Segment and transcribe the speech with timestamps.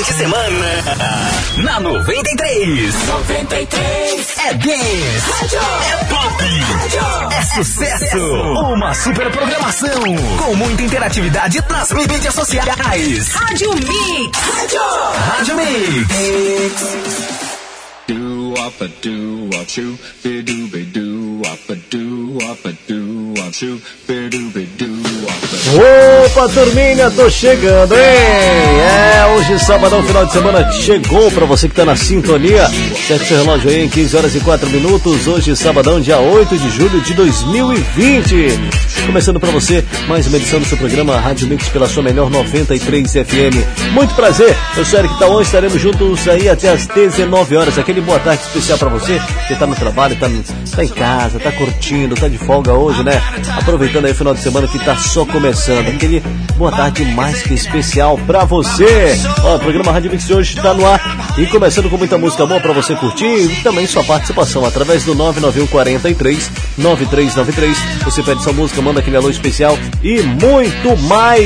[0.00, 0.66] fim de semana.
[1.62, 2.94] Na 93.
[3.06, 4.38] 93.
[4.38, 5.56] É dance.
[5.56, 6.44] É pop.
[7.32, 8.18] É sucesso.
[8.72, 10.00] Uma super programação.
[10.38, 13.28] Com muita interatividade nas mídias sociais.
[13.34, 14.38] Rádio Mix.
[15.28, 17.39] Rádio Mix.
[18.50, 23.32] Up a do up shoo, be do be do up a do up a do
[23.40, 25.00] up shoo, be do be do
[25.70, 28.00] Opa, turminha, tô chegando, hein?
[28.00, 32.68] É, hoje sábado, final de semana, chegou pra você que tá na sintonia.
[33.06, 35.28] Sete seu relógio aí em 15 horas e 4 minutos.
[35.28, 38.58] Hoje, sabadão, dia 8 de julho de 2020.
[39.06, 43.12] Começando pra você mais uma edição do seu programa Rádio Mix pela sua melhor 93
[43.12, 43.92] FM.
[43.92, 47.78] Muito prazer, eu sou Eric Tauan, estaremos juntos aí até as 19 horas.
[47.78, 50.28] Aquele boa tarde especial pra você que tá no trabalho, tá,
[50.74, 53.20] tá em casa, tá curtindo, tá de folga hoje, né?
[53.58, 55.88] Aproveitando aí o final de semana que tá só começando.
[55.88, 56.22] Aquele
[56.56, 59.18] boa tarde mais que especial pra você.
[59.42, 62.46] Ó, o programa Rádio Mix de hoje tá no ar e começando com muita música
[62.46, 67.76] boa pra você curtir e também sua participação através do 991 43 9393.
[68.04, 71.40] Você pede sua música, manda aquele alô especial e muito mais.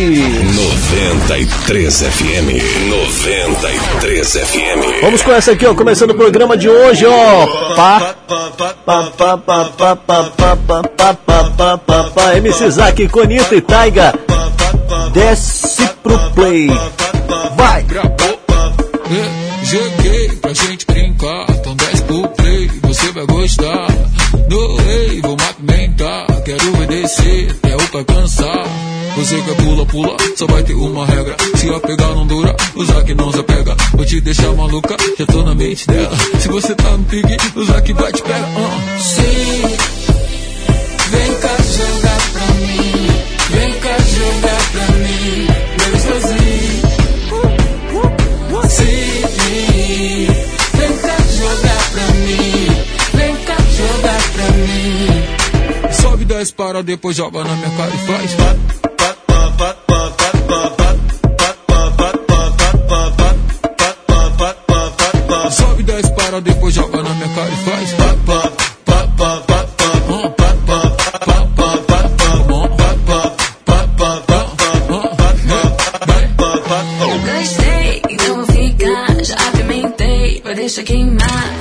[0.54, 2.88] 93 FM.
[2.88, 5.00] 93 FM.
[5.02, 7.46] Vamos com essa aqui, ó, começando o programa de hoje, ó.
[7.74, 12.36] Pá, pá, pá, pá, pá, pá, pá, pá, pá, pá, pá, pá, pá, pá.
[12.36, 14.14] MC Zack, Conita e Taiga.
[15.12, 16.68] Desce pro play.
[17.56, 17.84] Vai!
[19.10, 23.86] É, joguei pra gente brincar, então desce pro play, você vai gostar.
[24.48, 26.73] No way, vou movimentar, quero
[27.04, 28.64] obedecer, até o pai cansar.
[29.16, 31.36] Você quer pula, pula, só vai ter uma regra.
[31.56, 33.76] Se eu pegar não dura, usar que não se pega.
[33.92, 36.16] Vou te deixar maluca, já tô na mente dela.
[36.40, 38.40] Se você tá no pique, usar que vai te pegar.
[38.40, 39.00] Uh.
[39.00, 39.76] Sim,
[41.10, 43.06] vem cá jogar pra mim.
[43.50, 45.53] Vem cá jogar pra mim.
[56.34, 58.30] 10 para, depois joga na minha cara e faz.
[65.54, 67.94] Sobe 10 para, depois joga na minha cara e faz.
[77.24, 79.24] Gostei, então vou ficar.
[79.24, 81.53] Já apimentei, vai deixar queimar.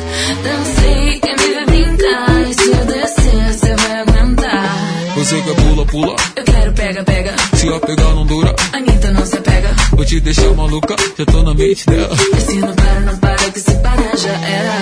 [5.93, 6.15] Pula.
[6.35, 7.35] Eu quero pega, pega.
[7.53, 9.69] Se eu pegar não dura, Anitta não se pega.
[9.91, 12.17] vou te deixar maluca, já tô na mente dela.
[12.35, 14.73] E se não para, não para, que se parar já era.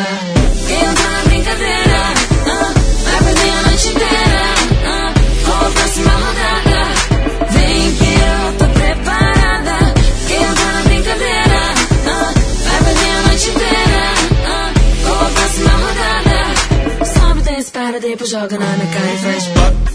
[0.67, 1.99] Quem entra na brincadeira,
[2.47, 2.73] ah,
[3.03, 4.41] vai perder a noite inteira.
[4.87, 5.13] Ah,
[5.45, 6.79] com a próxima rodada,
[7.51, 9.93] vem que eu tô preparada.
[10.29, 11.61] Quem entra na brincadeira,
[12.07, 12.33] ah,
[12.63, 14.01] vai perder a noite inteira.
[14.47, 14.73] Ah,
[15.03, 19.90] com a próxima rodada, sobe, desce, para, depois joga na minha cara e faz.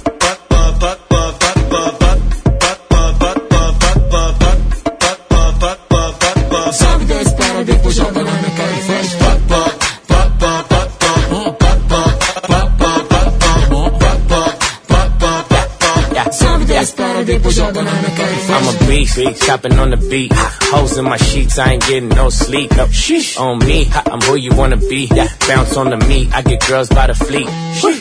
[19.05, 19.19] Faz.
[19.19, 20.33] I'm a beast, chopping on the beat.
[20.35, 22.73] Hoes in my sheets, I ain't getting no sleep.
[22.79, 22.91] Up
[23.39, 25.09] on me, I'm who you wanna be.
[25.47, 27.49] Bounce on the meat, I get girls by the fleet.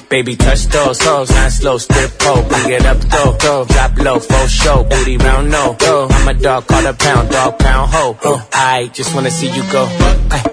[0.10, 2.44] Baby, touch those hoes, not slow, strip pole.
[2.44, 3.66] Bring it up, though, go.
[3.66, 5.74] Drop low, full show, booty round, no.
[5.74, 6.08] Go.
[6.10, 8.18] I'm a dog, call a pound, dog, pound, ho.
[8.24, 9.88] Oh, I just wanna see you go.
[10.32, 10.44] Ay.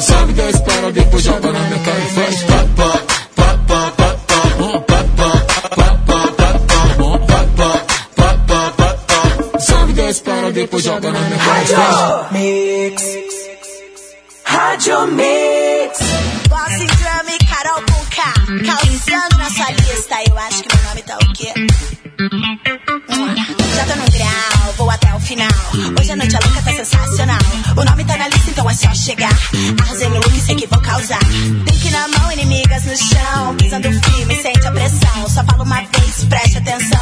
[0.00, 1.43] Sobe 10 para, depois joga
[10.54, 12.28] depois joga na minha cara.
[12.30, 13.02] Mix.
[14.44, 15.98] Rádio Mix.
[16.48, 18.22] Bossy Drum e Carol com K.
[18.64, 20.16] Causando na sua lista.
[20.28, 21.52] Eu acho que meu nome tá o quê?
[22.20, 22.56] Hum,
[23.76, 25.48] Já tô no grau, vou até o final.
[26.00, 27.38] Hoje a noite a louca tá sensacional.
[27.76, 29.32] O nome tá na lista, então é só chegar.
[29.82, 31.18] Arrasei no look, sei que vou causar.
[31.18, 33.56] Drink na mão, inimigas no chão.
[33.56, 35.28] Pisando firme, sente a pressão.
[35.28, 37.00] Só falo uma vez, preste atenção.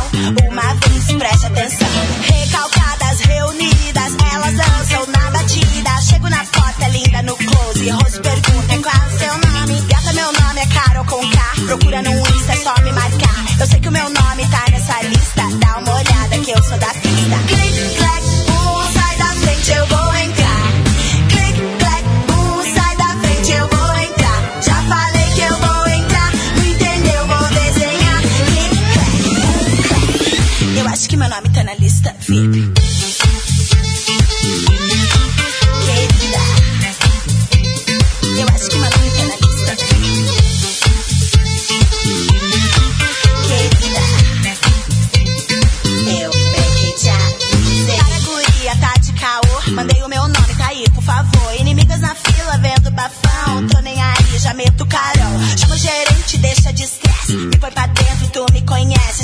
[0.50, 1.88] Uma vez, preste atenção.
[2.22, 5.90] Recalcadas, reunidas, elas dançam na batida.
[6.08, 7.90] Chego na porta, é linda no close.
[7.90, 9.80] Rose pergunta qual é o seu nome.
[9.88, 11.42] Gata, meu nome é Carol com K.
[11.66, 13.44] Procura no Insta, é só me marcar.
[13.60, 15.42] Eu sei que o meu nome tá nessa lista.
[15.60, 17.38] Dá uma olhada que eu sou da pista.
[17.46, 20.62] Click, clack, boom, sai da frente, eu vou entrar.
[21.28, 24.62] Click, clack, boom, sai da frente, eu vou entrar.
[24.62, 26.32] Já falei que eu vou entrar.
[26.56, 27.26] Não entendeu?
[27.26, 28.22] Vou desenhar.
[28.46, 30.78] Click, clack, boom, clack.
[30.78, 32.71] Eu acho que meu nome tá na lista VIP.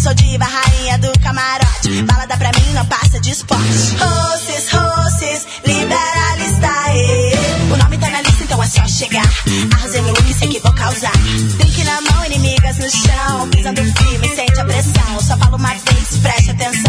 [0.09, 2.03] sou diva, rainha do camarote.
[2.05, 3.97] Balada pra mim não passa de esporte.
[3.99, 7.73] Roses, roses, liberalista, e.
[7.73, 9.29] O nome tá na lista, então é só chegar.
[9.75, 11.13] Arrasei o look, sei que vou causar.
[11.59, 13.49] Drink na mão, inimigas no chão.
[13.51, 15.21] Pisando firme, sente a pressão.
[15.21, 16.88] Só falo uma vez, preste atenção.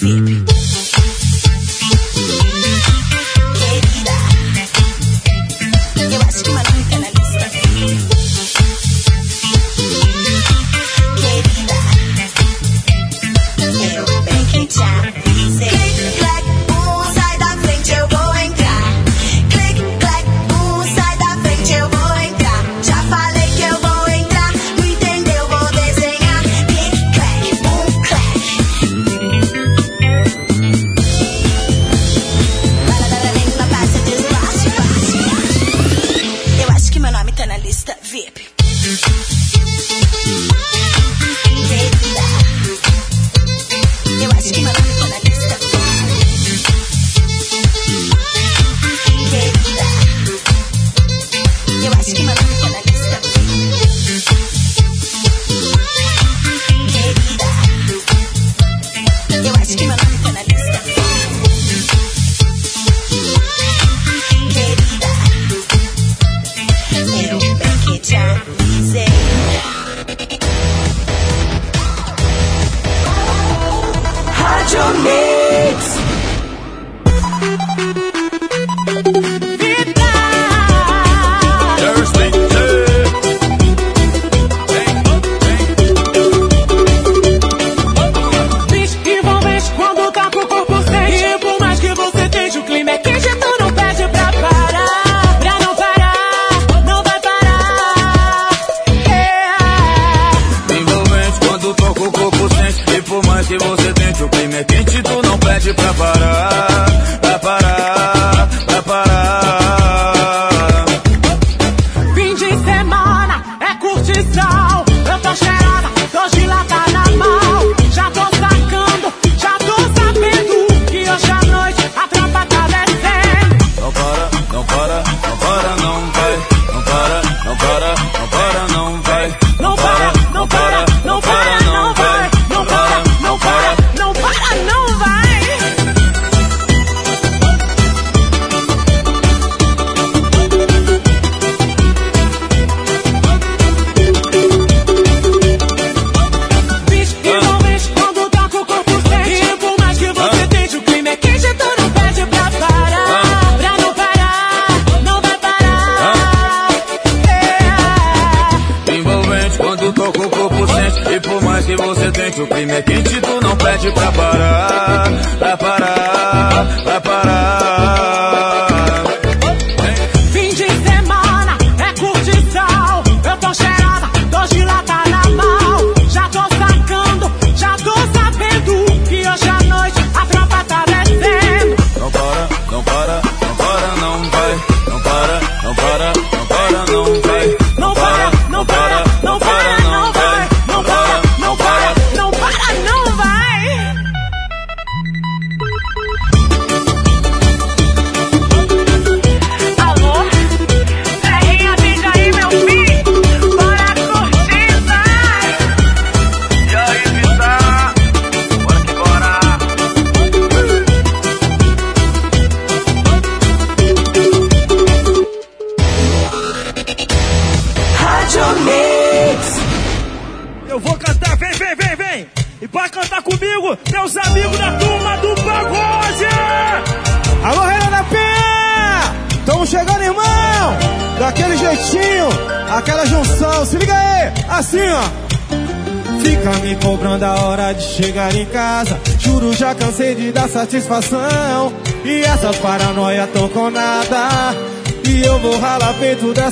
[0.00, 0.39] Siempre.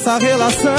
[0.08, 0.77] nossa relação.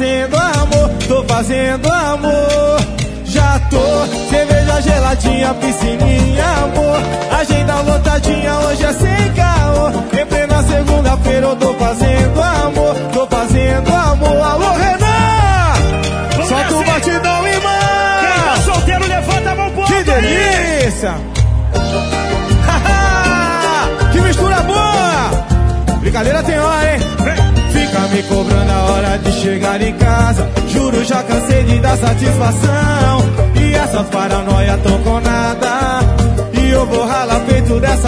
[0.00, 1.89] fazendo amor, tô fazendo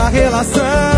[0.02, 0.91] nossa relação.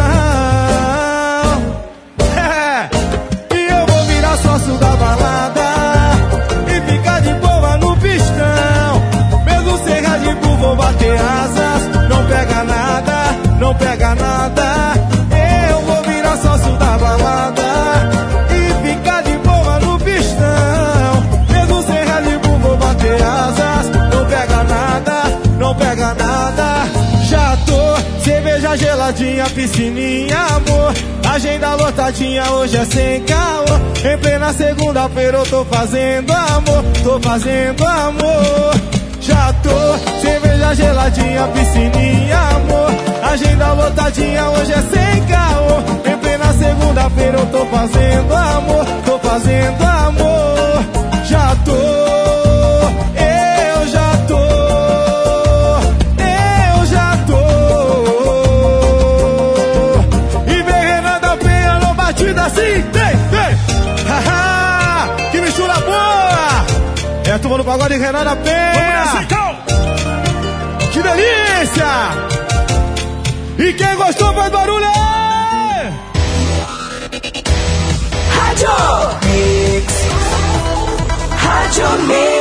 [28.77, 30.93] Geladinha, piscininha, amor.
[31.33, 37.85] Agenda lotadinha, hoje é sem calor Em plena segunda-feira eu tô fazendo amor Tô fazendo
[37.87, 38.75] amor.
[39.21, 42.91] Já tô, cerveja geladinha, piscininha, amor.
[43.33, 49.83] Agenda lotadinha, hoje é sem calor Em plena segunda-feira eu tô fazendo amor Tô fazendo
[49.83, 50.34] amor.
[67.65, 68.73] no pagode Renata Penha.
[68.75, 69.57] Vamos nessa, então.
[70.93, 71.87] Que delícia!
[73.59, 75.93] E quem gostou faz barulho aí!
[78.37, 78.69] Rádio
[79.25, 79.95] Mix
[81.39, 82.34] Rádio Mix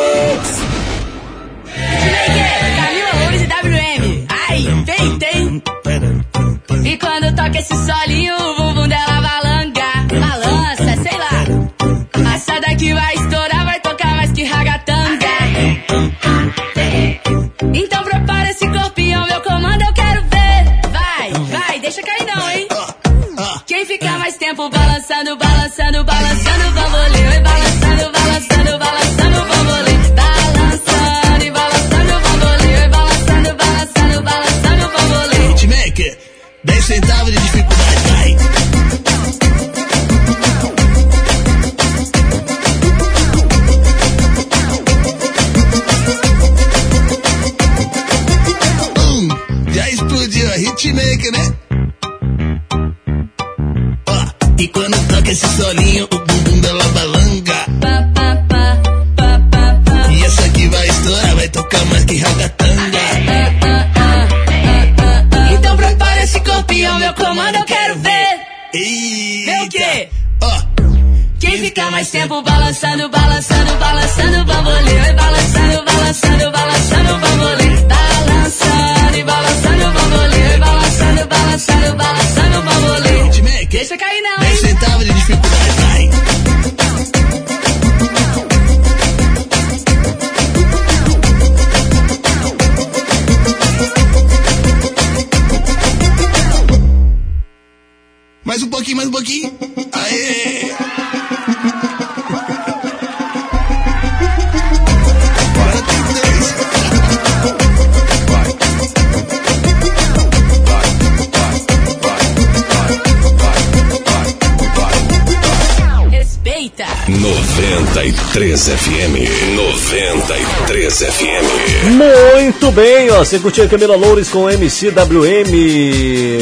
[118.33, 119.55] 93 FM.
[119.55, 121.91] 93 FM.
[121.91, 123.19] Muito bem, ó.
[123.19, 125.51] Você curtiu a Camila Loures com MCWM,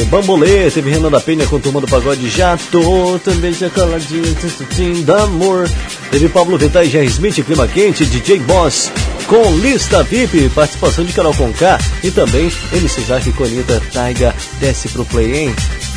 [0.08, 5.02] Bambolê, teve Renan da Penha com Turma do Pagode, já tô também já coladinho, tututim,
[5.02, 5.68] da amor.
[6.10, 8.90] Teve Pablo Vittar e Jerry Smith, Clima Quente, DJ Boss
[9.26, 13.02] com Lista VIP, participação de Carol Conká e também MC
[13.36, 15.54] com Anitta, Taiga, desce pro play, hein?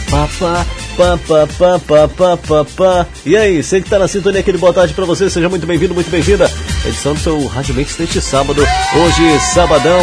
[0.09, 3.07] Papá, pá, pá, pá, pá, pá, pá, pá.
[3.25, 5.93] E aí, você que tá na sintonia, aquele boa tarde pra você, seja muito bem-vindo,
[5.93, 6.49] muito bem-vinda.
[6.85, 9.99] Edição do seu Rádio Mix deste sábado, hoje, sabadão,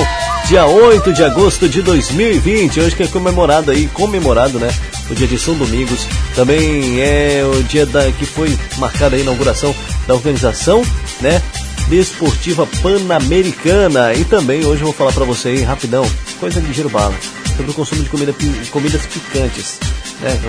[0.46, 4.68] dia 8 de agosto de 2020, hoje que é comemorado aí, comemorado, né?
[5.08, 9.74] O dia de São Domingos, também é o dia da, que foi marcada a inauguração
[10.06, 10.82] da organização,
[11.20, 11.40] né?
[11.88, 14.14] Desportiva Pan-Americana.
[14.14, 16.04] E também hoje eu vou falar pra você aí, rapidão,
[16.40, 17.14] coisa de ligeiro bala,
[17.62, 18.34] sobre o consumo de comida,
[18.70, 19.78] comidas picantes,
[20.20, 20.40] né?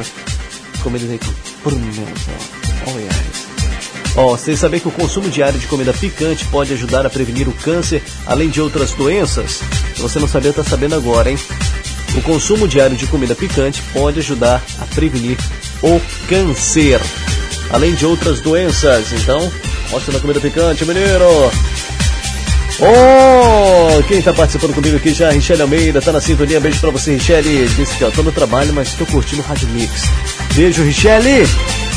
[0.82, 2.12] Comidas aí com pimenta.
[2.88, 3.48] Oh, yes.
[4.16, 7.54] Ó, vocês sabem que o consumo diário de comida picante pode ajudar a prevenir o
[7.54, 9.62] câncer, além de outras doenças?
[9.96, 11.38] Se você não sabia, tá sabendo agora, hein?
[12.16, 15.38] O consumo diário de comida picante pode ajudar a prevenir
[15.82, 17.00] o câncer,
[17.72, 19.12] além de outras doenças.
[19.14, 19.52] Então,
[19.90, 21.52] mostra na comida picante, menino!
[22.80, 26.60] Oh, quem tá participando comigo aqui já, Richelle Almeida, tá na sintonia.
[26.60, 27.68] Beijo pra você, Richelle.
[27.70, 29.92] Disse que ó, tô no trabalho, mas tô curtindo o Rádio Mix.
[30.56, 31.48] Beijo, Richelle.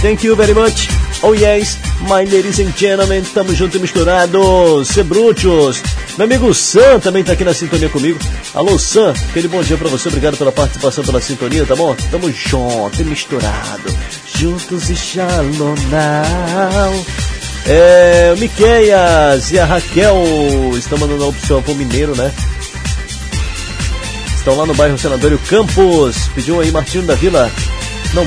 [0.03, 0.89] Thank you very much.
[1.23, 4.85] Oh yes, my ladies and gentlemen, tamo junto e misturado.
[4.85, 5.83] Sebruchos.
[6.19, 8.19] Meu amigo Sam também tá aqui na sintonia comigo.
[8.55, 10.09] Alô, Sam, aquele bom dia pra você.
[10.09, 11.97] Obrigado pela participação, pela sintonia, tá bom?
[12.11, 13.97] Tamo junto e misturado.
[14.35, 17.26] Juntos e shalom now.
[17.69, 20.23] É, o Miqueias e a Raquel
[20.77, 22.33] estão mandando a opção pro Mineiro, né?
[24.37, 26.29] Estão lá no bairro Senadório Campos.
[26.35, 27.51] Pediu aí Martinho da Vila.
[28.15, 28.25] Não,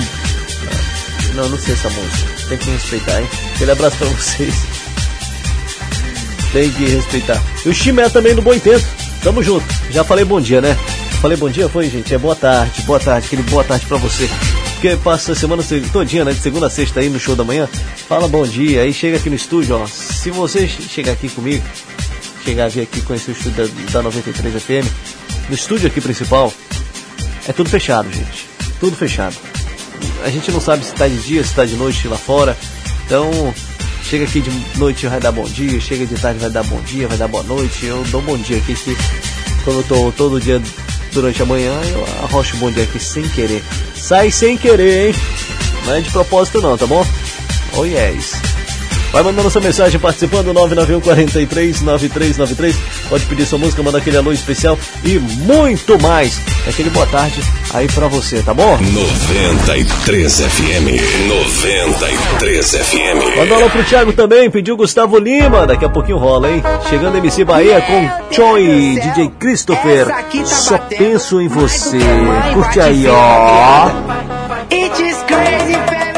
[1.35, 2.27] não, não sei essa música.
[2.49, 3.27] Tem que respeitar, hein?
[3.55, 4.53] Aquele abraço pra vocês.
[6.51, 7.41] Tem que respeitar.
[7.65, 8.85] E o Chimé também do Boi Tento.
[9.23, 9.65] Tamo junto.
[9.91, 10.77] Já falei bom dia, né?
[11.21, 12.13] Falei bom dia, foi, gente?
[12.13, 14.29] É boa tarde, boa tarde, aquele boa tarde pra você.
[14.81, 16.31] Porque passa a semana se- todinha, né?
[16.31, 17.67] De segunda a sexta aí no show da manhã.
[18.07, 19.85] Fala bom dia, aí chega aqui no estúdio, ó.
[19.85, 21.63] Se você che- chegar aqui comigo,
[22.45, 24.87] chegar a vir aqui conhecer o estúdio da, da 93 FM,
[25.49, 26.53] no estúdio aqui principal,
[27.45, 28.47] é tudo fechado, gente.
[28.79, 29.35] Tudo fechado.
[30.23, 32.57] A gente não sabe se tá de dia, se tá de noite lá fora.
[33.05, 33.53] Então,
[34.09, 37.05] chega aqui de noite vai dar bom dia, chega de tarde vai dar bom dia,
[37.05, 37.85] vai dar boa noite.
[37.85, 38.95] Eu dou bom dia aqui que
[39.65, 40.61] quando eu tô todo dia
[41.11, 43.63] durante a manhã, eu arrocho bom dia aqui sem querer.
[43.95, 45.15] Sai sem querer, hein?
[45.85, 47.05] Não é de propósito não, tá bom?
[47.77, 48.58] Oh yes.
[49.11, 53.09] Vai mandando sua mensagem participando 991 43 9393.
[53.09, 56.39] Pode pedir sua música, manda aquele alô especial e muito mais.
[56.67, 57.41] Aquele boa tarde
[57.73, 58.77] aí pra você, tá bom?
[58.77, 61.27] 93 FM.
[61.27, 63.37] 93 FM.
[63.37, 65.65] Manda alô pro Thiago também, pediu Gustavo Lima.
[65.65, 66.61] Daqui a pouquinho rola, hein?
[66.87, 70.07] Chegando MC Bahia com Choi, DJ Christopher.
[70.45, 71.97] Só penso em você.
[72.53, 73.89] Curte aí, ó.
[74.71, 76.08] It is crazy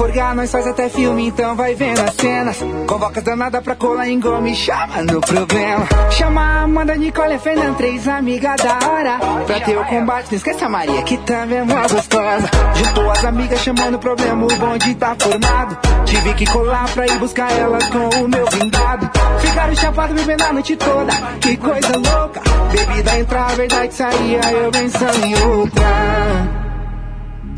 [0.00, 2.56] forgar, nós faz até filme, então vai vendo as cenas.
[2.86, 5.86] Convoca danada pra colar em gome, chama no problema.
[6.10, 9.18] Chama a Amanda, Nicole, a Fernanda, três amigas da hora.
[9.46, 12.48] Pra ter o combate, não esquece a Maria, que também é mó gostosa.
[12.76, 15.76] Juntou as amigas, chamando o problema, o bonde tá formado.
[16.06, 19.10] Tive que colar pra ir buscar elas com o meu blindado.
[19.40, 22.40] Ficaram chapados bebendo a noite toda, que coisa louca.
[22.72, 26.59] Bebida entrar, a verdade saía, eu pensando em outra.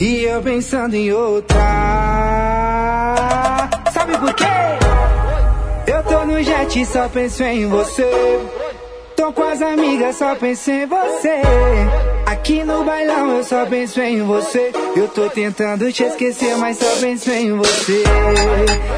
[0.00, 1.59] E eu pensando em outra.
[3.92, 4.44] Sabe por quê?
[5.87, 8.40] Eu tô no jet e só penso em você.
[9.23, 11.43] Tô com as amigas, só penso em você.
[12.27, 14.73] Aqui no bailão eu só penso em você.
[14.97, 18.03] Eu tô tentando te esquecer, mas só penso em você.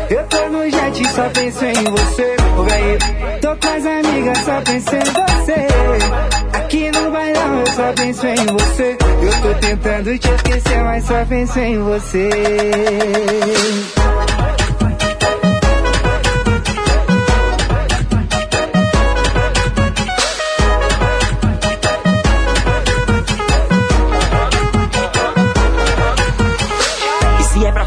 [0.08, 2.36] Eu tô no jet só penso em você.
[3.42, 5.66] Tô com as amigas, só penso em você.
[6.54, 8.96] Aqui no bailão eu só penso em você.
[9.20, 12.30] Eu tô tentando te esquecer, mas só penso em você.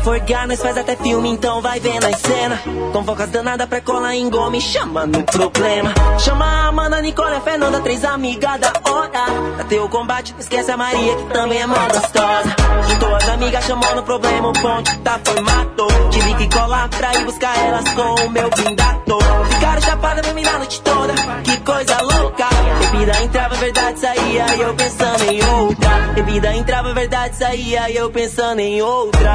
[0.08, 2.62] Forgar, nós faz até filme, então vai vendo a cena.
[2.94, 5.94] Convoca as danadas pra colar em gome, chama no problema.
[6.18, 9.66] Chama a Amanda, Nicole, a Fernanda, três amigas da hora.
[9.68, 12.57] Ter o combate, esquece a Maria, que também é mó gostosa.
[12.88, 15.88] Juntou as amigas, chamou no problema, o ponte tá formado.
[16.12, 19.18] Tive que colar pra ir buscar elas com o meu pindato.
[19.50, 22.48] Ficaram chapada pra mim na noite toda, que coisa louca.
[22.80, 25.90] Bebida entrava, verdade saía, e eu pensando em outra.
[26.16, 29.30] Bebida entrava, verdade saía, e eu pensando em outra.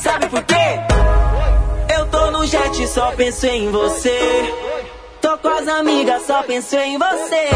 [0.00, 0.80] Sabe por quê?
[1.96, 4.54] Eu tô no jet, só penso em você.
[5.20, 7.48] Tô com as amigas, só penso em você.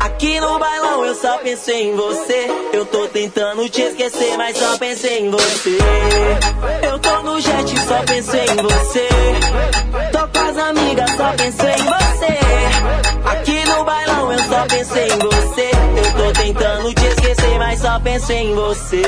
[0.00, 2.46] Aqui no bailão eu só penso em você.
[2.72, 5.78] Eu tô tentando te esquecer, mas só pensei em você.
[6.82, 9.08] Eu tô no jet, só penso em você.
[10.12, 12.38] Tô com as amigas, só penso em você.
[13.24, 15.70] Aqui no bailão eu só penso em você.
[15.96, 19.02] Eu tô tentando te esquecer, mas só penso em você.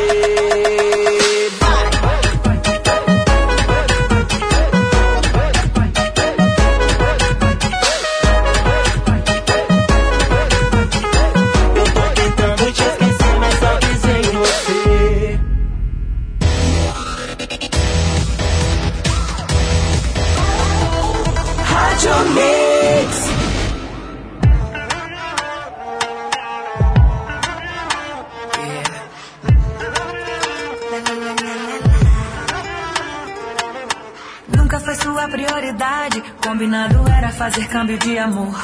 [35.02, 36.22] Sua prioridade.
[36.44, 38.58] Combinado era fazer câmbio de amor.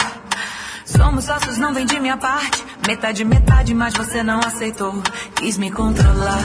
[0.85, 2.65] Somos sócios, não vem de minha parte.
[2.87, 5.03] Metade, metade, mas você não aceitou.
[5.35, 6.45] Quis me controlar.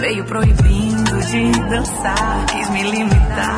[0.00, 2.46] Veio proibindo de dançar.
[2.46, 3.56] Quis me limitar.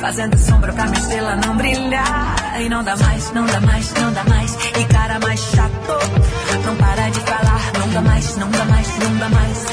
[0.00, 2.60] Fazendo sombra pra minha estrela não brilhar.
[2.60, 4.54] E não dá mais, não dá mais, não dá mais.
[4.54, 5.98] E cara mais chato.
[6.64, 7.60] Não para de falar.
[7.78, 9.65] Não dá mais, não dá mais, não dá mais.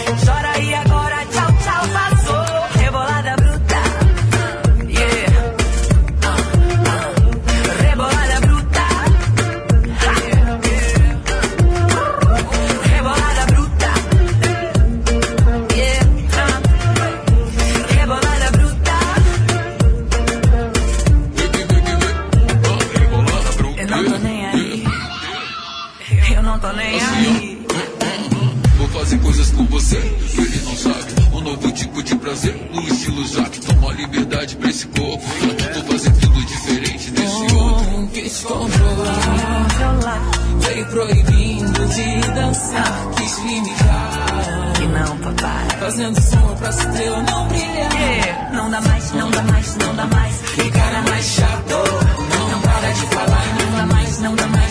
[26.63, 27.67] Tô nem aí.
[28.78, 31.13] Vou fazer coisas com você que ele não sabe.
[31.34, 33.60] Um novo tipo de prazer no estilo Jaque.
[33.60, 35.26] Toma liberdade pra esse corpo.
[35.73, 38.08] Vou fazer tudo diferente desse outro.
[38.13, 40.21] Quis controlar.
[40.60, 43.10] Veio proibindo de dançar.
[43.17, 44.73] Quis limitar.
[44.78, 45.80] Que não, papai.
[45.82, 47.93] Fazendo som pra estrela não brilhar.
[47.93, 48.52] Yeah.
[48.54, 50.36] Não dá mais, não dá mais, não dá mais.
[50.58, 51.76] E cara mais chato.
[52.52, 54.62] Não para de falar não dá mais, não dá mais.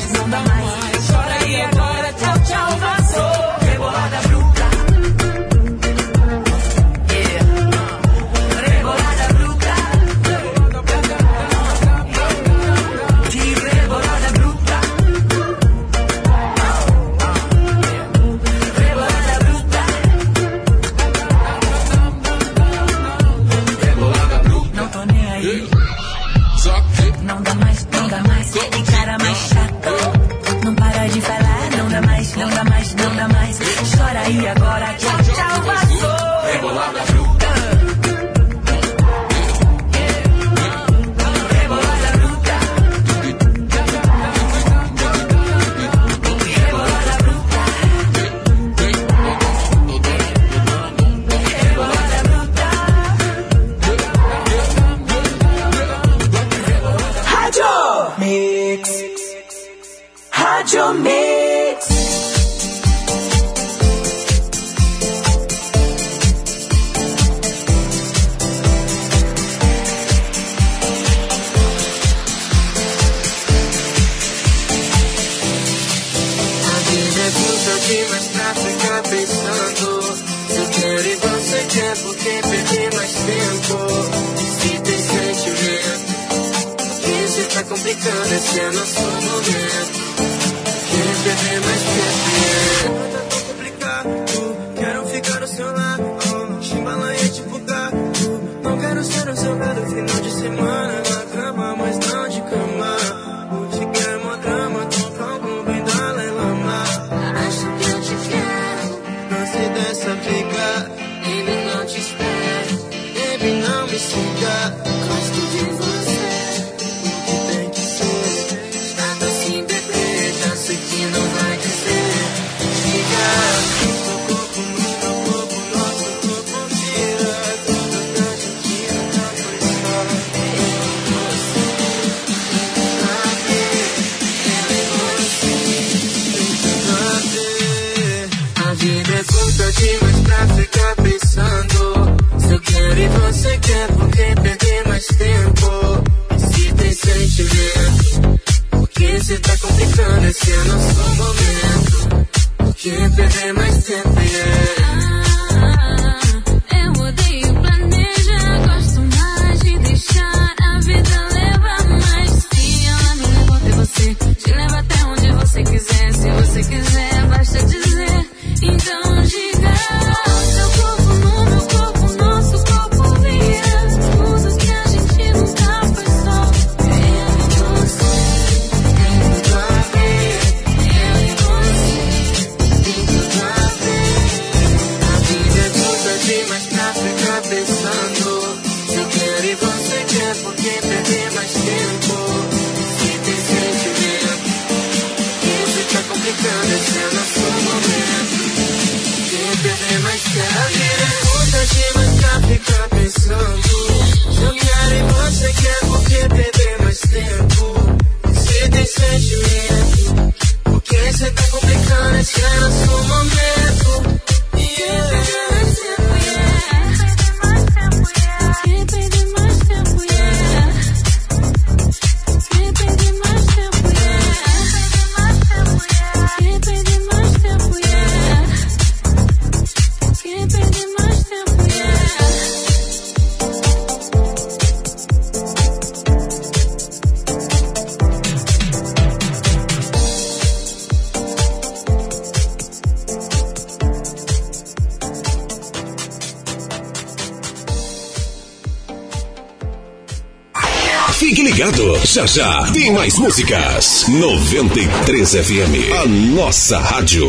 [252.92, 254.06] Mais músicas.
[254.08, 257.26] 93 FM, a nossa rádio.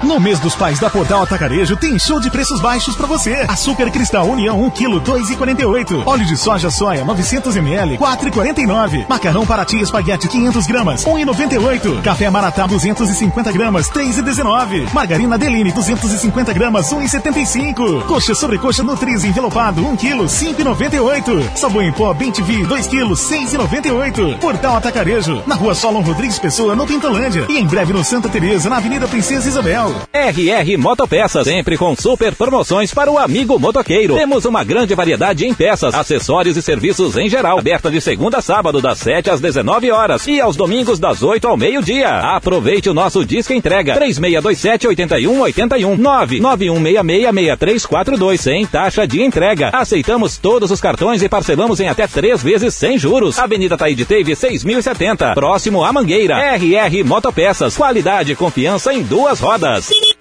[0.03, 3.45] No mês dos pais da Portal Atacarejo tem show de preços baixos pra você.
[3.47, 6.03] Açúcar Cristal União 1 kg 2,48.
[6.07, 9.05] Óleo de soja soia 900 ml 4,49.
[9.07, 12.01] Macarrão Paraty espaguete 500 gramas 1,98.
[12.01, 14.91] Café Maratá 250 gramas 3,19.
[14.91, 18.03] Margarina Deline 250 gramas 1,75.
[18.05, 21.55] Coxa sobre coxa Nutriz envelopado 1 kg 5,98.
[21.55, 24.39] Sabão em pó Bem TV 2 kg 6,98.
[24.39, 28.67] Portal Atacarejo na Rua Solon Rodrigues Pessoa no Pintolândia e em breve no Santa Teresa
[28.67, 29.90] na Avenida Princesa Isabel.
[30.13, 34.15] RR Motopeças, sempre com super promoções para o amigo motoqueiro.
[34.15, 37.59] Temos uma grande variedade em peças, acessórios e serviços em geral.
[37.59, 41.47] Aberta de segunda a sábado, das 7 às 19 horas e aos domingos, das 8
[41.47, 42.09] ao meio-dia.
[42.09, 49.69] Aproveite o nosso disco entrega: 3627-8181 991666342 sem taxa de entrega.
[49.73, 53.39] Aceitamos todos os cartões e parcelamos em até três vezes sem juros.
[53.39, 56.55] Avenida Taíde Teve 6070, próximo à Mangueira.
[56.55, 59.80] RR Motopeças, qualidade e confiança em duas rodas.
[59.81, 60.20] O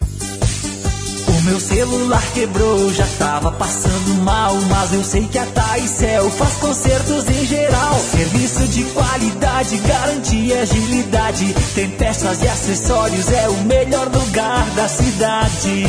[1.60, 7.28] meu celular quebrou, já tava passando mal, mas eu sei que a Taicel faz consertos
[7.28, 7.98] em geral.
[7.98, 11.54] Serviço de qualidade, garantia e agilidade.
[11.74, 15.84] Tem peças e acessórios, é o melhor lugar da cidade.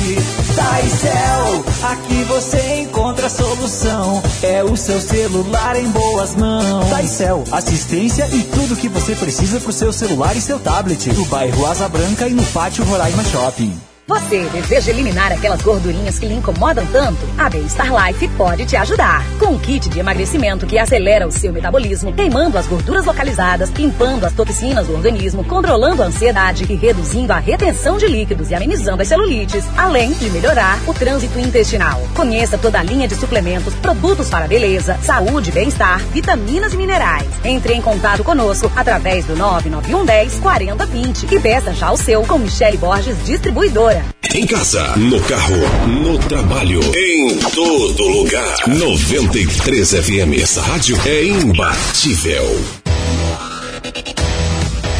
[0.56, 4.22] Taicel, aqui você encontra a solução.
[4.42, 6.90] É o seu celular em boas mãos.
[6.90, 11.14] Taicel, assistência e tudo que você precisa pro seu celular e seu tablet.
[11.14, 13.91] No bairro Asa Branca e no pátio Roraima Shopping.
[14.12, 17.22] Você deseja eliminar aquelas gordurinhas que lhe incomodam tanto?
[17.38, 19.24] A Bem-Estar Life pode te ajudar.
[19.40, 24.26] Com um kit de emagrecimento que acelera o seu metabolismo, queimando as gorduras localizadas, limpando
[24.26, 29.02] as toxinas do organismo, controlando a ansiedade e reduzindo a retenção de líquidos e amenizando
[29.02, 32.02] as celulites, além de melhorar o trânsito intestinal.
[32.14, 37.30] Conheça toda a linha de suplementos, produtos para beleza, saúde, bem-estar, vitaminas e minerais.
[37.46, 42.76] Entre em contato conosco através do 99110 4020 e peça já o seu com Michele
[42.76, 44.01] Borges, distribuidora.
[44.34, 48.56] Em casa, no carro, no trabalho, em todo lugar.
[48.68, 50.42] 93 FM.
[50.42, 52.62] Essa rádio é imbatível.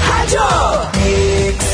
[0.02, 0.42] Rádio
[0.98, 1.66] Mix.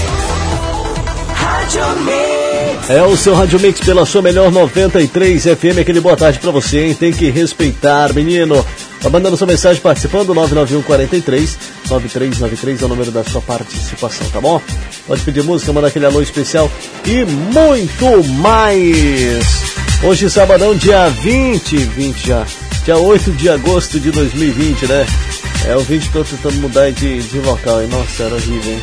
[1.34, 2.90] Rádio Mix.
[2.90, 5.80] É o seu Rádio Mix pela sua melhor 93 FM.
[5.82, 6.94] Aquele boa tarde pra você, hein?
[6.94, 8.64] Tem que respeitar, menino.
[9.08, 11.58] Tá mandando sua mensagem participando, 991 43
[11.90, 14.62] 9393 é o número da sua participação, tá bom?
[15.08, 16.70] Pode pedir música, mandar aquele alô especial
[17.06, 19.48] e muito mais.
[20.04, 22.46] Hoje, sabadão, dia 20, 20 já,
[22.84, 25.06] dia 8 de agosto de 2020, né?
[25.66, 27.88] É o 20 que eu tô tentando mudar de, de vocal, hein?
[27.90, 28.82] Nossa, era horrível, hein?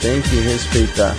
[0.00, 1.14] Tem que respeitar.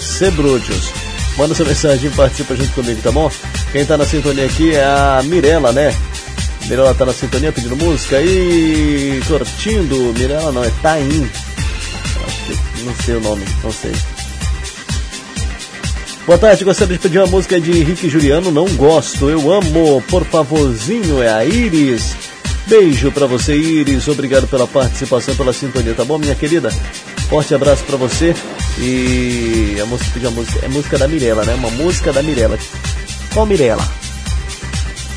[0.00, 0.90] Cebrúdios.
[1.38, 3.30] Manda sua mensagem e participa junto comigo, tá bom?
[3.70, 5.94] Quem tá na sintonia aqui é a Mirella, né?
[6.68, 10.12] Mirella tá na sintonia pedindo música e curtindo.
[10.16, 11.28] Mirella não, é Taim.
[12.84, 13.92] Não sei o nome, não sei.
[16.26, 20.24] Boa tarde, gostaria de pedir uma música de Henrique Juliano, não gosto, eu amo, por
[20.24, 22.14] favorzinho, é a Iris.
[22.66, 26.70] Beijo pra você, Iris, obrigado pela participação, pela sintonia, tá bom, minha querida?
[27.28, 28.36] Forte abraço pra você
[28.78, 31.54] e a música pedir uma música, é música da Mirella, né?
[31.54, 32.56] Uma música da Mirella.
[33.34, 33.86] Qual Mirella?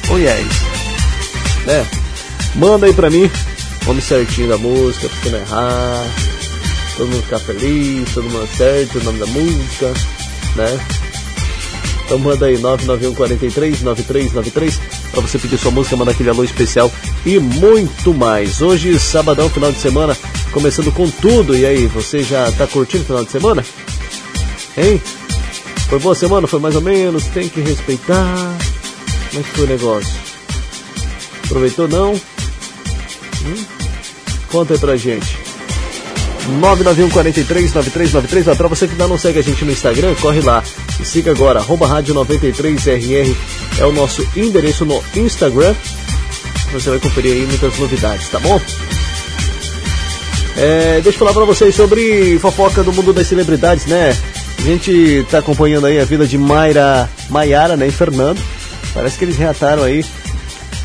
[0.09, 0.74] Oh yes
[1.65, 1.85] né?
[2.55, 3.29] Manda aí pra mim,
[3.85, 6.05] nome certinho da música, pra não errar,
[6.97, 9.93] todo mundo ficar feliz, todo mundo acerta o nome da música,
[10.55, 10.79] né?
[12.05, 14.79] Então manda aí 991 43 9393
[15.11, 16.91] pra você pedir sua música, mandar aquele alô especial
[17.25, 18.61] e muito mais.
[18.61, 20.15] Hoje, sabadão, final de semana,
[20.51, 21.57] começando com tudo.
[21.57, 23.65] E aí, você já tá curtindo o final de semana?
[24.77, 25.01] Hein?
[25.89, 26.47] Foi boa semana?
[26.47, 27.25] Foi mais ou menos?
[27.25, 28.57] Tem que respeitar.
[29.31, 30.24] Como é foi o negócio?
[31.45, 32.13] Aproveitou não?
[32.13, 33.65] Hum?
[34.51, 35.37] Conta aí pra gente.
[36.59, 38.47] 991 43 9393.
[38.47, 40.63] Ah, Pra você que ainda não segue a gente no Instagram, corre lá
[40.99, 41.59] e siga agora.
[41.59, 43.35] Arroba Rádio 93RR
[43.79, 45.73] é o nosso endereço no Instagram.
[46.71, 48.59] Você vai conferir aí muitas novidades, tá bom?
[50.57, 54.17] É, deixa eu falar pra vocês sobre fofoca do mundo das celebridades, né?
[54.57, 58.41] A gente tá acompanhando aí a vida de Mayra, Maiara, né, e Fernando.
[58.93, 60.03] Parece que eles reataram aí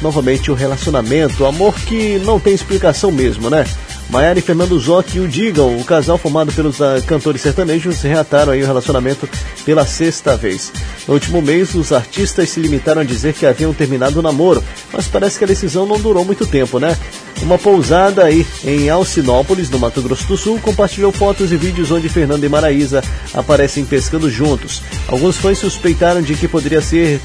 [0.01, 3.65] novamente o relacionamento, amor que não tem explicação mesmo, né?
[4.11, 8.61] Maiara e Fernando Zoc o digam, o casal formado pelos ah, cantores sertanejos reataram aí
[8.61, 9.29] o relacionamento
[9.65, 10.73] pela sexta vez.
[11.07, 15.07] No último mês, os artistas se limitaram a dizer que haviam terminado o namoro, mas
[15.07, 16.97] parece que a decisão não durou muito tempo, né?
[17.41, 22.09] Uma pousada aí em Alcinópolis, no Mato Grosso do Sul, compartilhou fotos e vídeos onde
[22.09, 24.83] Fernando e Maraísa aparecem pescando juntos.
[25.07, 27.21] Alguns fãs suspeitaram de que poderia ser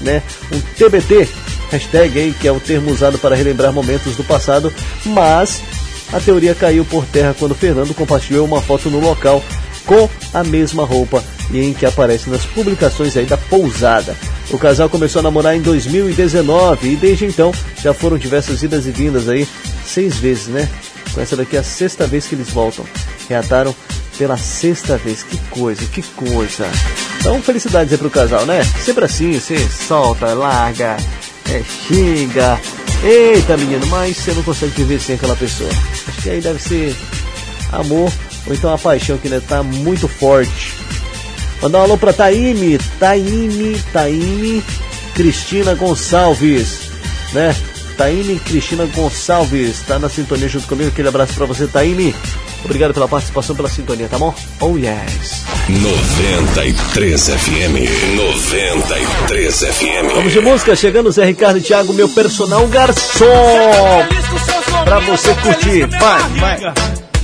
[0.00, 1.28] né, um TBT,
[1.70, 4.72] hashtag aí, que é o termo usado para relembrar momentos do passado,
[5.04, 5.62] mas
[6.12, 9.42] a teoria caiu por terra quando Fernando compartilhou uma foto no local
[9.86, 14.16] com a mesma roupa e em que aparece nas publicações aí da pousada.
[14.50, 17.52] O casal começou a namorar em 2019 e desde então
[17.82, 19.46] já foram diversas idas e vindas aí,
[19.86, 20.68] seis vezes, né?
[21.14, 22.84] Com essa daqui é a sexta vez que eles voltam.
[23.28, 23.74] Reataram
[24.20, 25.22] pela sexta vez.
[25.22, 26.66] Que coisa, que coisa.
[27.18, 28.62] Então, felicidades aí pro casal, né?
[28.84, 30.96] Sempre assim, você solta, larga,
[31.50, 32.60] é, xinga.
[33.02, 35.70] Eita, menino, mas você não consegue viver sem aquela pessoa.
[36.08, 36.94] Acho que aí deve ser
[37.72, 38.12] amor
[38.46, 40.74] ou então a paixão que né, tá muito forte.
[41.62, 44.64] Mandar um alô pra Taime, Taime, Taime,
[45.14, 46.90] Cristina Gonçalves,
[47.32, 47.54] né?
[47.96, 50.88] Taime Cristina Gonçalves, tá na sintonia junto comigo.
[50.88, 52.14] Aquele abraço pra você, Taime.
[52.64, 54.34] Obrigado pela participação, pela sintonia, tá bom?
[54.60, 55.44] Oh yes.
[55.68, 58.16] 93 FM.
[58.16, 60.14] 93 FM.
[60.14, 63.26] Vamos de música, chegando Zé Ricardo e Thiago, meu personal garçom.
[64.84, 65.86] Pra você curtir.
[65.86, 66.58] Vai, vai.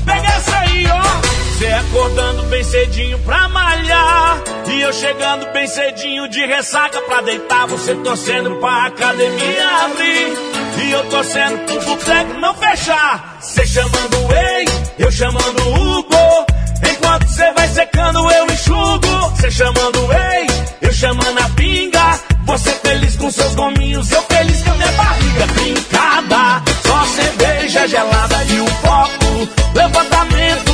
[0.05, 1.57] Pega essa aí, ó.
[1.57, 4.43] Você acordando bem cedinho pra malhar.
[4.69, 7.67] E eu chegando bem cedinho de ressaca pra deitar.
[7.67, 10.83] Você torcendo pra academia abrir.
[10.83, 13.39] E eu torcendo pro boteco não fechar.
[13.41, 16.47] Você chamando o ex, eu chamando o Hugo.
[16.93, 19.31] Enquanto você vai secando, eu enxugo.
[19.31, 22.21] Você chamando o ex, eu chamando a pinga.
[22.47, 26.63] Você feliz com seus gominhos, eu feliz com a minha barriga trincada.
[26.87, 29.75] Só cerveja gelada e o copo.
[29.75, 30.66] Levantamento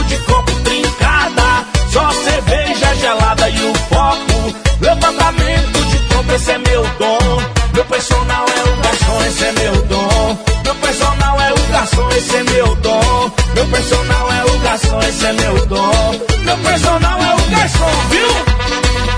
[3.12, 4.54] gelada e o copo.
[4.80, 7.42] Levantamento de copo, esse é meu dom.
[7.74, 10.38] Meu personal é o garçom, esse é meu dom.
[10.64, 13.32] Meu personal é o garçom, esse é meu dom.
[13.54, 16.20] Meu personal é o garçom, esse é meu dom.
[16.44, 18.28] Meu personal é o garçom, viu?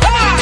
[0.03, 0.37] Ah!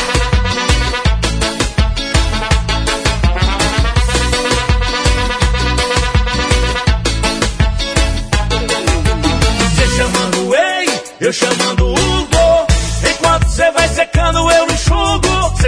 [11.20, 11.71] Eu chamando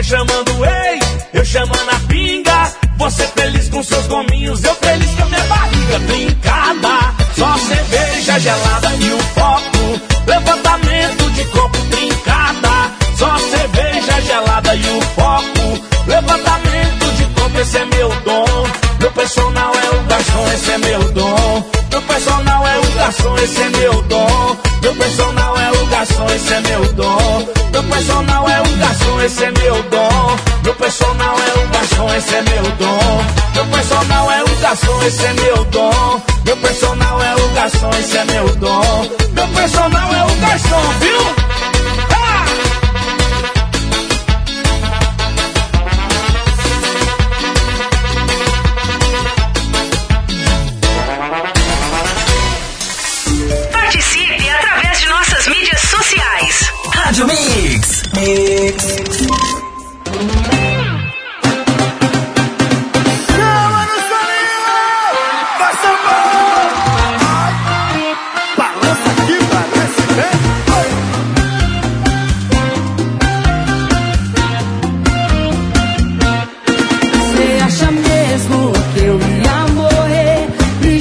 [0.04, 0.98] chamando ei,
[1.32, 2.72] eu chamando a pinga.
[2.96, 7.14] Você feliz com seus gominhos, eu feliz com a minha barriga trincada.
[7.36, 10.00] Só cerveja gelada e o copo.
[10.26, 12.92] Levantamento de copo trincada.
[13.18, 15.84] Só cerveja gelada e o copo.
[16.06, 18.66] Levantamento de copo, esse é meu dom.
[19.00, 21.70] Meu personal é o garçom, esse é meu dom.
[21.90, 24.56] Meu personal é o garçom, esse é meu dom.
[24.82, 27.73] Meu personal é o garçom, esse é meu dom.
[27.94, 30.36] Personal é o garçom, esse é meu dom.
[30.64, 33.24] Meu personal é o garçom, esse é meu dom.
[33.54, 36.22] Meu personal é o garçom, esse é meu dom.
[36.44, 39.08] Meu personal é o garçom, esse é meu dom.
[39.32, 41.43] Meu personal é o garçom, viu?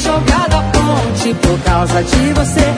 [0.03, 2.72] Jogar da ponte por causa de você.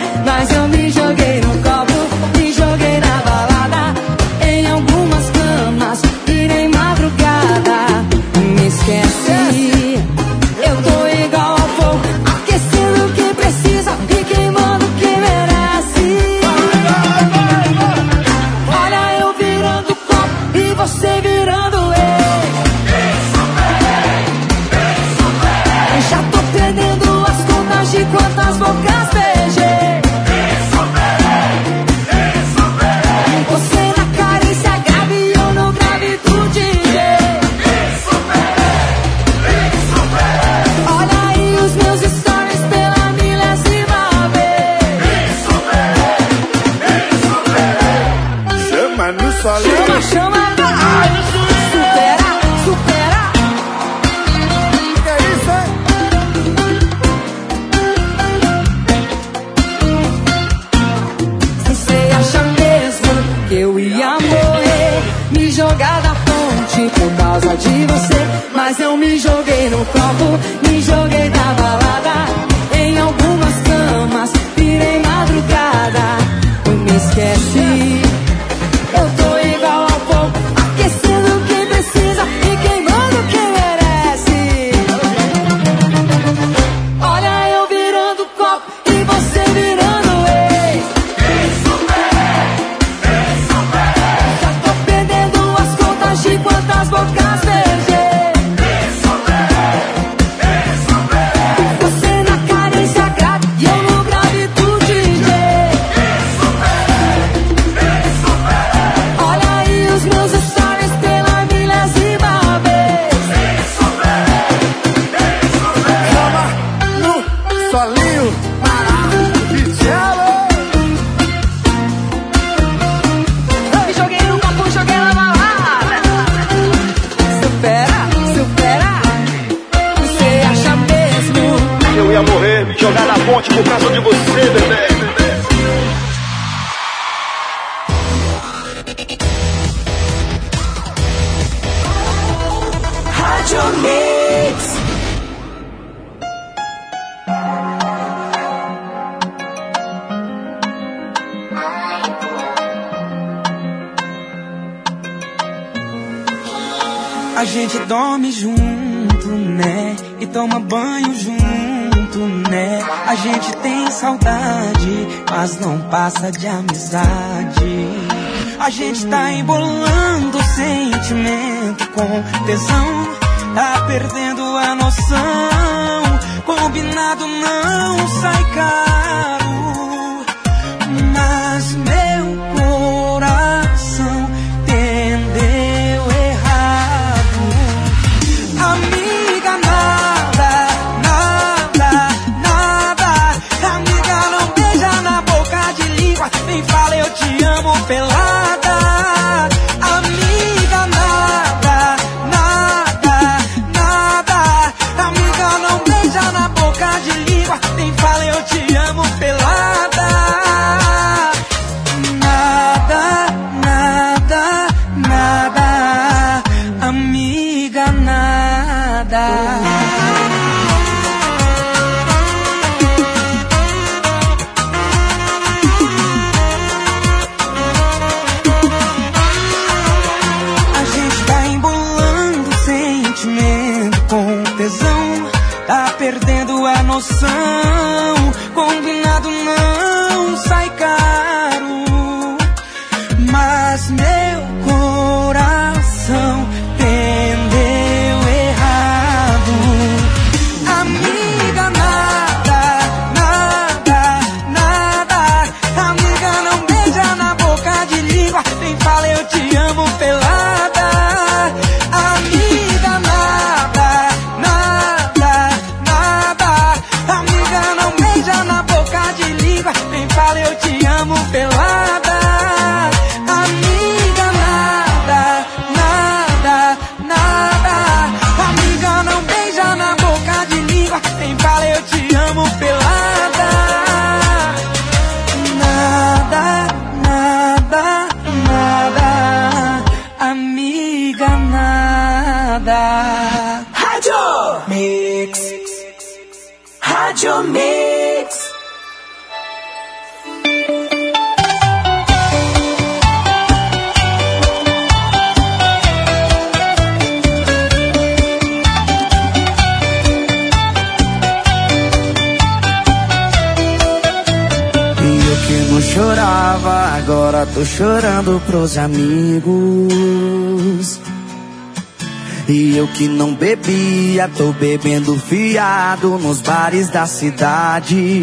[324.85, 328.21] rompendo fiado nos bares da cidade.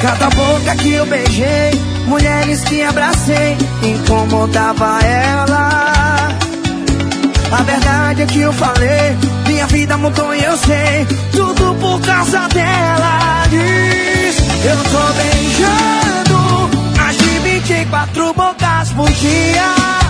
[0.00, 1.70] Cada boca que eu beijei,
[2.06, 6.28] mulheres que abracei, incomodava ela.
[7.52, 9.16] A verdade é que eu falei,
[9.46, 13.44] minha vida mudou e eu sei, tudo por causa dela.
[13.50, 20.05] Diz, eu tô beijando mais de 24 bocas por dia.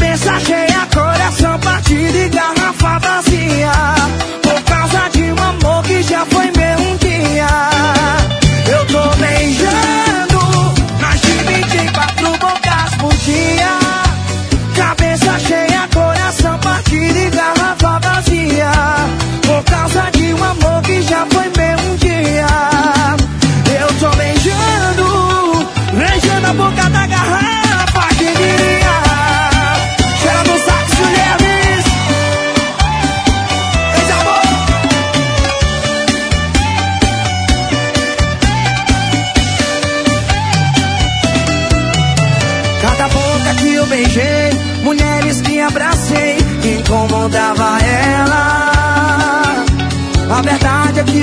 [0.00, 3.70] Cabeça cheia, coração partido e garrafa vazia.
[4.42, 7.46] Por causa de um amor que já foi meu um dia.
[8.66, 9.89] Eu tô beijando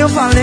[0.08, 0.37] verdade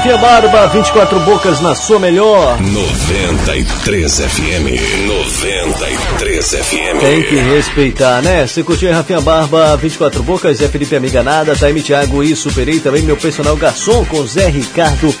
[0.00, 2.58] Rafinha Barba, 24 bocas na sua melhor.
[2.58, 5.06] 93 FM.
[5.06, 7.00] 93 FM.
[7.00, 8.46] Tem que respeitar, né?
[8.46, 13.02] Você curtiu aí, Rafinha Barba, 24 bocas, Zé Felipe Amiganada, Taime Thiago e superei também
[13.02, 15.14] meu personal garçom com Zé Ricardo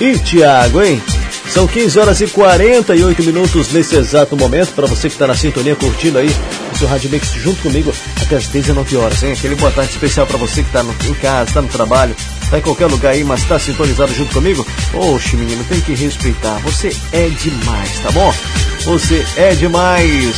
[0.00, 1.00] e Thiago, hein?
[1.48, 5.76] São 15 horas e 48 minutos nesse exato momento, para você que está na sintonia
[5.76, 6.34] curtindo aí
[6.72, 9.32] o seu Rádio Mix junto comigo até as 19 horas, hein?
[9.32, 12.62] Aquele boa tarde especial para você que está em casa, está no trabalho, está em
[12.62, 14.66] qualquer lugar aí, mas está sintonizado junto comigo.
[14.92, 16.58] Oxe, menino, tem que respeitar.
[16.58, 18.32] Você é demais, tá bom?
[18.84, 20.36] Você é demais.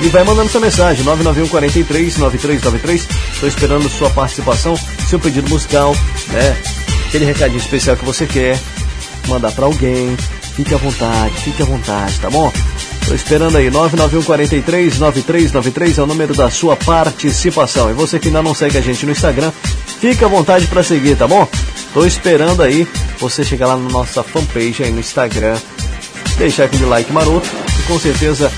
[0.00, 3.08] E vai mandando sua mensagem, 991 43 9393.
[3.32, 4.78] Estou esperando sua participação,
[5.08, 5.96] seu pedido musical,
[6.28, 6.56] né?
[7.08, 8.58] Aquele recadinho especial que você quer
[9.28, 10.16] mandar para alguém.
[10.56, 12.52] Fique à vontade, fique à vontade, tá bom?
[13.04, 17.90] Estou esperando aí, 991 43 9393 é o número da sua participação.
[17.90, 19.52] E você que ainda não segue a gente no Instagram,
[20.00, 21.46] fique à vontade para seguir, tá bom?
[21.86, 22.88] Estou esperando aí
[23.20, 25.54] você chegar lá na nossa fanpage aí no Instagram,
[26.38, 27.46] deixar aquele like maroto
[27.78, 28.50] e com certeza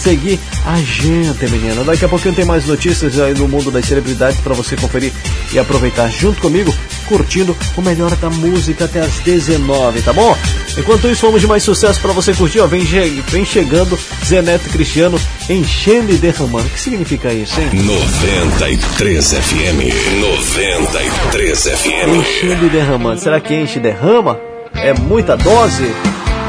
[0.00, 1.84] seguir a gente, menina.
[1.84, 5.12] Daqui a pouquinho tem mais notícias aí do mundo das celebridades para você conferir
[5.52, 6.74] e aproveitar junto comigo,
[7.06, 10.36] curtindo o melhor da música até as 19, tá bom?
[10.78, 12.66] Enquanto isso, vamos de mais sucesso para você curtir, ó.
[12.66, 16.66] Vem, vem chegando Zé Neto e Cristiano enchendo e derramando.
[16.66, 17.68] O que significa isso, hein?
[17.72, 20.20] 93 FM.
[20.20, 22.16] 93 FM.
[22.16, 23.20] Enchendo e derramando.
[23.20, 24.38] Será que enche e derrama?
[24.74, 25.92] É muita dose?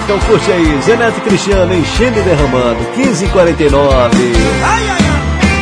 [0.03, 2.79] Então curte aí, Zé Neto e Cristiano enchendo e derramando.
[2.95, 4.11] 15h49.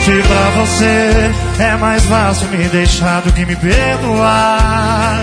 [0.04, 5.22] Se pra você é mais fácil me deixar do que me perdoar.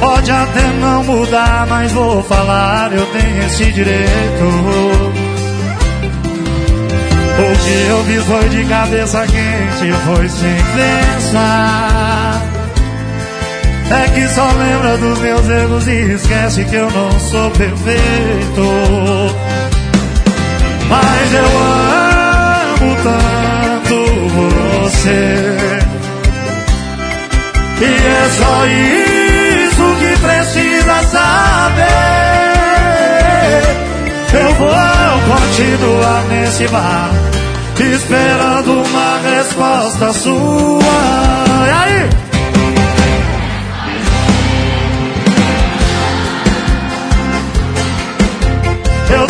[0.00, 5.18] Pode até não mudar, mas vou falar, eu tenho esse direito.
[7.38, 12.27] O que eu fiz foi de cabeça quente, foi sem pensar.
[13.90, 18.62] É que só lembra dos meus erros e esquece que eu não sou perfeito.
[20.90, 21.44] Mas eu
[22.84, 23.96] amo tanto
[24.84, 25.78] você.
[27.80, 32.08] E é só isso que precisa saber.
[34.34, 34.68] Eu vou
[35.34, 37.10] continuar nesse bar,
[37.78, 40.82] esperando uma resposta sua.
[41.66, 42.27] E aí?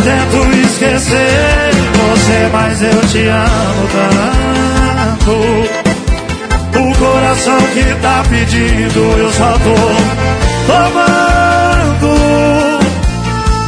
[0.09, 5.32] Tento esquecer você, mas eu te amo tanto.
[6.78, 9.74] O coração que tá pedindo, eu só tô
[10.72, 12.11] tomando.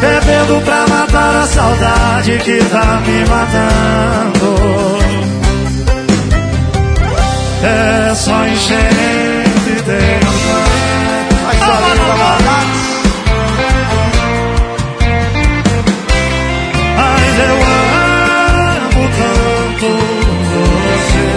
[0.01, 4.51] Bebendo pra matar a saudade que tá me matando.
[7.63, 10.30] É só enchente e derramar.
[17.49, 19.89] eu amo tanto
[20.53, 21.31] você.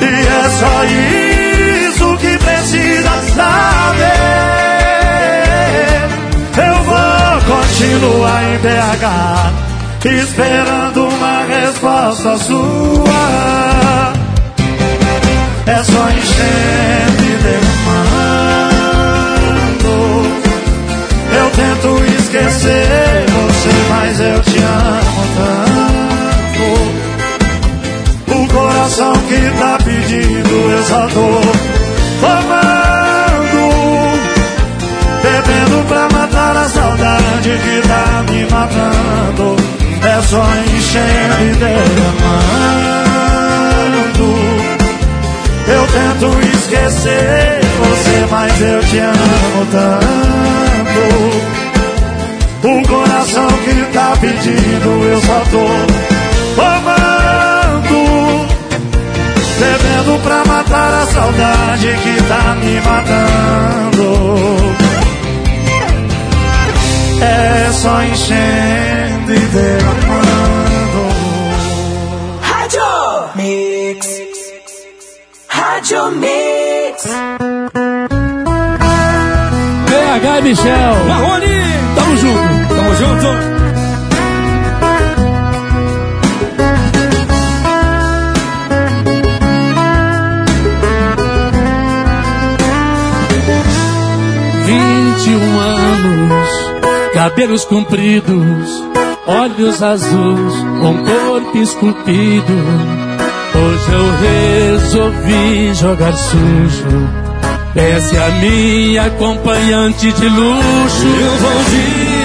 [0.00, 4.30] E é só isso que precisa saber.
[6.56, 9.06] Eu vou continuar em BH,
[10.22, 14.12] esperando uma resposta sua.
[15.66, 17.09] É só encher.
[24.20, 26.64] Eu te amo tanto.
[28.32, 31.40] O coração que tá pedindo, eu só tô
[32.20, 33.60] tomando.
[35.22, 39.56] Bebendo pra matar a saudade que tá me matando.
[40.02, 42.40] É só enchendo e derramando.
[45.68, 51.69] Eu tento esquecer você, mas eu te amo tanto.
[52.62, 55.66] Um coração que tá pedindo, eu só tô
[56.56, 57.00] tomando.
[59.58, 64.10] Bebendo pra matar a saudade que tá me matando.
[67.22, 71.08] É só enchendo e derramando.
[72.42, 72.82] Rádio
[73.36, 74.06] Mix.
[75.48, 77.08] Rádio Mix.
[79.88, 81.04] PH e Michel.
[81.08, 81.59] Marrone.
[83.20, 83.34] Junto.
[94.64, 96.48] Vinte e um anos,
[97.12, 98.84] cabelos compridos,
[99.26, 102.54] olhos azuis, um corpo esculpido.
[103.52, 104.06] Hoje eu
[104.70, 107.10] resolvi jogar sujo.
[107.76, 111.06] Essa é a minha acompanhante de luxo.
[111.06, 111.60] Eu vou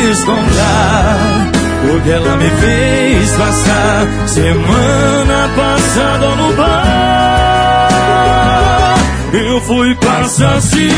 [0.07, 1.51] descontar
[1.83, 7.95] o que ela me fez passar semana passada no bar.
[9.33, 10.91] Eu fui passar ciúme,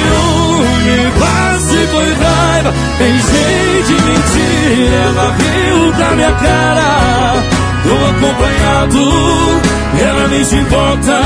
[1.17, 7.56] quase foi raiva, pensei de mentira, ela riu da minha cara.
[7.87, 8.99] Tô acompanhado,
[9.97, 11.21] ela nem se importa.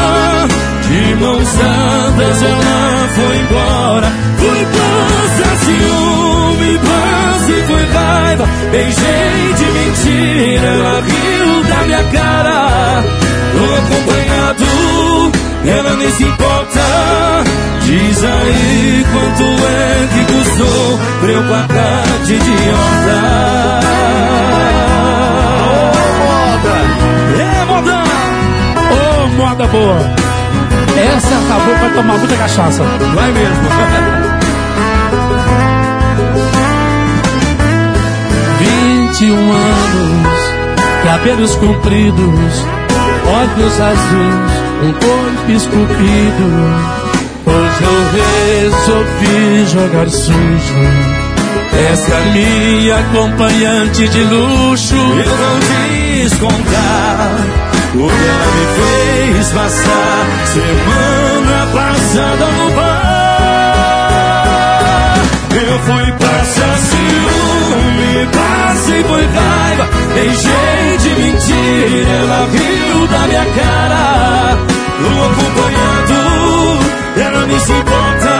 [0.88, 4.12] De mãos dadas ela foi embora.
[4.38, 8.47] Fui passar ciúme, quase foi raiva.
[8.72, 13.03] Beijei de mentira, ela riu da minha cara.
[13.53, 14.66] Tô acompanhado,
[15.66, 16.82] ela nem se importa.
[17.86, 23.82] Diz aí quanto é que custou pra eu pagar de idiota.
[27.82, 28.03] Moda!
[28.93, 29.97] Ô, moda boa!
[31.15, 32.84] Essa acabou pra tomar muita cachaça.
[33.15, 33.69] Vai mesmo.
[39.21, 40.39] 21 anos,
[41.03, 42.65] cabelos compridos,
[43.27, 44.51] olhos azuis,
[44.84, 46.47] um corpo esculpido.
[47.45, 48.01] Hoje eu
[48.63, 50.82] resolvi jogar sujo.
[51.91, 54.95] Essa é minha acompanhante de luxo.
[54.95, 55.59] Eu vou
[56.23, 57.32] descontar
[57.93, 63.11] o que ela me fez passar semana passada no bar.
[65.51, 74.57] Eu fui passar ciúme, passei foi raiva, beijei de mentira, ela riu da minha cara.
[75.01, 76.21] No acompanhado,
[77.17, 78.31] ela me se importa.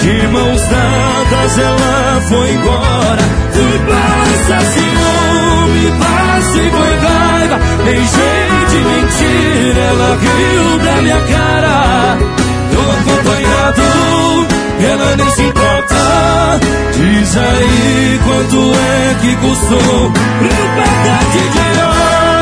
[0.00, 3.24] De mãos dadas ela foi embora.
[3.52, 7.23] Fui passar ciúme, passei foi raiva,
[7.84, 12.18] beijei de mentira, ela riu da minha cara.
[12.72, 13.82] Tô acompanhado,
[14.80, 16.60] ela nem se importa.
[16.94, 20.12] Diz aí quanto é que custou
[20.76, 22.33] pagar de idiota.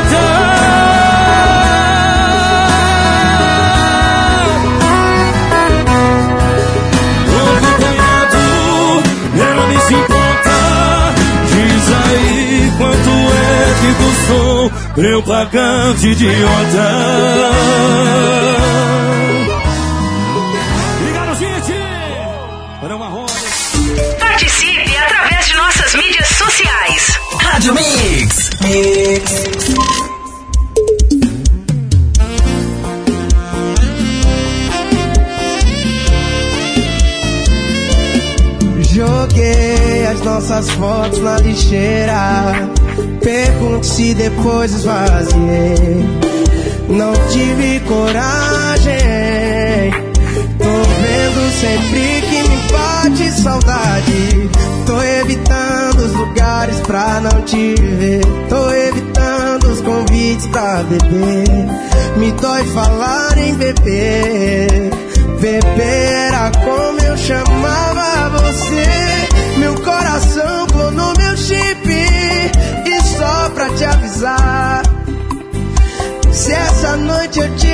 [14.97, 16.89] Eu pagar de idiota.
[20.99, 21.73] Obrigado, gente!
[22.81, 23.33] Para uma roda.
[24.19, 27.19] Participe através de nossas mídias sociais.
[27.39, 28.49] Rádio Mix.
[28.61, 29.43] Mix.
[38.93, 42.69] Joguei as nossas fotos na lixeira.
[43.23, 46.05] Pergunto se depois esvaziei.
[46.89, 48.93] Não tive coragem.
[50.59, 54.49] Tô vendo sempre que me bate saudade.
[54.85, 58.25] Tô evitando os lugares pra não te ver.
[58.49, 61.47] Tô evitando os convites pra beber.
[62.17, 64.91] Me dói falar em beber.
[65.39, 68.83] Beber era como eu chamava você.
[69.59, 71.12] Meu coração clonou
[73.63, 74.83] pra te avisar.
[76.31, 77.67] Se essa noite eu te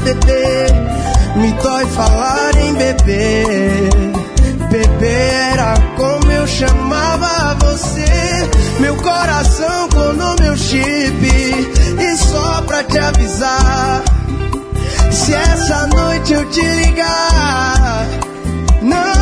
[0.00, 0.70] beber.
[1.36, 3.90] Me dói falar em beber.
[4.70, 8.50] Beber era como eu chamava você.
[8.80, 11.24] Meu coração com o meu chip.
[11.24, 14.02] E só pra te avisar.
[15.10, 18.06] Se essa noite eu te ligar,
[18.82, 19.19] não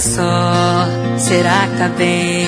[0.00, 0.86] só?
[1.18, 2.46] Será que tá bem?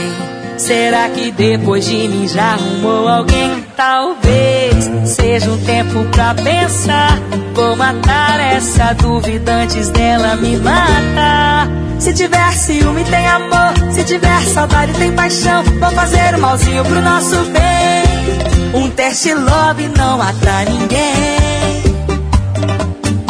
[0.57, 3.65] Será que depois de mim já arrumou alguém?
[3.77, 7.19] Talvez seja um tempo pra pensar.
[7.55, 11.69] Vou matar essa dúvida antes dela me matar.
[11.99, 13.93] Se tiver ciúme, tem amor.
[13.93, 15.63] Se tiver saudade, tem paixão.
[15.65, 18.83] Vou fazer o malzinho pro nosso bem.
[18.83, 21.83] Um teste love não mata ninguém.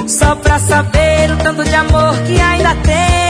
[0.06, 3.21] Só pra saber o tanto de amor que ainda tem.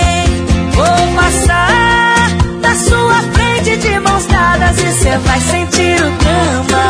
[0.83, 2.29] Vou passar
[2.61, 6.85] na sua frente de mãos dadas e cê vai sentir o drama.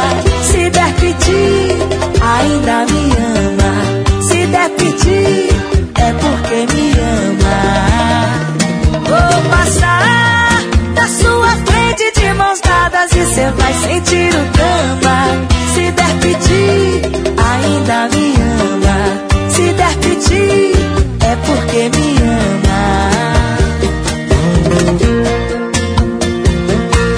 [0.51, 1.77] Se der pedir,
[2.35, 3.03] ainda me
[3.37, 3.73] ama.
[4.23, 5.51] Se der pedir,
[6.07, 6.87] é porque me
[7.21, 7.59] ama.
[9.11, 10.63] Vou passar
[10.97, 15.17] na sua frente de mãos dadas e cê vai sentir o drama.
[15.75, 17.03] Se der pedir,
[17.51, 18.35] ainda me
[18.73, 18.99] ama.
[19.51, 20.73] Se der pedir,
[21.31, 22.53] é porque me ama.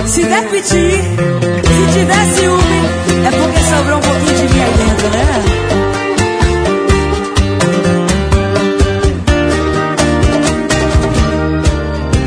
[0.07, 1.03] Se der pedir,
[1.75, 2.81] se tiver ciúme,
[3.27, 5.25] é porque sobrou um pouquinho de mim dentro, né?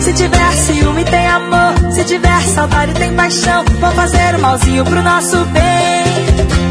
[0.02, 1.74] Se tiver ciúme, tem amor.
[1.92, 3.64] Se tiver saudade, tem paixão.
[3.80, 6.08] Vou fazer o malzinho pro nosso bem.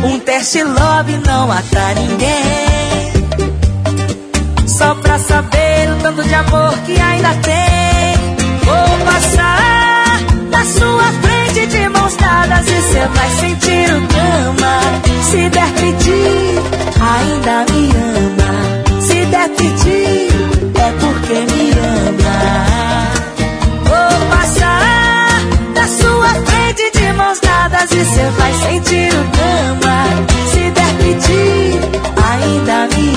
[0.04, 3.12] Um teste love não mata ninguém.
[4.66, 7.65] Só pra saber o tanto de amor que ainda tem.
[9.06, 14.74] Passar na sua frente de mãos dadas e cê vai sentir o drama.
[15.30, 16.60] Se der pedir,
[17.12, 17.82] ainda me
[18.14, 18.52] ama.
[19.00, 20.28] Se der pedir,
[20.74, 22.38] é porque me ama.
[23.88, 25.28] Vou passar
[25.74, 29.96] na sua frente de mãos dadas e cê vai sentir o drama.
[30.52, 31.80] Se der pedir,
[32.30, 33.15] ainda me ama.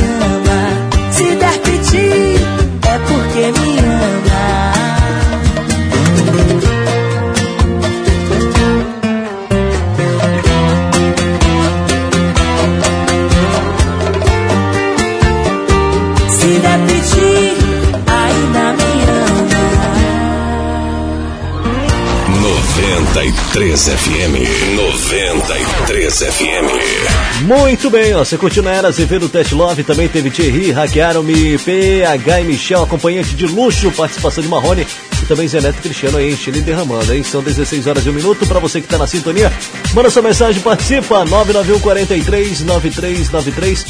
[23.49, 24.75] 93 FM.
[24.75, 27.45] 93 FM.
[27.45, 28.23] Muito bem, ó.
[28.23, 33.35] Você curtiu na Era Azevedo Test Love, também teve Thierry, hackearam-me, PH e Michel, acompanhante
[33.35, 34.85] de luxo, participação de Marrone
[35.21, 37.23] e também Zeneto Cristiano aí, enchendo e derramando, hein?
[37.23, 39.51] São 16 horas e um minuto pra você que tá na sintonia.
[39.95, 43.85] Manda sua mensagem, participa, 991 43 9393.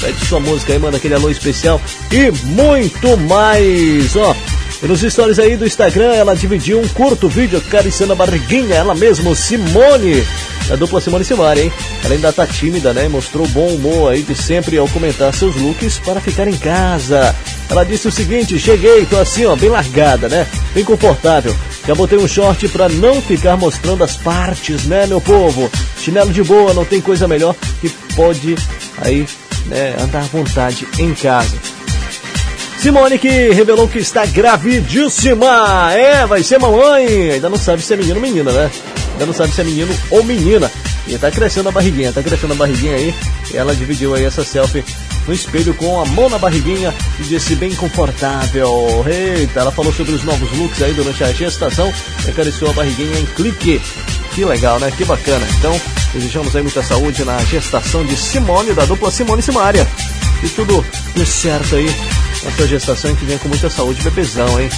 [0.00, 4.34] Pede sua música aí, manda aquele alô especial e muito mais, ó.
[4.84, 8.94] E nos stories aí do Instagram, ela dividiu um curto vídeo acariciando a barriguinha, ela
[8.94, 10.22] mesma, Simone,
[10.68, 11.72] da dupla Simone Simari, hein?
[12.04, 13.08] Ela ainda tá tímida, né?
[13.08, 17.34] Mostrou bom humor aí de sempre ao comentar seus looks para ficar em casa.
[17.70, 20.46] Ela disse o seguinte: cheguei, tô assim, ó, bem largada, né?
[20.74, 21.56] Bem confortável.
[21.86, 25.70] Já botei um short pra não ficar mostrando as partes, né, meu povo?
[25.98, 28.54] Chinelo de boa, não tem coisa melhor que pode
[28.98, 29.26] aí
[29.64, 31.73] né, andar à vontade em casa.
[32.84, 35.90] Simone que revelou que está gravidíssima.
[35.94, 37.30] É, vai ser mamãe.
[37.30, 38.70] Ainda não sabe se é menino ou menina, né?
[39.12, 40.70] Ainda não sabe se é menino ou menina.
[41.08, 43.14] E tá crescendo a barriguinha, tá crescendo a barriguinha aí.
[43.54, 44.84] Ela dividiu aí essa selfie
[45.26, 49.02] no espelho com a mão na barriguinha e disse bem confortável.
[49.08, 51.90] Eita, ela falou sobre os novos looks aí durante a gestação
[52.26, 53.80] e acariciou a barriguinha em clique.
[54.34, 54.92] Que legal, né?
[54.94, 55.46] Que bacana.
[55.58, 55.80] Então,
[56.12, 59.88] desejamos aí muita saúde na gestação de Simone, da dupla Simone e Simária.
[60.42, 61.88] E tudo dê certo aí
[62.44, 64.68] na sua gestação que venha com muita saúde, bebezão, hein?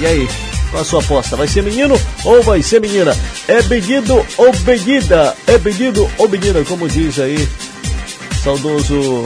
[0.00, 0.28] E aí,
[0.70, 1.36] qual a sua aposta?
[1.36, 3.16] Vai ser menino ou vai ser menina?
[3.46, 5.36] É pedido ou pedida?
[5.46, 7.48] É pedido ou menina, como diz aí,
[8.42, 9.24] saudoso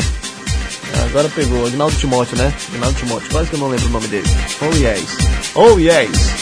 [1.12, 2.52] Agora pegou, Agnaldo Timóteo, né?
[2.74, 4.26] Agnaldo Timóteo, quase que eu não lembro o nome dele.
[4.60, 5.16] Oh yes.
[5.54, 6.41] Oh yes.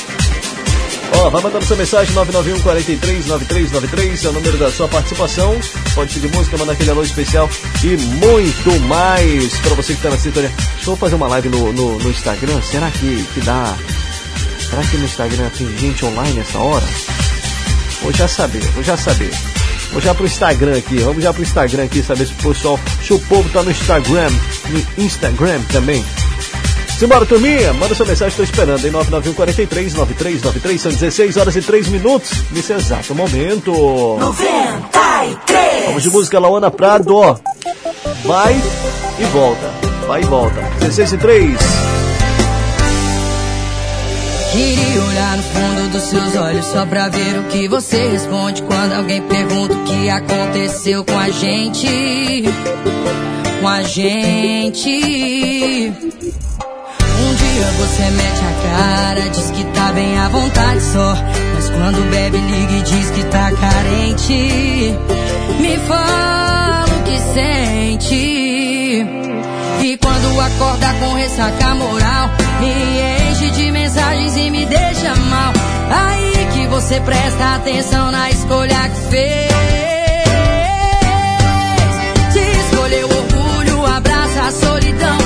[1.16, 5.58] Ó, vai mandando sua mensagem 991 43 9393, é o número da sua participação.
[5.94, 7.48] Pode pedir música, mandar aquele alô especial
[7.82, 10.52] e muito mais para você que está na sintonia.
[10.76, 12.60] Deixa eu fazer uma live no, no, no Instagram.
[12.62, 13.76] Será que, que dá?
[14.68, 16.86] Será que no Instagram tem gente online nessa hora?
[18.02, 19.30] Vou já saber, vou já saber.
[19.92, 23.12] Vou já pro Instagram aqui, vamos já pro Instagram aqui, saber se o pessoal, se
[23.12, 24.30] o povo tá no Instagram,
[24.70, 26.04] no Instagram também.
[27.00, 31.62] Simbora, turminha, manda sua mensagem, estou esperando, em 991 43 9393, são 16 horas e
[31.62, 33.72] 3 minutos, nesse exato momento.
[34.20, 35.86] 93!
[35.86, 37.38] Vamos de música, Laona Prado, ó.
[38.22, 38.54] Vai
[39.18, 39.72] e volta,
[40.06, 40.60] vai e volta.
[40.80, 41.58] 16 e 3.
[44.52, 48.92] Queria olhar no fundo dos seus olhos só pra ver o que você responde quando
[48.92, 52.44] alguém pergunta o que aconteceu com a gente.
[53.58, 54.90] Com a gente.
[57.60, 61.14] Dia você mete a cara, diz que tá bem à vontade só.
[61.54, 64.94] Mas quando bebe, liga e diz que tá carente.
[65.60, 68.14] Me fala o que sente.
[69.82, 72.30] E quando acorda com ressaca moral,
[72.60, 75.52] me enche de mensagens e me deixa mal.
[75.90, 79.52] Aí que você presta atenção na escolha que fez.
[82.32, 85.19] Se escolheu orgulho, abraça a solidão.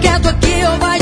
[0.00, 0.99] Quieto aqui ou vai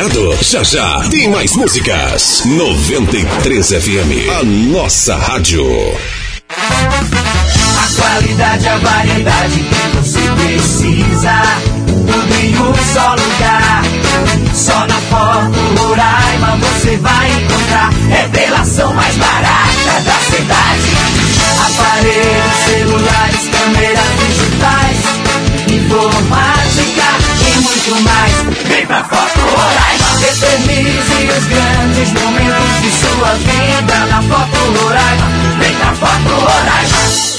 [0.00, 2.42] ligado, já já tem mais músicas.
[2.46, 5.66] 93 FM, a nossa rádio.
[6.48, 11.42] A qualidade, a variedade que você precisa.
[11.86, 13.82] Tudo em um só lugar.
[14.54, 17.92] Só na Foto Roraima você vai encontrar.
[18.10, 20.96] É delação mais barata da cidade.
[21.66, 25.00] Aparelhos, celulares, câmeras digitais.
[25.68, 27.09] Informática
[27.60, 28.32] muito mais.
[28.66, 30.10] Vem pra Foto Roraima.
[30.28, 35.26] Eternize os grandes momentos de sua vida na Foto Roraima.
[35.58, 37.30] Vem pra Foto Roraima.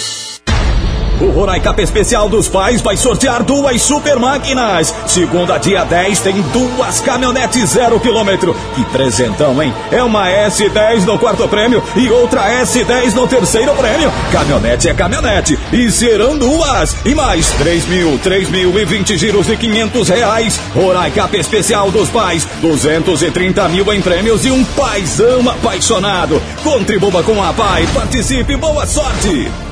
[1.22, 4.91] O Roraicap Especial dos Pais vai sortear duas super máquinas.
[5.05, 8.55] Segunda, dia 10, tem duas caminhonetes zero quilômetro.
[8.74, 9.72] Que presentão, hein?
[9.91, 14.11] É uma S10 no quarto prêmio e outra S10 no terceiro prêmio.
[14.32, 15.59] Caminhonete é caminhonete.
[15.72, 16.95] E serão duas.
[17.05, 20.59] E mais 3 mil, 3 mil e 20 giros de 500 reais.
[20.74, 26.41] Roraicap especial dos pais, 230 mil em prêmios e um paizão apaixonado.
[26.63, 29.70] Contribua com a Pai, participe, boa sorte!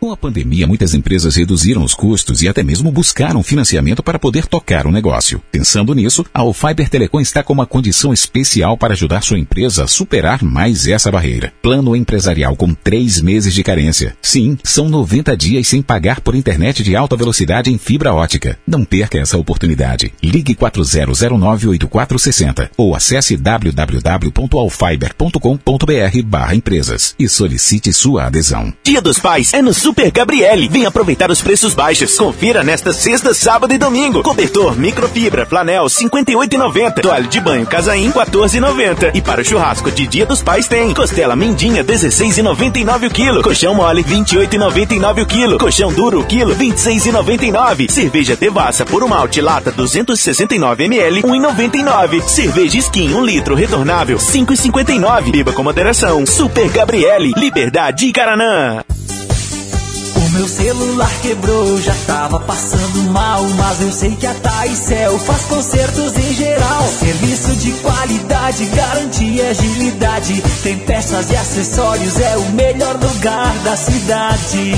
[0.00, 4.46] Com a pandemia, muitas empresas reduziram os custos e até mesmo buscaram financiamento para poder
[4.46, 5.42] tocar o negócio.
[5.52, 9.86] Pensando nisso, a Fiber Telecom está com uma condição especial para ajudar sua empresa a
[9.86, 11.52] superar mais essa barreira.
[11.60, 14.16] Plano empresarial com três meses de carência.
[14.22, 18.58] Sim, são 90 dias sem pagar por internet de alta velocidade em fibra ótica.
[18.66, 20.14] Não perca essa oportunidade.
[20.22, 28.72] Ligue 40098460 ou acesse www.alfiber.com.br barra empresas e solicite sua adesão.
[28.82, 30.68] Dia dos Pais é no Super Gabriele.
[30.68, 32.16] Vem aproveitar os preços baixos.
[32.16, 34.22] Confira nesta sexta, sábado e domingo.
[34.22, 37.02] Cobertor microfibra flanel 58,90.
[37.02, 39.10] Toalha de banho Casaim 14,90.
[39.12, 43.42] E para o churrasco de Dia dos Pais tem costela Mindinha 16,99 o quilo.
[43.42, 45.58] Colchão mole 28,99 o quilo.
[45.58, 47.90] Colchão duro o quilo 26,99.
[47.90, 52.22] Cerveja Devassa por um malte lata 269 ml 1,99.
[52.28, 55.32] Cerveja Skin 1 litro retornável 5,59.
[55.32, 56.24] Beba com moderação.
[56.24, 58.84] Super Gabriele, Liberdade e Caranã.
[60.32, 66.16] Meu celular quebrou, já tava passando mal, mas eu sei que a Taicel faz consertos
[66.16, 66.86] em geral.
[66.86, 70.42] Serviço de qualidade, garantia e agilidade.
[70.62, 74.72] Tem peças e acessórios, é o melhor lugar da cidade.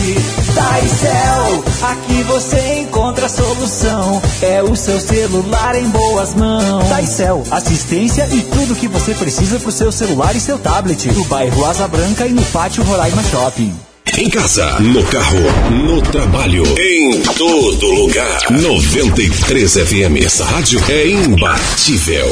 [0.55, 4.23] Taicel, aqui você encontra a solução.
[4.41, 6.89] É o seu celular em boas mãos.
[6.89, 11.13] Taicel, assistência e tudo que você precisa pro seu celular e seu tablet.
[11.13, 13.92] No bairro Asa Branca e no pátio Roraima Shopping.
[14.19, 15.41] Em casa, no carro,
[15.71, 18.51] no trabalho, em todo lugar.
[18.51, 20.23] 93 FM.
[20.23, 22.29] Essa rádio é imbatível.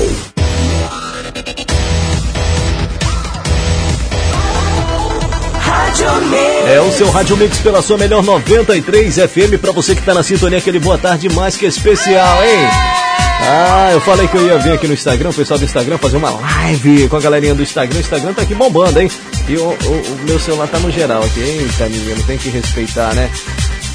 [6.68, 10.22] É o seu Rádio Mix pela sua melhor 93 FM pra você que tá na
[10.22, 12.99] sintonia, aquele boa tarde mais que especial, hein?
[13.42, 16.16] Ah, eu falei que eu ia vir aqui no Instagram, o pessoal do Instagram, fazer
[16.18, 17.96] uma live com a galerinha do Instagram.
[17.96, 19.10] O Instagram tá aqui bombando, hein?
[19.48, 21.40] E o, o- o meu celular tá no geral aqui.
[21.40, 23.28] Eita, menino, tem que respeitar, né?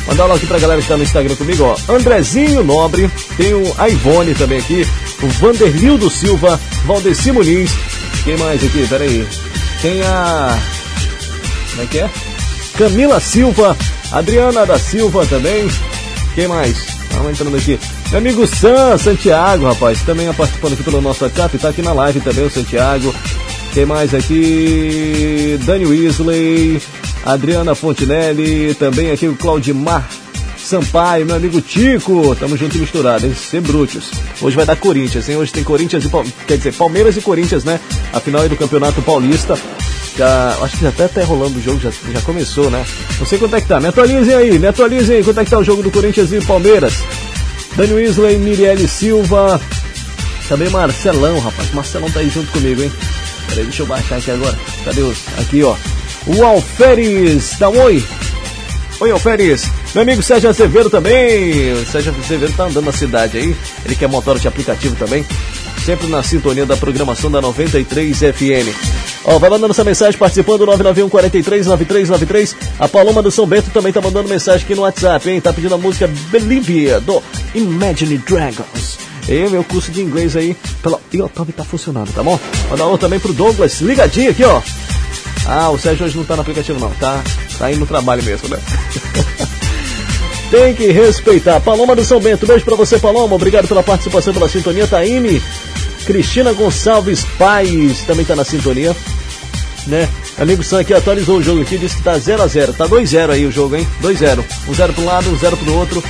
[0.08, 1.94] Mandar lá aqui pra galera que tá no Instagram comigo, ó.
[1.94, 4.86] Andrezinho Nobre, tem o Ivone também aqui,
[5.24, 7.72] o Vanderlildo Silva, Valdeci Muniz.
[8.24, 8.86] Quem mais aqui?
[8.88, 9.26] Pera aí.
[9.82, 10.60] Tem a.
[11.72, 12.10] Como é que é?
[12.78, 13.78] Camila Silva,
[14.12, 15.68] Adriana da Silva também.
[16.34, 16.76] Quem mais?
[17.12, 17.80] Vamos entrando aqui.
[18.10, 21.92] Meu amigo Sam Santiago, rapaz, também é participando aqui pelo nosso WhatsApp, tá aqui na
[21.94, 23.14] live também o Santiago.
[23.74, 25.60] Quem mais aqui?
[25.66, 26.82] Dani Weasley,
[27.26, 30.08] Adriana Fontinelli, também aqui o Claudimar
[30.58, 33.36] Sampaio, meu amigo Tico, tamo junto e misturado, hein?
[33.36, 34.12] Sem brutos.
[34.42, 35.36] Hoje vai dar Corinthians, hein?
[35.36, 37.80] Hoje tem Corinthians e Pal- quer dizer, Palmeiras e Corinthians, né?
[38.14, 39.58] A final aí do Campeonato Paulista.
[40.18, 42.84] Já, acho que já até tá rolando o jogo, já, já começou, né?
[43.20, 43.80] Não sei quanto é que tá.
[43.82, 46.40] Me atualizem aí, me atualizem aí, quanto é que tá o jogo do Corinthians e
[46.40, 46.94] Palmeiras.
[47.76, 49.60] Dani Weasley, Mirielle Silva,
[50.48, 51.74] também Marcelão, rapaz.
[51.74, 52.92] Marcelão tá aí junto comigo, hein?
[53.50, 54.58] Peraí, deixa eu baixar aqui agora.
[54.84, 55.18] Cadê os?
[55.40, 55.76] Aqui, ó.
[56.28, 58.04] O Alferes, dá um oi.
[59.00, 59.70] Oi, Alferes.
[59.94, 61.74] Meu amigo Sérgio Azevedo também.
[61.74, 63.56] O Sérgio Azevedo tá andando na cidade aí.
[63.86, 65.26] Ele que é motor de aplicativo também.
[65.86, 69.15] Sempre na sintonia da programação da 93 FM.
[69.26, 72.56] Ó, vai mandando essa mensagem participando 991 43 9393.
[72.80, 75.42] A Paloma do São Bento também tá mandando mensagem aqui no WhatsApp, hein?
[75.42, 77.22] Tá pedindo a música Believe do
[77.56, 79.00] Imagine Dragons.
[79.28, 82.40] E meu curso de inglês aí pela YouTube tá funcionando, tá bom?
[82.70, 84.62] Mandar um também pro Douglas, ligadinho aqui, ó.
[85.48, 87.24] Ah, o Sérgio hoje não tá no aplicativo não, tá,
[87.58, 88.60] tá aí no trabalho mesmo, né?
[90.52, 91.60] Tem que respeitar.
[91.60, 93.36] Paloma do São Bento, beijo pra você, Paloma.
[93.36, 94.88] Obrigado pela participação, pela sintonia.
[94.88, 95.42] Taine,
[96.06, 98.96] Cristina Gonçalves Paz também tá na sintonia.
[99.88, 100.10] Né?
[100.38, 102.76] Amigo Sam aqui atualizou o jogo aqui, disse que tá 0x0.
[102.76, 103.88] Tá 2x0 aí o jogo, hein?
[104.02, 104.44] 2x0.
[104.68, 106.04] Um 0 pro lado, um 0 pro outro.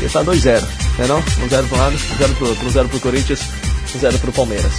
[0.00, 0.62] E tá 2x0,
[0.98, 1.18] né não?
[1.18, 2.66] Um 0 pro lado, um 0 pro outro.
[2.66, 3.40] Um 0 pro Corinthians,
[3.94, 4.72] um 0 pro Palmeiras.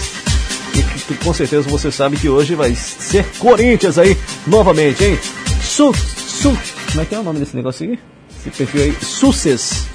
[0.73, 5.19] E que, com certeza você sabe que hoje vai ser Corinthians aí novamente, hein?
[5.61, 6.57] Su, su,
[6.91, 7.99] como é que é o nome desse negócio aqui?
[8.39, 9.85] Esse perfil aí, Success.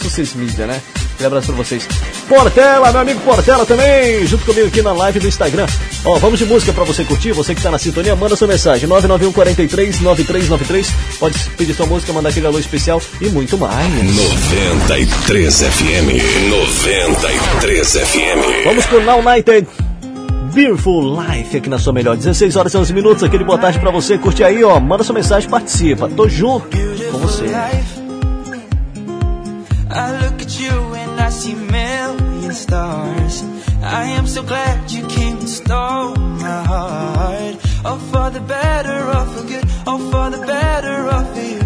[0.00, 0.80] Success Media, né?
[1.24, 1.88] Um abraço pra vocês.
[2.28, 5.66] Portela, meu amigo Portela também, junto comigo aqui na live do Instagram.
[6.04, 8.88] Ó, vamos de música pra você curtir, você que tá na sintonia, manda sua mensagem,
[8.88, 10.92] 991 43 9393.
[11.18, 13.86] Pode pedir sua música, mandar aquele alô especial e muito mais.
[14.04, 16.50] 93 FM.
[16.50, 18.64] 93 FM.
[18.64, 19.66] Vamos pro Now United.
[20.54, 22.16] Beautiful Life aqui na sua melhor.
[22.16, 23.22] 16 horas e 11 minutos.
[23.22, 24.16] Aquele boa tarde pra você.
[24.18, 24.78] Curte aí, ó.
[24.78, 26.08] Manda sua mensagem, participa.
[26.08, 26.76] Tô junto
[27.10, 27.46] com você.
[29.90, 31.03] I look at you and I
[31.34, 33.42] see million stars.
[33.82, 37.56] I am so glad you came and stole my heart.
[37.84, 40.96] Oh, for the better or for good, oh, for the better
[41.34, 41.63] for you.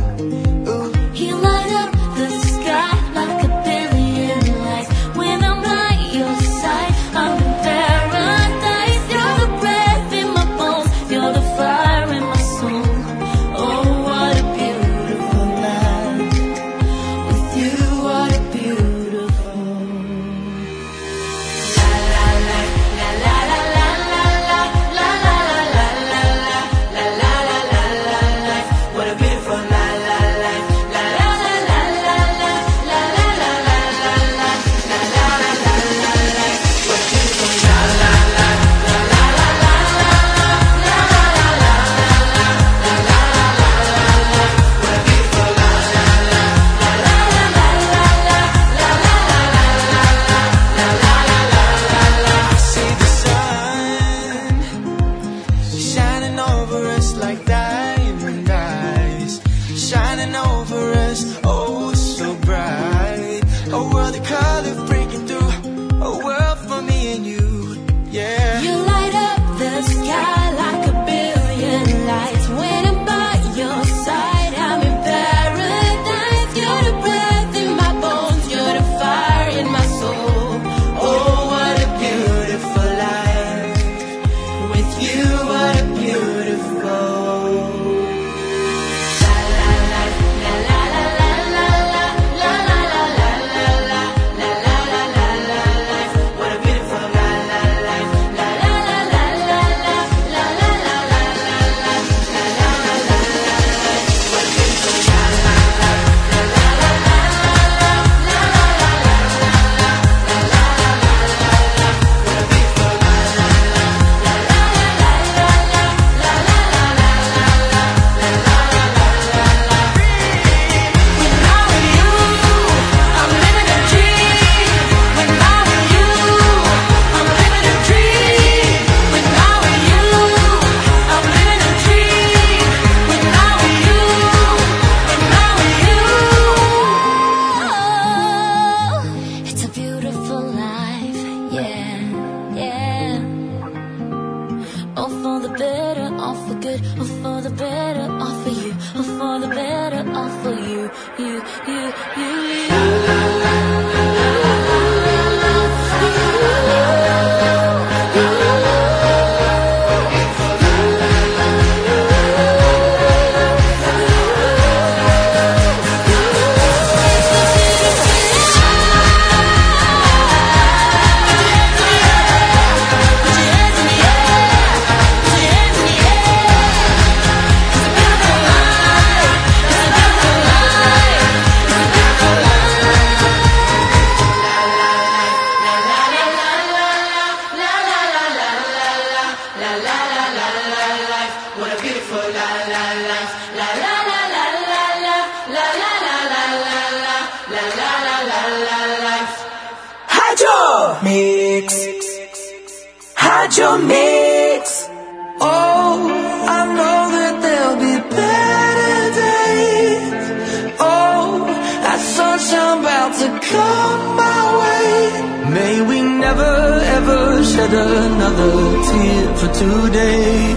[219.59, 220.55] today.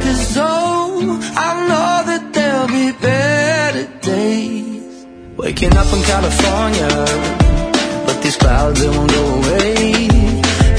[0.00, 5.06] Cause oh, I know that there'll be better days.
[5.36, 6.92] Waking up in California,
[8.06, 10.08] but these clouds they won't go away.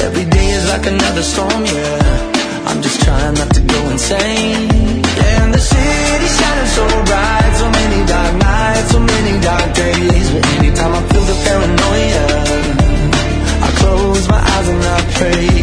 [0.06, 2.70] Every day is like another storm, yeah.
[2.70, 5.06] I'm just trying not to go insane.
[5.34, 10.26] And the city shining so bright, so many dark nights, so many dark days.
[10.34, 12.26] But anytime I feel the paranoia,
[13.68, 15.63] I close my eyes and I pray.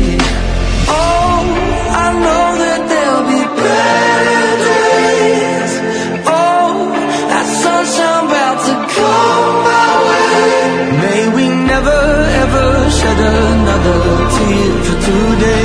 [13.81, 15.60] another tear for today.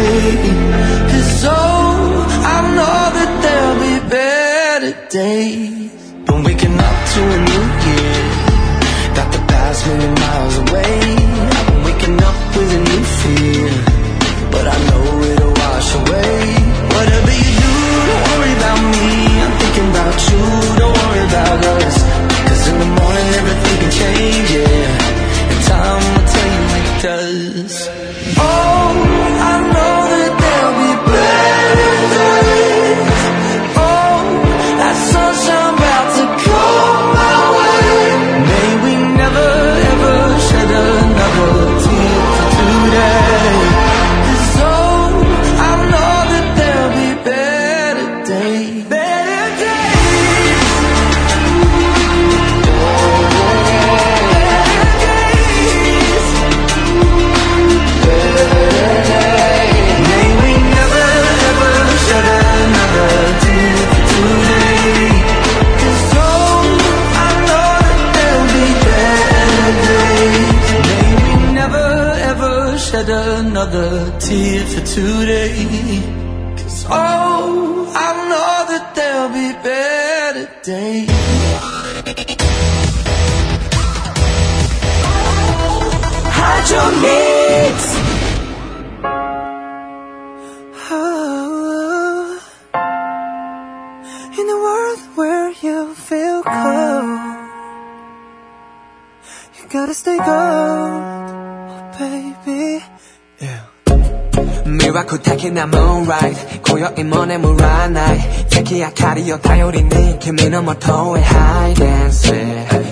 [106.98, 108.20] いも眠らない
[108.50, 112.32] 月明かりを頼りに君のもとへハイデンス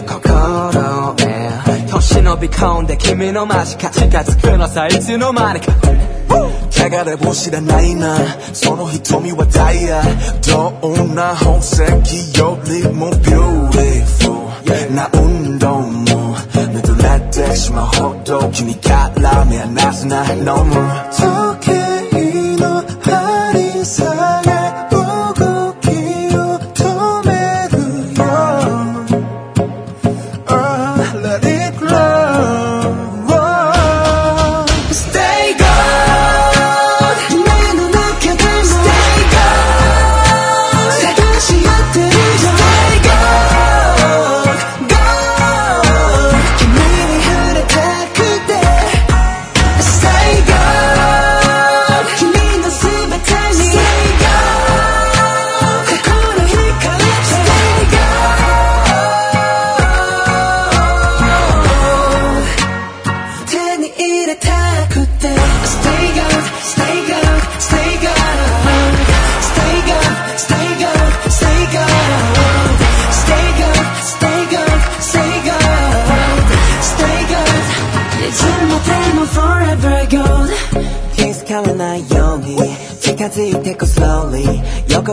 [0.07, 5.71] 心へ年伸び込んで君の間近近づくのさいつの間にか
[6.83, 8.17] 流れを知らないな
[8.53, 10.03] その瞳はダイヤ
[10.45, 11.79] どんな宝石
[12.37, 21.42] よりもビューティフルな運動もなくなってしまうほど君から目離すな No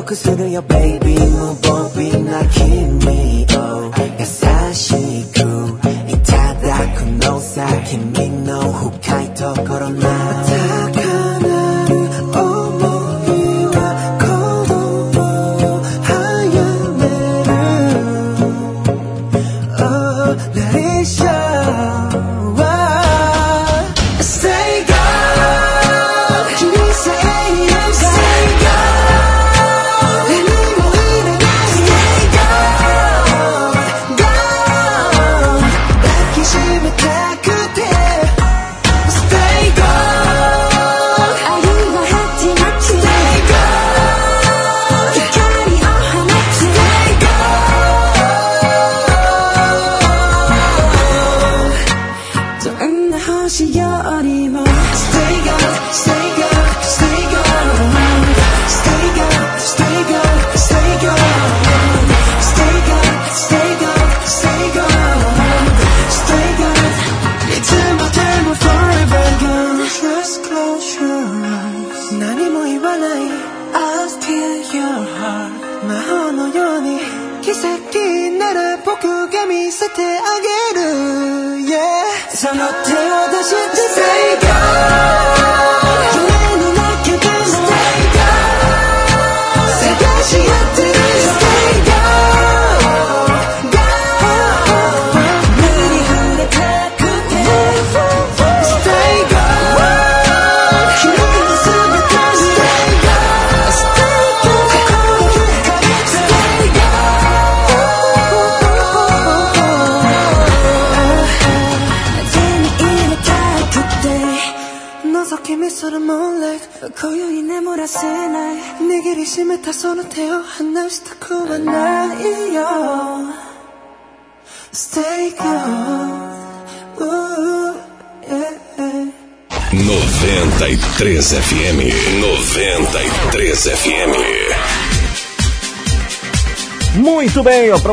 [0.00, 1.69] focus to your baby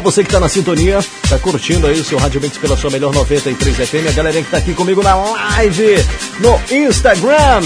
[0.07, 3.13] você que tá na sintonia, tá curtindo aí o seu Rádio Mix pela sua melhor
[3.13, 5.97] 93 FM, a galerinha que tá aqui comigo na live
[6.39, 7.61] no Instagram.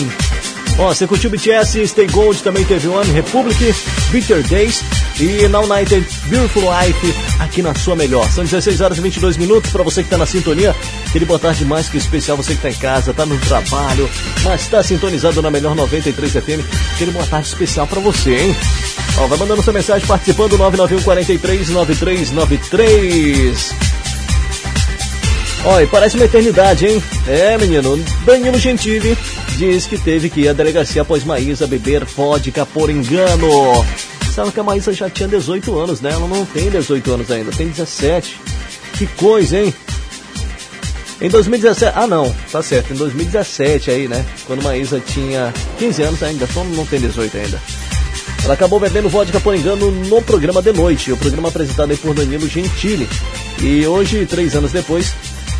[0.79, 3.75] Ó, você curtiu BTS, Stay Gold, também teve One Republic,
[4.09, 4.81] Bitter Days
[5.19, 8.27] e Now United Beautiful Life aqui na sua melhor.
[8.31, 10.75] São 16 horas e 22 minutos pra você que tá na sintonia.
[11.07, 14.09] Aquele boa tarde mais que especial, você que tá em casa, tá no trabalho,
[14.43, 16.65] mas tá sintonizado na melhor 93 FM.
[16.95, 18.55] Aquele boa tarde especial pra você, hein?
[19.17, 23.75] Ó, vai mandando sua mensagem participando 991 43 9393.
[25.63, 27.03] Ó, e parece uma eternidade, hein?
[27.27, 28.03] É, menino.
[28.25, 29.17] Danilo Gentili
[29.57, 33.47] diz que teve que ir à delegacia após Maísa beber vodka por engano.
[34.33, 36.11] Sabe que a Maísa já tinha 18 anos, né?
[36.11, 38.39] Ela não tem 18 anos ainda, tem 17.
[38.97, 39.73] Que coisa, hein?
[41.19, 44.25] Em 2017, ah não, tá certo, em 2017 aí, né?
[44.47, 47.61] Quando Maísa tinha 15 anos ainda, só não tem 18 ainda.
[48.51, 52.49] Ela acabou bebendo vodka por engano no programa de noite, o programa apresentado por Danilo
[52.49, 53.07] Gentili.
[53.61, 55.13] E hoje, três anos depois,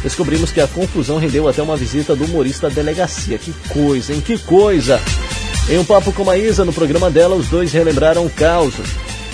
[0.04, 3.38] descobrimos que a confusão rendeu até uma visita do humorista à delegacia.
[3.38, 4.20] Que coisa, hein?
[4.20, 5.00] Que coisa!
[5.70, 8.74] Em um papo com a Isa no programa dela, os dois relembraram o caos.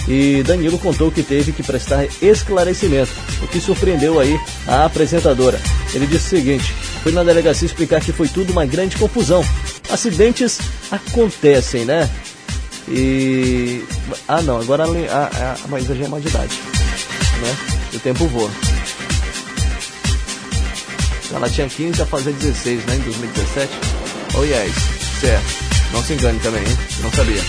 [0.07, 3.11] E Danilo contou que teve que prestar esclarecimento,
[3.41, 5.59] o que surpreendeu aí a apresentadora.
[5.95, 9.43] Ele disse o seguinte: fui na delegacia explicar que foi tudo uma grande confusão.
[9.89, 10.59] Acidentes
[10.91, 12.07] acontecem, né?
[12.87, 13.83] E.
[14.27, 16.59] Ah, não, agora a, a, a Maísa já é mais de idade.
[17.41, 17.57] Né?
[17.93, 18.49] O tempo voa.
[21.33, 22.95] Ela tinha 15 a fazer 16, né?
[22.95, 23.73] Em 2017.
[24.37, 24.73] Oh, yes.
[25.19, 25.67] Certo.
[25.91, 26.77] Não se engane também, hein?
[27.01, 27.41] Não sabia.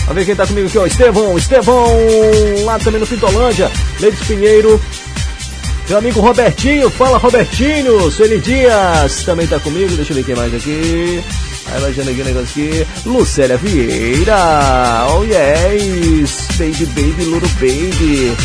[0.00, 0.86] Vamos ver quem tá comigo aqui, ó.
[0.86, 1.86] Estevão, Estevão,
[2.64, 3.70] lá também no Pintolândia.
[4.00, 4.80] Leite Pinheiro.
[5.88, 8.10] Meu amigo Robertinho, fala Robertinho.
[8.10, 9.96] Sueli Dias também tá comigo.
[9.96, 11.22] Deixa eu ver quem mais aqui.
[11.72, 12.86] Aí aqui o negócio aqui.
[13.04, 15.06] Lucélia Vieira.
[15.10, 16.48] Oh yes.
[16.58, 18.36] Baby, baby, little baby.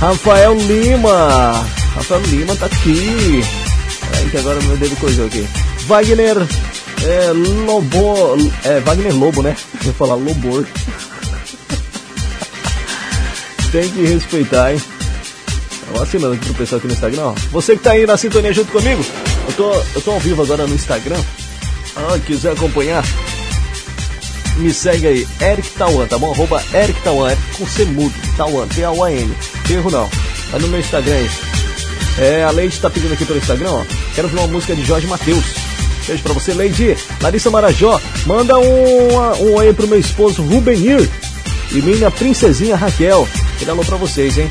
[0.00, 1.52] Rafael Lima.
[1.94, 3.42] Rafael Lima tá aqui.
[4.16, 5.46] Aí que agora meu dedo coisou aqui.
[5.86, 6.36] Wagner
[7.04, 8.36] é, Lobo.
[8.64, 9.56] É, Wagner Lobo, né?
[9.80, 10.66] Eu ia falar Lobor.
[13.72, 14.82] Tem que respeitar, hein?
[15.92, 17.34] Tô assinando aqui pro pessoal aqui no Instagram, ó.
[17.50, 19.04] Você que tá aí na sintonia junto comigo,
[19.46, 21.20] eu tô, eu tô ao vivo agora no Instagram.
[21.98, 23.04] Ah, quiser acompanhar,
[24.58, 26.32] me segue aí, Eric Tawan, tá bom?
[26.32, 28.14] Arroba Eric Tawan, Eric com C mudo,
[28.74, 29.34] T-A-U-A-N.
[29.70, 30.08] Erro não.
[30.50, 31.30] Vai no meu Instagram aí.
[32.18, 33.84] É, a Leide tá pedindo aqui pelo Instagram, ó.
[34.14, 35.44] Quero ouvir uma música de Jorge Matheus.
[36.06, 36.96] Beijo pra você, Leide.
[37.20, 41.08] Larissa Marajó, manda um, um oi pro meu esposo Rubenir
[41.70, 43.28] e minha princesinha Raquel.
[43.60, 44.50] Ele alô pra vocês, hein?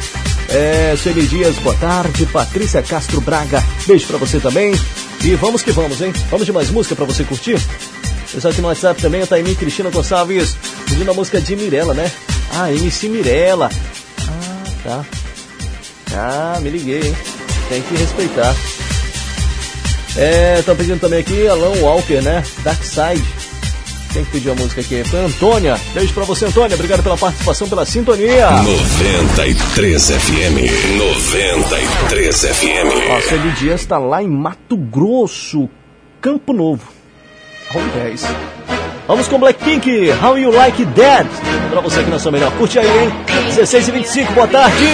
[0.50, 2.26] É, Sueli Dias, boa tarde.
[2.28, 4.74] Patrícia Castro Braga, beijo pra você também.
[5.24, 6.14] E vamos que vamos, hein?
[6.30, 7.60] Vamos de mais música pra você curtir?
[8.32, 10.56] Pessoal aqui no WhatsApp também, a Taimi Cristina Gonçalves,
[10.88, 12.12] pedindo a música de Mirella, né?
[12.54, 13.70] Ah, MC Mirella.
[14.22, 15.06] Ah, tá.
[16.14, 17.16] Ah, me liguei, hein?
[17.70, 18.56] Tem que respeitar.
[20.16, 22.44] É, estão pedindo também aqui Alan Walker, né?
[22.64, 23.37] Dark Side.
[24.17, 25.03] Quem que pediu a música aqui?
[25.05, 25.81] Foi a Antônia.
[25.95, 26.75] Beijo pra você, Antônia.
[26.75, 28.51] Obrigado pela participação, pela sintonia.
[28.51, 30.99] 93 FM.
[30.99, 33.11] 93 FM.
[33.11, 35.69] Ó, Sueli Dias tá lá em Mato Grosso,
[36.21, 36.83] Campo Novo.
[37.75, 38.27] Oh, yes.
[39.09, 41.29] Vamos com Blackpink, How You Like That.
[41.71, 42.53] Pra você aqui na sua melhor.
[42.53, 43.11] Curte aí, hein?
[43.47, 44.85] 16 e 25, boa tarde.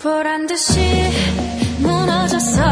[0.00, 0.80] 보란 듯이
[1.78, 2.62] 무너졌어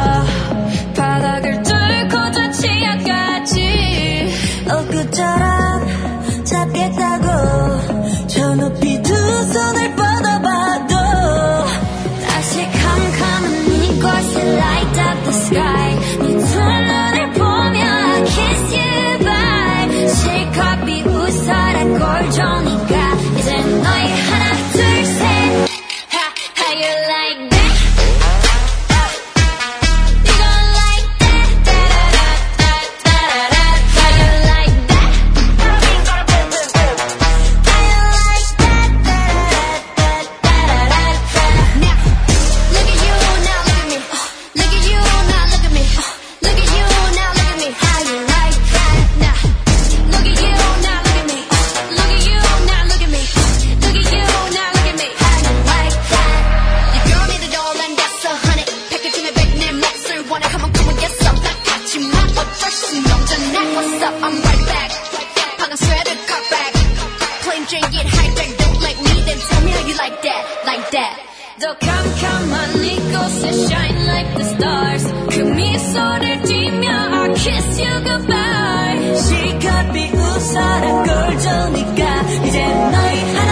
[75.94, 79.16] 손을 뛰며 I kiss you goodbye.
[79.16, 83.43] 시커비 웃어라 꼴 좋으니까 이제 너희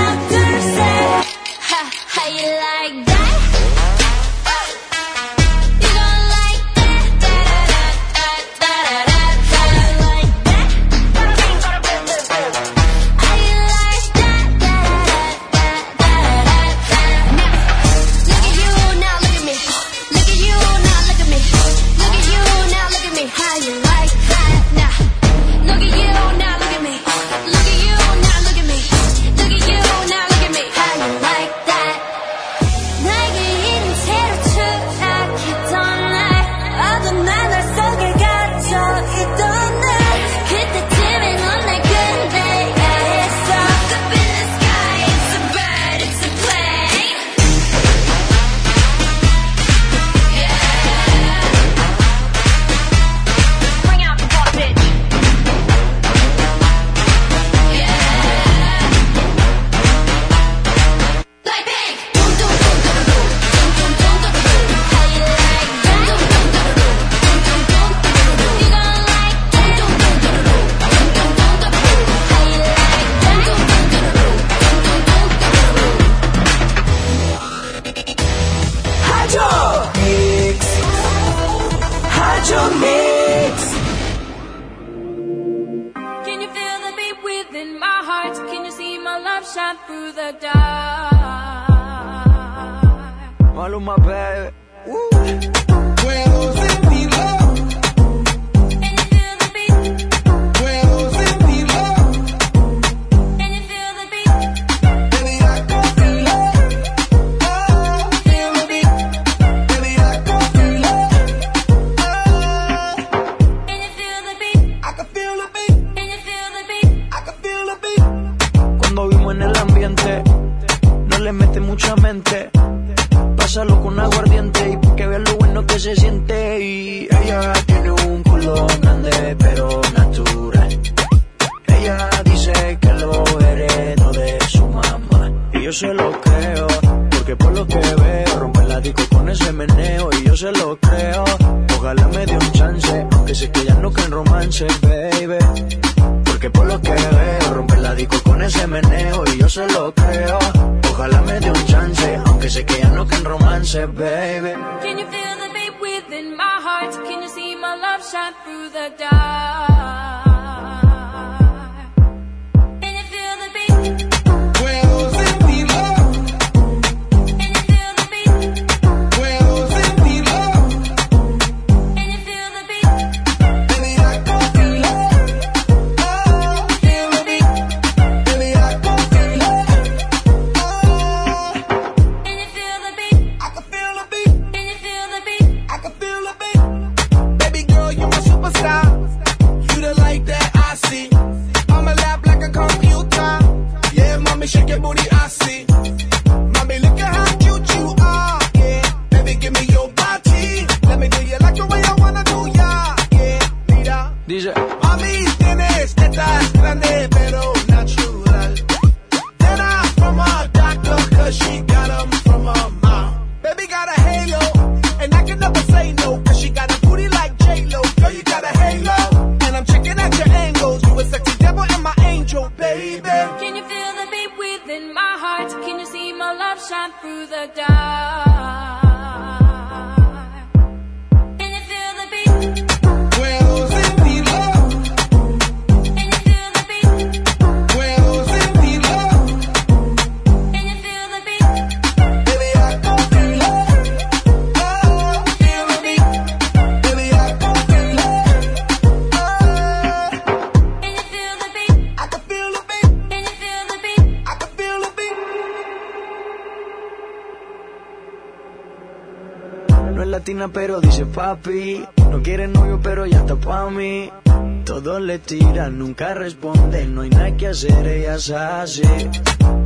[268.13, 268.81] así.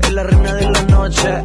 [0.01, 1.43] Es la reina de la noche.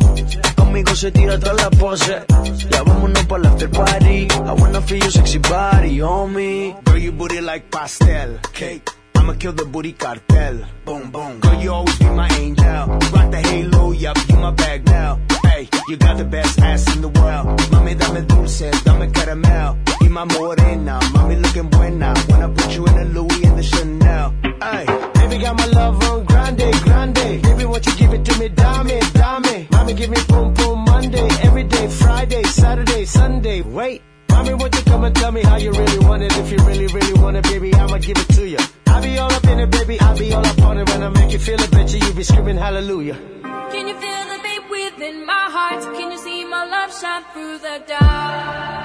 [0.55, 2.23] Conmigo se tira tras la pose.
[2.71, 4.29] Ya vámonos para la after party.
[4.31, 6.77] I wanna feel your sexy body, homie.
[6.85, 8.91] Girl, you booty like pastel cake.
[9.17, 10.61] I'ma kill the booty cartel.
[10.85, 11.41] Boom, boom.
[11.41, 12.87] Girl, you always be my angel.
[13.13, 15.19] Rock the halo, yup, you my bag now.
[15.45, 17.47] Hey, you got the best ass in the world.
[17.71, 19.79] Mami, dame dulce, dame caramel.
[20.01, 22.15] Y my morena, mami looking buena.
[22.29, 24.35] When I put you in a Louis and the Chanel.
[24.63, 27.43] Hey, baby, got my love on grande, grande.
[27.43, 29.67] Baby, won't you give it to me, dame, dame.
[29.71, 33.63] Mami, give me boom, boom Monday, every day, Friday, Saturday, Sunday.
[33.63, 34.03] Wait.
[34.31, 36.37] Mommy, won't you come and tell me how you really want it?
[36.37, 38.59] If you really, really want it, baby, I'ma give it to you.
[38.87, 40.89] I be all up in it, baby, I be all up on it.
[40.89, 43.15] When I make you feel it, betcha you you be screaming hallelujah.
[43.15, 45.83] Can you feel the beat within my heart?
[45.97, 48.81] Can you see my love shine through the dark?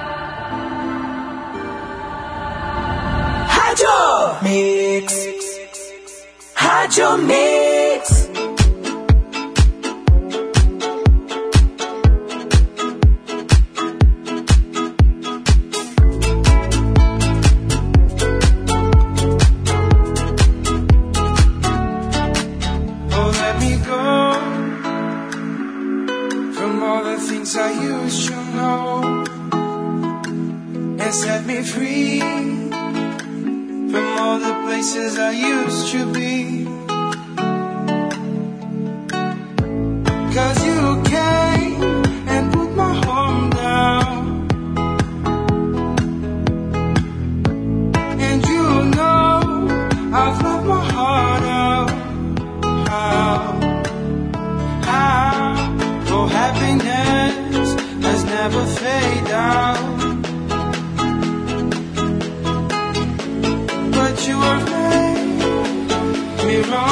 [3.48, 5.55] Rádio Mix.
[26.88, 29.24] Oh, the things I used to know.
[30.98, 32.25] And set me free
[34.38, 36.64] the places I used to be.
[40.34, 41.82] Cause you came
[42.32, 44.48] and put my home down.
[48.26, 49.40] And you know
[50.12, 51.90] I've left my heart out.
[52.88, 53.38] How,
[54.90, 55.76] how,
[56.10, 59.95] oh happiness has never fade out.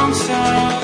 [0.06, 0.83] Made me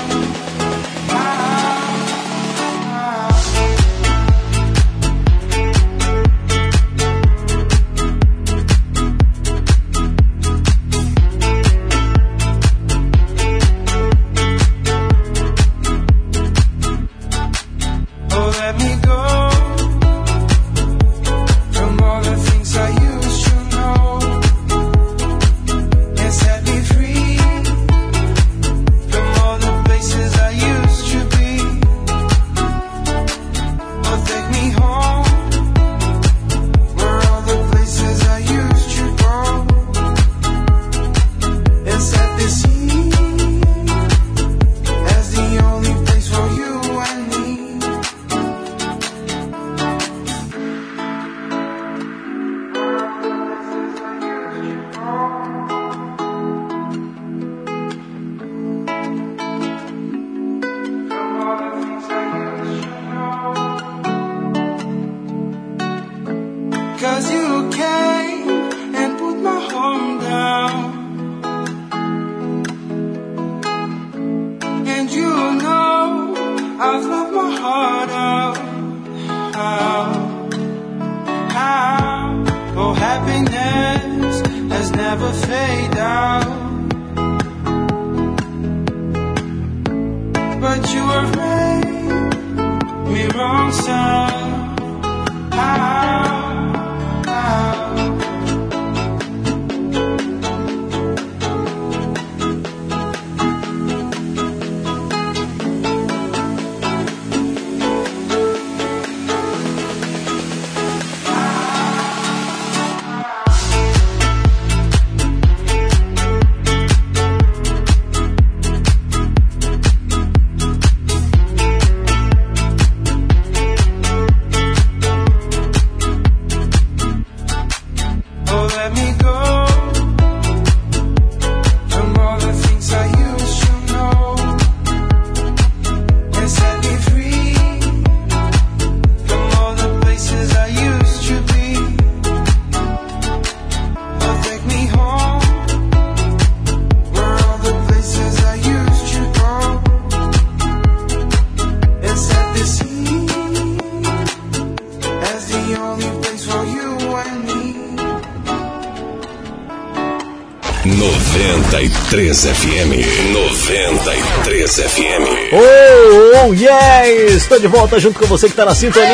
[167.51, 169.11] Estou de volta junto com você que está na sintonia.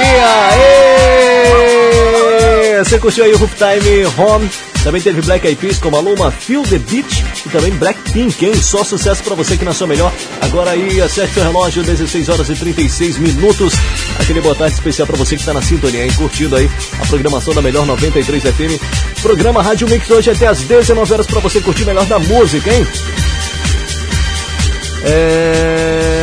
[2.84, 4.50] Você curtiu aí o Roof Time Home?
[4.84, 8.54] Também teve Black Eyed Peas com Maluma, Feel the Beat e também Blackpink, hein?
[8.54, 10.12] Só sucesso pra você que nasceu melhor.
[10.42, 13.72] Agora aí, acerte o relógio, 16 horas e 36 minutos.
[14.20, 16.12] Aquele boa tarde especial pra você que tá na sintonia, hein?
[16.14, 19.22] Curtindo aí a programação da Melhor 93 FM.
[19.22, 22.86] Programa Rádio Mix hoje até às 19 horas pra você curtir melhor da música, hein?
[25.06, 26.15] É,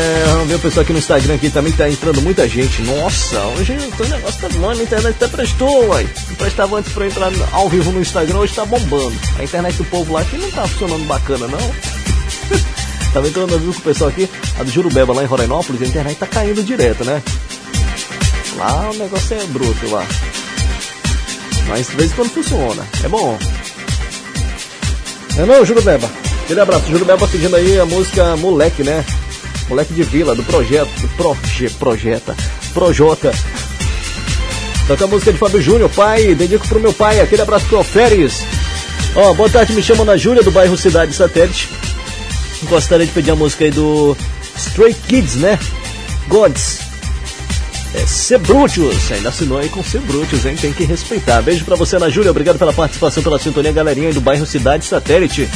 [0.44, 2.82] vamos ver o pessoal aqui no Instagram aqui também tá entrando muita gente.
[2.82, 6.08] Nossa, hoje o negócio tá bom, a internet até prestou, uai.
[6.28, 9.16] Não prestava antes pra entrar ao vivo no Instagram, hoje tá bombando.
[9.40, 11.60] A internet do povo lá aqui não tá funcionando bacana, não.
[13.14, 14.28] Tava entrando ao vivo com o pessoal aqui,
[14.60, 17.22] a do Jurubeba lá em Rorainópolis, a internet tá caindo direto, né?
[18.58, 20.06] Lá o negócio é bruto lá.
[21.68, 23.38] Mas de vez em quando funciona, é bom.
[25.38, 26.10] É não, Jurubeba?
[26.44, 29.06] Aquele abraço, Jurubeba pedindo aí a música Moleque, né?
[29.74, 32.36] Moleque de Vila, do projeto, do proje, Projeta,
[32.76, 33.34] Projota.
[34.86, 38.44] Toca a música de Fábio Júnior, pai, dedico pro meu pai, aquele abraço pro Alferes.
[39.16, 41.68] Ó, boa tarde, me chamo Ana Júlia, do bairro Cidade Satélite.
[42.70, 44.16] Gostaria de pedir a música aí do
[44.56, 45.58] Stray Kids, né?
[46.28, 46.82] Gods.
[47.96, 50.56] É Sebrutius, ainda assinou aí com Sebrutius, hein?
[50.56, 51.42] Tem que respeitar.
[51.42, 54.86] Beijo pra você, Ana Júlia, obrigado pela participação, pela sintonia, galerinha aí do bairro Cidade
[54.86, 55.50] Satélite.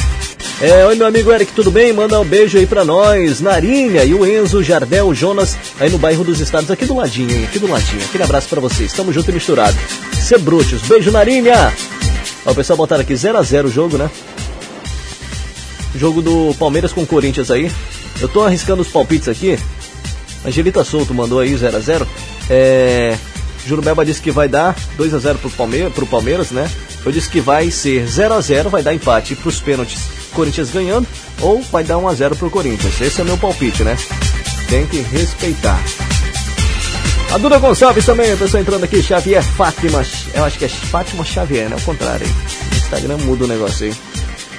[0.60, 1.92] É, oi meu amigo Eric, tudo bem?
[1.92, 6.24] Manda um beijo aí pra nós, Narinha e o Enzo, Jardel, Jonas, aí no bairro
[6.24, 7.44] dos Estados, aqui do ladinho, hein?
[7.44, 8.02] Aqui do ladinho.
[8.04, 9.78] Aquele abraço pra vocês, tamo junto e misturado.
[10.20, 11.72] Sebrutius, beijo Narinha!
[12.44, 14.10] Ó, o pessoal botaram aqui 0x0 o jogo, né?
[15.94, 17.70] Jogo do Palmeiras com Corinthians aí.
[18.20, 19.56] Eu tô arriscando os palpites aqui.
[20.44, 22.04] Angelita Souto mandou aí 0x0.
[22.50, 23.16] É.
[23.64, 26.68] Jurubeba disse que vai dar 2x0 pro, Palme pro Palmeiras, né?
[27.08, 29.98] Eu disse que vai ser 0x0, vai dar empate pros pênaltis,
[30.34, 31.08] Corinthians ganhando,
[31.40, 33.00] ou vai dar 1x0 pro Corinthians.
[33.00, 33.96] Esse é o meu palpite, né?
[34.68, 35.82] Tem que respeitar.
[37.32, 40.04] A Duda Gonçalves também, a pessoa entrando aqui, Xavier Fátima.
[40.34, 41.76] Eu acho que é Fátima Xavier, né?
[41.76, 42.34] Ao contrário, hein?
[42.76, 43.94] Instagram muda o negócio aí.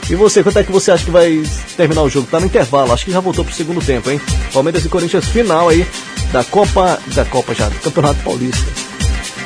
[0.09, 1.43] E você, quanto é que você acha que vai
[1.77, 2.27] terminar o jogo?
[2.31, 4.19] Tá no intervalo, acho que já voltou pro segundo tempo, hein?
[4.51, 5.85] Palmeiras e Corinthians final aí
[6.31, 6.99] da Copa.
[7.13, 8.88] Da Copa já, do Campeonato Paulista.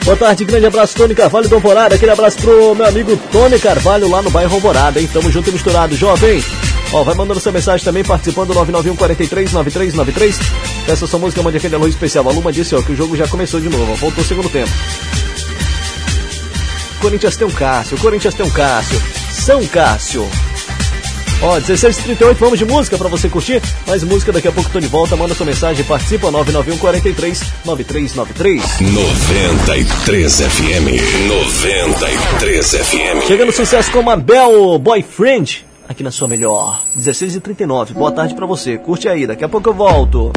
[0.04, 1.96] Boa tarde, grande abraço, Tony Carvalho do Alvorada.
[1.96, 5.10] Aquele abraço pro meu amigo Tony Carvalho lá no bairro Alvorada, hein?
[5.12, 6.44] Tamo junto e misturado, jovem.
[6.92, 10.40] Ó, vai mandando sua mensagem também, participando do 991 43 9393.
[10.86, 12.28] Peça sua música, mande aquele alô especial.
[12.28, 14.50] A Luma disse, ó, que o jogo já começou de novo, ó, voltou o segundo
[14.50, 14.72] tempo.
[17.00, 19.02] Corinthians tem um Cássio, Corinthians tem um Cássio.
[19.32, 20.30] São Cássio.
[21.44, 23.62] Ó, 16h38, vamos de música pra você curtir.
[23.86, 25.18] Mais música, daqui a pouco tô de volta.
[25.18, 28.80] Manda sua mensagem, participa 991 43 9393.
[28.80, 31.28] 93 FM.
[31.28, 33.28] 93 FM.
[33.28, 36.82] Chegando sucesso com Mabel Boyfriend, aqui na sua melhor.
[36.98, 38.78] 16h39, boa tarde pra você.
[38.78, 40.32] Curte aí, daqui a pouco eu volto.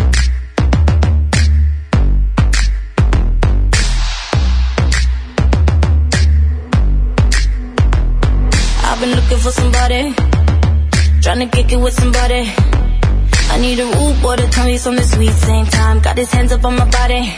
[11.37, 12.51] Trying to kick it with somebody.
[13.53, 15.33] I need a root to tell me something sweet.
[15.33, 17.35] Same time, got his hands up on my body.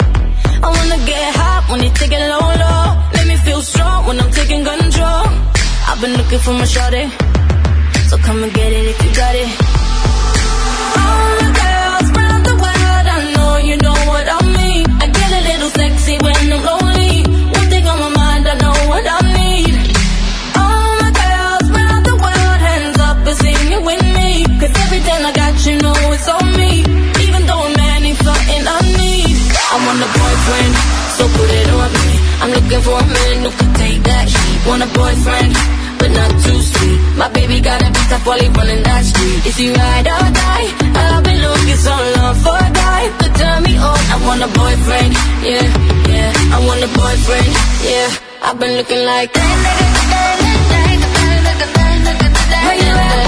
[0.63, 2.85] I wanna get hot when you take it low, low.
[3.15, 5.25] Let me feel strong when I'm taking control.
[5.89, 7.05] I've been looking for my shorty,
[8.09, 9.51] so come and get it if you got it.
[11.03, 14.87] All the girls round the world, I know you know what I mean.
[15.03, 16.78] I get a little sexy when I'm lonely.
[29.71, 30.73] I want a boyfriend,
[31.17, 32.13] so put it on me.
[32.41, 34.59] I'm looking for a man who can take that heat.
[34.65, 35.53] Want a boyfriend,
[36.01, 36.99] but not too sweet.
[37.21, 39.45] My baby gotta be tough while he running that street.
[39.45, 40.69] Is he ride or die?
[40.97, 44.01] I've been looking so long for a guy to turn me on.
[44.09, 45.13] I want a boyfriend,
[45.45, 45.69] yeah,
[46.17, 46.57] yeah.
[46.57, 47.53] I want a boyfriend,
[47.85, 48.09] yeah.
[48.41, 49.53] I've been looking like that.
[52.65, 53.28] Where you at?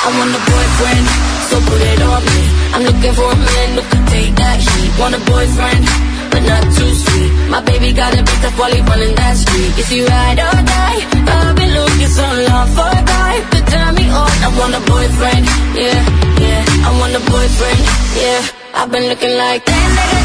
[0.00, 1.06] I want a boyfriend,
[1.52, 2.40] so put it on me.
[2.72, 4.90] I'm looking for a man who can take that heat.
[4.96, 5.84] Want a boyfriend,
[6.32, 7.30] but not too sweet.
[7.52, 9.72] My baby gotta be tough while he running that street.
[9.76, 11.00] Is he ride or die?
[11.04, 14.32] I've been looking so long for a guy to turn me on.
[14.40, 15.44] I want a boyfriend,
[15.76, 16.00] yeah,
[16.48, 16.88] yeah.
[16.88, 17.80] I want a boyfriend,
[18.16, 18.40] yeah.
[18.80, 20.19] I've been looking like that.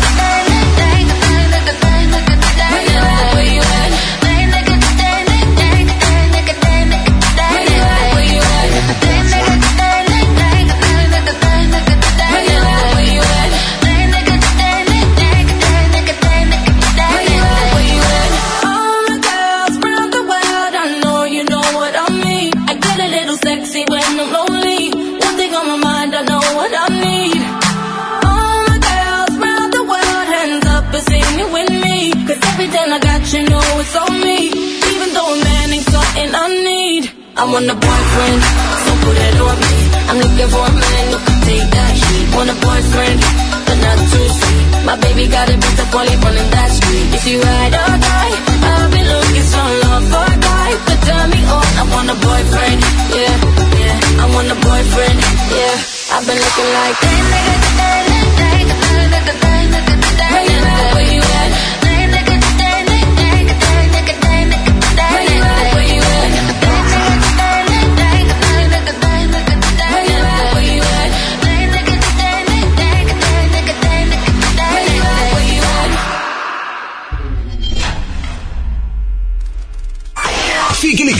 [37.46, 39.78] I want a boyfriend, so put it on me.
[40.10, 42.26] I'm looking for a man who can take that heat.
[42.34, 43.22] Want a boyfriend,
[43.70, 44.66] but not too sweet.
[44.82, 47.06] My baby got a up while he running that street.
[47.14, 48.34] If you ride or die,
[48.66, 50.70] I've been looking so long for a guy.
[50.90, 52.82] But tell me all, I want a boyfriend,
[53.14, 53.34] yeah,
[53.78, 53.94] yeah.
[53.94, 55.18] I want a boyfriend,
[55.54, 56.18] yeah.
[56.18, 56.98] I've been looking like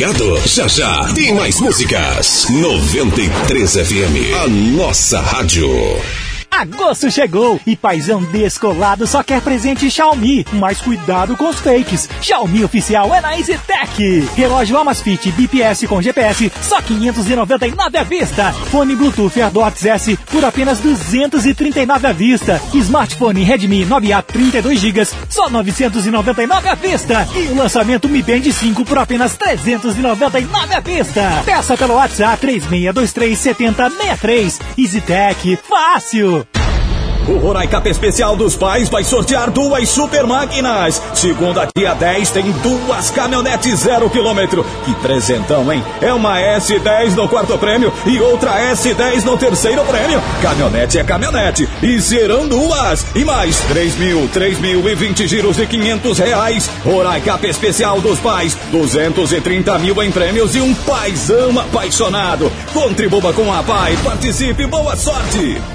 [0.06, 2.46] ligado, já já tem mais músicas.
[2.50, 5.68] 93 FM, a nossa rádio.
[6.58, 10.46] Agosto chegou e paizão descolado só quer presente Xiaomi.
[10.54, 12.08] Mas cuidado com os fakes.
[12.22, 14.30] Xiaomi oficial é na EasyTech.
[14.38, 18.54] Relógio Amazfit BPS com GPS, só 599 à vista.
[18.72, 22.62] Fone Bluetooth AirDots S por apenas 239 à vista.
[22.74, 27.28] Smartphone Redmi 9A 32 GB, só 999 à vista.
[27.36, 31.44] E o lançamento Mi Band 5 por apenas 399 à vista.
[31.44, 34.60] Peça pelo WhatsApp 3623 7063.
[34.78, 36.45] EasyTech, fácil.
[37.28, 41.02] O Roraicap Especial dos Pais vai sortear duas super máquinas.
[41.16, 44.64] Segunda, dia 10, tem duas caminhonetes zero quilômetro.
[44.86, 45.84] Que presentão, hein?
[46.02, 50.22] É uma S10 no quarto prêmio e outra S10 no terceiro prêmio.
[50.40, 51.68] Caminhonete é caminhonete.
[51.82, 53.04] E serão duas.
[53.16, 56.70] E mais 3 mil, 3 mil e 20 giros de 500 reais.
[56.84, 58.56] Roraicap Especial dos Pais.
[58.72, 62.52] 230 mil em prêmios e um paizão apaixonado.
[62.72, 63.98] Contribua com a Pai.
[64.04, 64.68] Participe.
[64.68, 65.75] Boa sorte.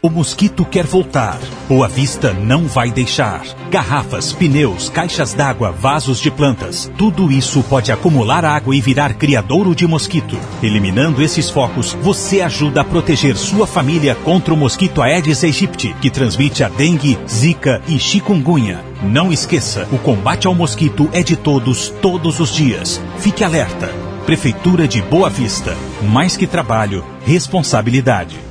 [0.00, 1.40] O mosquito quer voltar.
[1.68, 3.42] Boa Vista não vai deixar.
[3.68, 6.88] Garrafas, pneus, caixas d'água, vasos de plantas.
[6.96, 10.38] Tudo isso pode acumular água e virar criadouro de mosquito.
[10.62, 16.10] Eliminando esses focos, você ajuda a proteger sua família contra o mosquito Aedes aegypti, que
[16.10, 18.80] transmite a dengue, zika e chikungunya.
[19.02, 23.00] Não esqueça, o combate ao mosquito é de todos, todos os dias.
[23.18, 23.88] Fique alerta.
[24.24, 25.76] Prefeitura de Boa Vista.
[26.02, 28.47] Mais que trabalho, responsabilidade.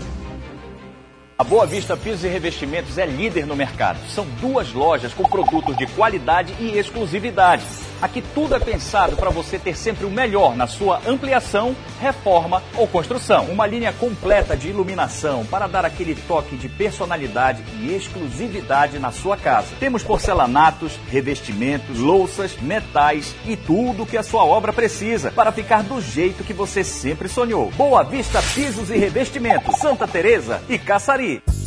[1.39, 3.99] A Boa Vista Pisos e Revestimentos é líder no mercado.
[4.09, 7.63] São duas lojas com produtos de qualidade e exclusividade.
[8.01, 12.87] Aqui tudo é pensado para você ter sempre o melhor na sua ampliação, reforma ou
[12.87, 13.45] construção.
[13.45, 19.35] Uma linha completa de iluminação para dar aquele toque de personalidade e exclusividade na sua
[19.35, 19.75] casa.
[19.79, 25.99] Temos porcelanatos, revestimentos, louças, metais e tudo que a sua obra precisa para ficar do
[25.99, 27.71] jeito que você sempre sonhou.
[27.71, 31.26] Boa Vista Pisos e Revestimentos, Santa Teresa e Caçari.
[31.27, 31.66] Sabe?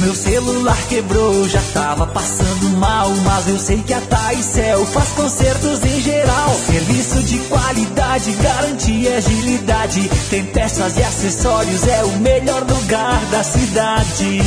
[0.00, 5.82] Meu celular quebrou, já tava passando mal, mas eu sei que a Taicel faz consertos
[5.84, 6.54] em geral.
[6.66, 10.10] Serviço de qualidade, garantia e agilidade.
[10.28, 14.40] Tem peças e acessórios, é o melhor lugar da cidade.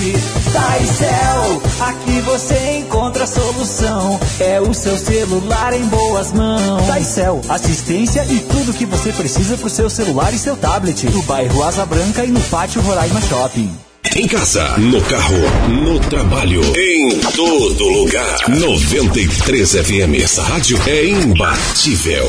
[0.54, 4.20] Taicel, aqui você encontra a solução.
[4.40, 6.86] É o seu celular em boas mãos.
[6.86, 11.10] Taicel, assistência e tudo que você precisa pro seu celular e seu tablet.
[11.10, 13.89] No bairro Asa Branca e no pátio Roraima Shopping.
[14.15, 15.38] Em casa, no carro,
[15.69, 18.38] no trabalho, em todo lugar.
[18.49, 22.26] 93 FM, essa rádio é imbatível.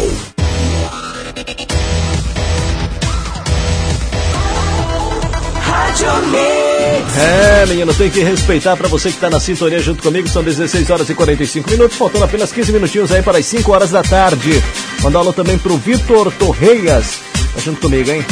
[5.62, 7.16] Rádio Mix.
[7.18, 10.28] É, menino, tem que respeitar pra você que tá na sintonia junto comigo.
[10.28, 13.90] São 16 horas e 45 minutos, faltando apenas 15 minutinhos aí para as 5 horas
[13.90, 14.62] da tarde.
[15.02, 17.20] Mandar alô também pro Vitor Torreias.
[17.54, 18.24] Tá junto comigo, hein?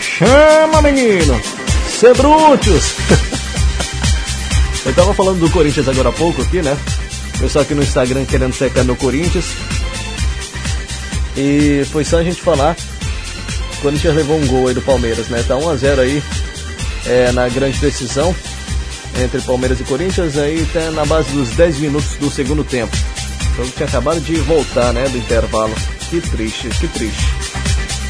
[0.00, 1.61] Chama, menino!
[2.02, 2.96] Sebrútios!
[4.84, 6.76] Eu tava falando do Corinthians agora há pouco aqui, né?
[7.38, 9.44] Pessoal aqui no Instagram querendo secar no Corinthians.
[11.36, 12.74] E foi só a gente falar.
[13.74, 15.44] O Corinthians levou um gol aí do Palmeiras, né?
[15.46, 16.20] Tá 1x0 aí
[17.06, 18.34] é, na grande decisão
[19.22, 20.36] entre Palmeiras e Corinthians.
[20.36, 22.96] Aí tá na base dos 10 minutos do segundo tempo.
[23.52, 25.08] O jogo tinha acabado de voltar, né?
[25.08, 25.72] Do intervalo.
[26.10, 27.26] Que triste, que triste.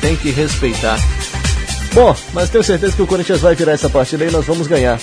[0.01, 0.98] Tem que respeitar.
[1.94, 4.98] Bom, mas tenho certeza que o Corinthians vai virar essa partida e nós vamos ganhar.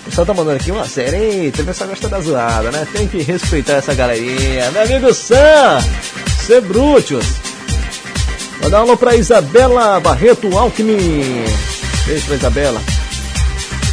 [0.00, 2.86] O pessoal tá mandando aqui uma série, o pessoal gosta da zoada, né?
[2.92, 4.70] Tem que respeitar essa galerinha.
[4.72, 5.78] Meu amigo Sam,
[6.44, 7.24] Sebrútios.
[8.60, 11.44] Mandar um alô pra Isabela Barreto Alckmin.
[12.04, 12.82] Beijo pra Isabela.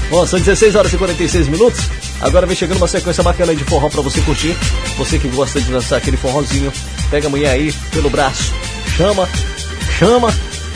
[0.09, 1.79] Bom, são 16 horas e 46 minutos.
[2.19, 4.57] Agora vem chegando uma sequência bacana de forró pra você curtir.
[4.97, 6.73] Você que gosta de dançar aquele forrozinho,
[7.11, 8.51] pega a mulher aí pelo braço,
[8.97, 9.29] chama,
[9.97, 10.33] chama,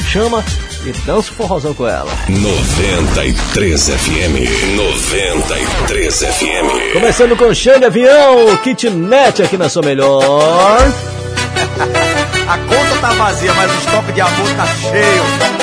[0.08, 0.44] chama
[0.86, 2.12] e dança o forrozão com ela.
[2.30, 6.94] 93 FM, 93 FM.
[6.94, 10.80] Começando com Xane Avião, kitnet aqui na sua melhor.
[12.48, 15.56] A conta tá vazia, mas o estoque de amor tá cheio.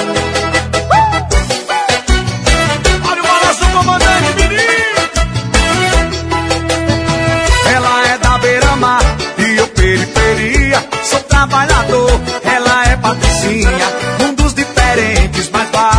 [11.43, 14.02] trabalhador, ela é patricinha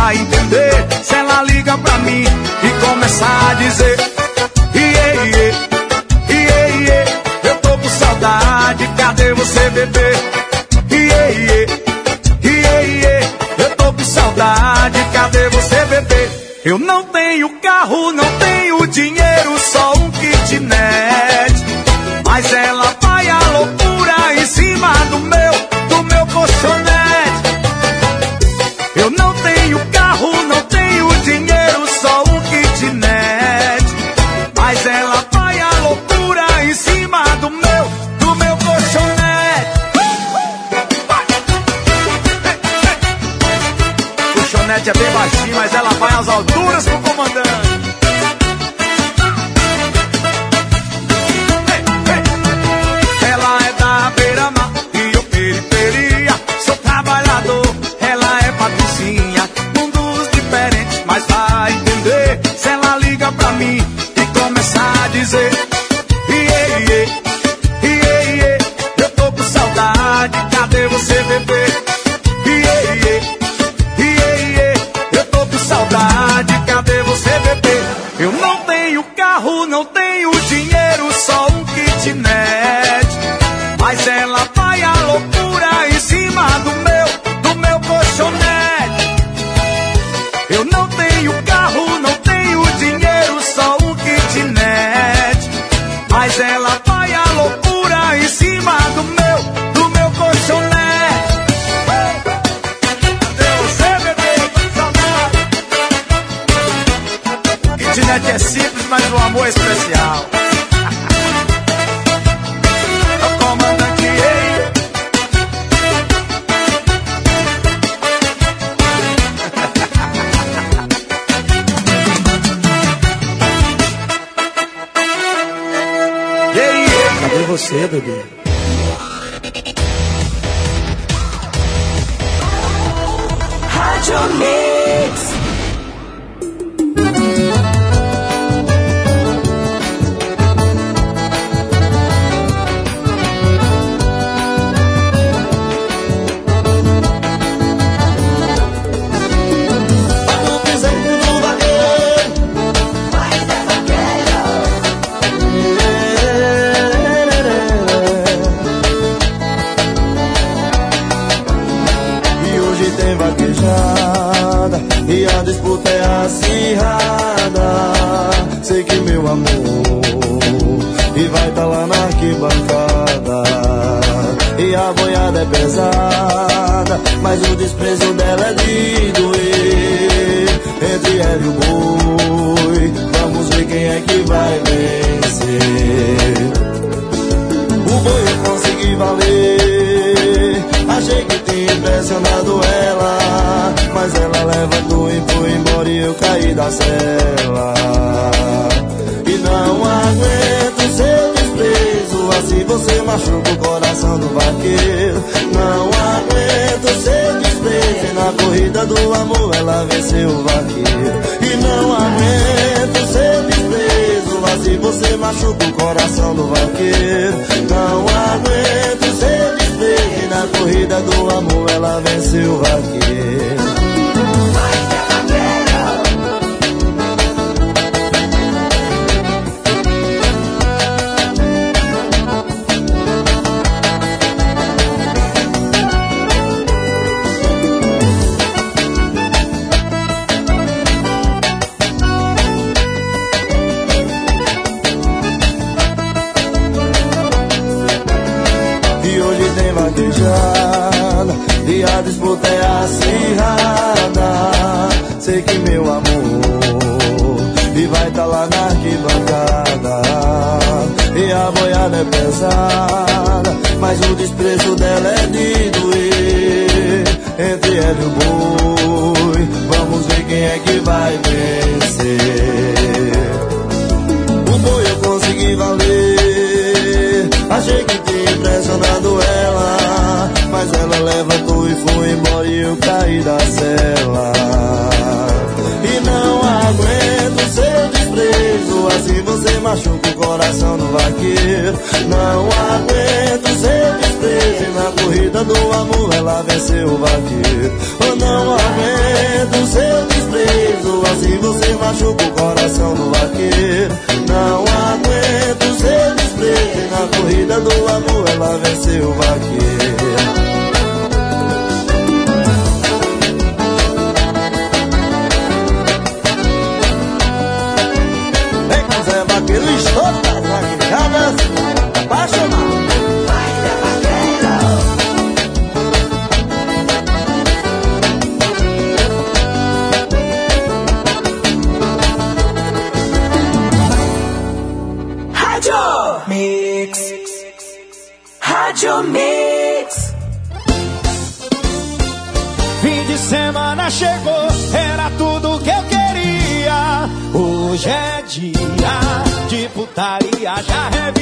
[0.04, 3.96] vai entender se ela liga pra mim e começar a dizer:
[4.74, 5.48] Iê, iê,
[6.28, 10.10] iê, iê, eu tô com saudade, cadê você, bebê?
[10.90, 11.66] Iê, iê,
[12.42, 13.20] iê, iê,
[13.64, 16.28] eu tô com saudade, cadê você, bebê?
[16.66, 18.63] Eu não tenho carro, não tenho.
[44.84, 47.63] gente é bem baixinho, mas ela vai às alturas pro comandante.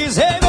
[0.02, 0.41] his.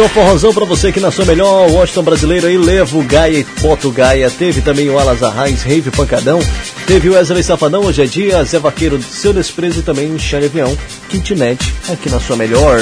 [0.00, 3.90] Só forrozão pra você que na sua melhor Washington brasileiro aí, Levo, Gaia e Poto
[3.90, 4.30] Gaia.
[4.30, 6.40] Teve também o Alas Arraes, Rave Pancadão.
[6.86, 10.74] Teve o Wesley Safadão, hoje é dia, Zé Vaqueiro, Seu Desprezo e também Xane Avião,
[11.10, 12.80] Kitnet, aqui na sua melhor.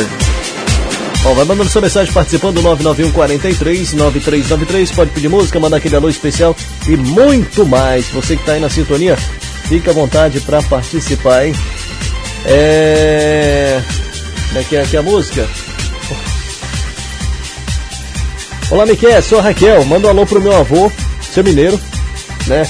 [1.25, 4.93] Bom, vai mandando sua mensagem participando 991 43 9393.
[4.93, 6.55] Pode pedir música, mandar aquele alô especial
[6.87, 8.07] e muito mais.
[8.11, 9.17] Você que tá aí na sintonia,
[9.69, 11.55] fica à vontade pra participar, hein?
[12.47, 13.83] É.
[14.55, 15.49] É que é aqui a música?
[18.71, 19.83] Olá, Miquel, sou a Raquel.
[19.87, 20.93] Manda um alô pro meu avô,
[21.23, 21.81] seu mineiro,
[22.47, 22.69] né?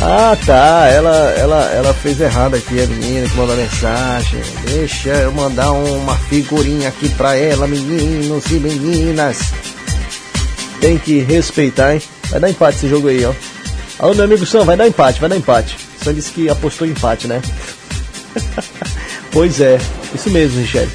[0.00, 0.88] Ah, tá.
[0.90, 4.40] Ela, ela, ela fez errado aqui, a menina que mandou mensagem.
[4.64, 9.38] Deixa eu mandar uma figurinha aqui pra ela, meninos e meninas.
[10.80, 12.02] Tem que respeitar, hein?
[12.30, 13.34] Vai dar empate esse jogo aí, ó.
[13.98, 15.76] Alô, meu amigo Sam, vai dar empate, vai dar empate.
[16.02, 17.42] Sam disse que apostou em empate, né?
[19.30, 19.78] pois é,
[20.14, 20.90] isso mesmo, Michele.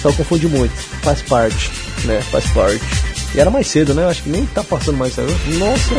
[0.00, 0.72] Só confunde muito.
[1.02, 1.70] Faz parte,
[2.04, 2.22] né?
[2.30, 2.80] Faz parte.
[3.34, 4.04] E era mais cedo, né?
[4.04, 5.28] Eu acho que nem tá passando mais cedo.
[5.58, 5.94] Nossa!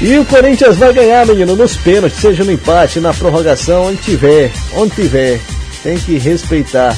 [0.00, 4.50] E o Corinthians vai ganhar, menino, nos pênaltis, seja no empate, na prorrogação, onde tiver,
[4.74, 5.40] onde tiver.
[5.82, 6.96] Tem que respeitar.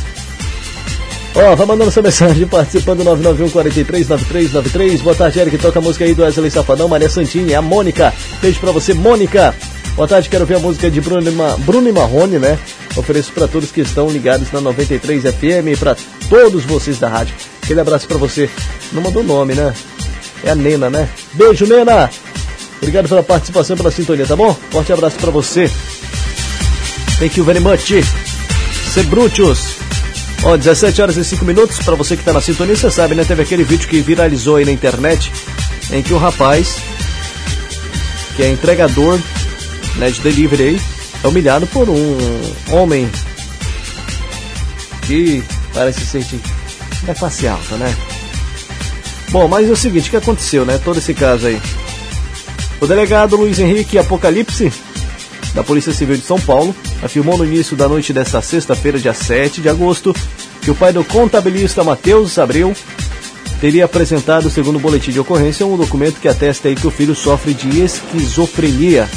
[1.35, 5.01] Ó, vai mandando sua mensagem participando 991 43 9393.
[5.03, 5.59] Boa tarde, Eric.
[5.59, 8.13] Toca a música aí do Wesley Safadão, Maria Santinha, a Mônica.
[8.41, 9.55] Beijo pra você, Mônica.
[9.95, 12.59] Boa tarde, quero ver a música de Bruno, e Ma- Bruno e Marrone, né?
[12.97, 15.95] Ofereço pra todos que estão ligados na 93 FM e pra
[16.29, 17.35] todos vocês da rádio.
[17.63, 18.49] Aquele abraço pra você.
[18.93, 19.75] Não mandou nome, né?
[20.45, 21.09] É a Nena, né?
[21.33, 22.11] Beijo, Nena.
[22.79, 24.57] Obrigado pela participação pela sintonia, tá bom?
[24.71, 25.71] Forte abraço pra você.
[27.19, 27.93] Thank you very much.
[28.93, 29.77] Sebruchos.
[30.45, 31.79] Ó, 17 horas e 5 minutos.
[31.79, 33.25] Pra você que tá na sintonia, você sabe, né?
[33.25, 35.33] Teve aquele vídeo que viralizou aí na internet
[35.91, 36.77] em que o rapaz,
[38.37, 39.19] que é entregador
[39.97, 40.81] né, de delivery aí,
[41.25, 42.17] é humilhado por um
[42.71, 43.11] homem
[45.07, 45.43] que
[45.77, 46.25] parece ser
[47.07, 47.95] é classe alta, né?
[49.29, 50.81] Bom, mas é o seguinte, o que aconteceu, né?
[50.83, 51.61] Todo esse caso aí.
[52.81, 54.73] O delegado Luiz Henrique Apocalipse,
[55.55, 59.61] da Polícia Civil de São Paulo, afirmou no início da noite desta sexta-feira, dia 7
[59.61, 60.17] de agosto,
[60.63, 62.75] que o pai do contabilista Matheus Abreu
[63.61, 67.15] teria apresentado, segundo o boletim de ocorrência, um documento que atesta aí que o filho
[67.15, 69.09] sofre de esquizofrenia.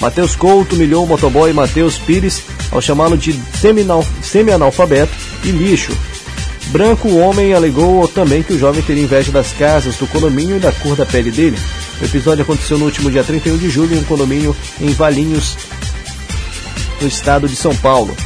[0.00, 2.42] Matheus Couto humilhou o motoboy Matheus Pires
[2.72, 3.38] ao chamá-lo de
[4.22, 5.12] semi-analfabeto
[5.44, 5.92] e lixo.
[6.68, 10.60] Branco, o homem alegou também que o jovem teria inveja das casas, do condomínio e
[10.60, 11.58] da cor da pele dele.
[12.00, 15.56] O episódio aconteceu no último dia 31 de julho em um condomínio em Valinhos,
[17.00, 18.16] no estado de São Paulo.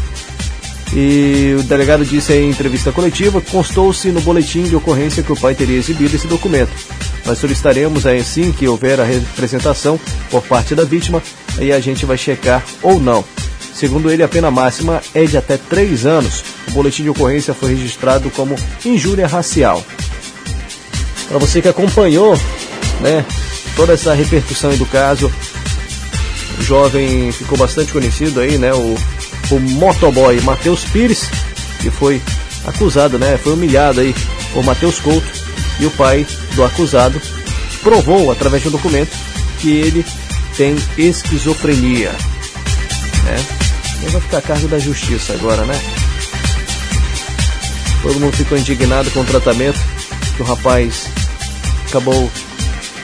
[0.94, 5.36] E o delegado disse em entrevista coletiva que constou-se no boletim de ocorrência que o
[5.36, 6.72] pai teria exibido esse documento.
[7.24, 9.98] Nós solicitaremos aí assim que houver a representação
[10.30, 11.20] por parte da vítima
[11.58, 13.24] e a gente vai checar ou não.
[13.76, 16.42] Segundo ele, a pena máxima é de até três anos.
[16.68, 19.84] O boletim de ocorrência foi registrado como injúria racial.
[21.28, 22.40] Para você que acompanhou,
[23.02, 23.22] né,
[23.76, 25.30] toda essa repercussão do caso,
[26.58, 28.96] o jovem ficou bastante conhecido aí, né, o,
[29.50, 31.28] o motoboy Matheus Pires,
[31.82, 32.22] que foi
[32.64, 34.14] acusado, né, foi humilhado aí
[34.54, 35.28] por Matheus Couto
[35.78, 37.20] e o pai do acusado
[37.82, 39.14] provou através de um documento
[39.60, 40.02] que ele
[40.56, 42.12] tem esquizofrenia,
[43.24, 43.55] né?
[44.02, 45.80] Ele vai ficar a cargo da justiça agora, né?
[48.02, 49.80] Todo mundo ficou indignado com o tratamento
[50.36, 51.06] que o rapaz
[51.88, 52.30] acabou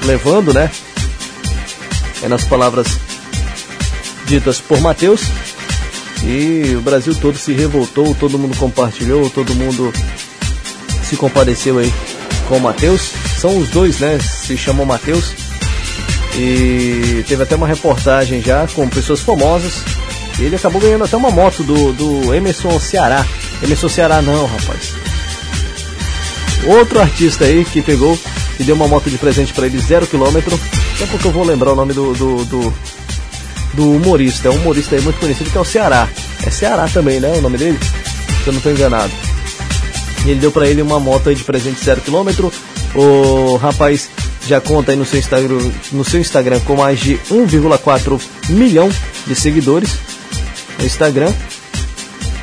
[0.05, 0.70] levando, né?
[2.23, 2.86] É nas palavras
[4.27, 5.23] ditas por Mateus.
[6.24, 9.93] E o Brasil todo se revoltou, todo mundo compartilhou, todo mundo
[11.02, 11.93] se compadeceu aí
[12.48, 13.10] com o Mateus.
[13.40, 14.19] São os dois, né?
[14.20, 15.32] Se chamam Mateus.
[16.36, 19.82] E teve até uma reportagem já com pessoas famosas.
[20.44, 23.24] Ele acabou ganhando até uma moto do, do Emerson Ceará.
[23.62, 24.93] Emerson Ceará não, rapaz.
[26.64, 28.19] Outro artista aí que pegou
[28.59, 30.59] e deu uma moto de presente para ele, zero quilômetro.
[30.93, 32.74] Daqui a pouco eu vou lembrar o nome do, do, do,
[33.74, 34.48] do humorista.
[34.48, 36.09] É um humorista aí muito conhecido que é o Ceará.
[36.47, 37.32] É Ceará também, né?
[37.36, 37.78] O nome dele?
[38.43, 39.12] Se eu não estou enganado.
[40.24, 42.52] E ele deu para ele uma moto aí de presente zero quilômetro.
[42.94, 44.09] O rapaz
[44.47, 48.20] já conta aí no seu Instagram, no seu Instagram com mais de 1,4
[48.51, 48.90] milhão
[49.27, 49.98] de seguidores
[50.82, 51.32] no Instagram.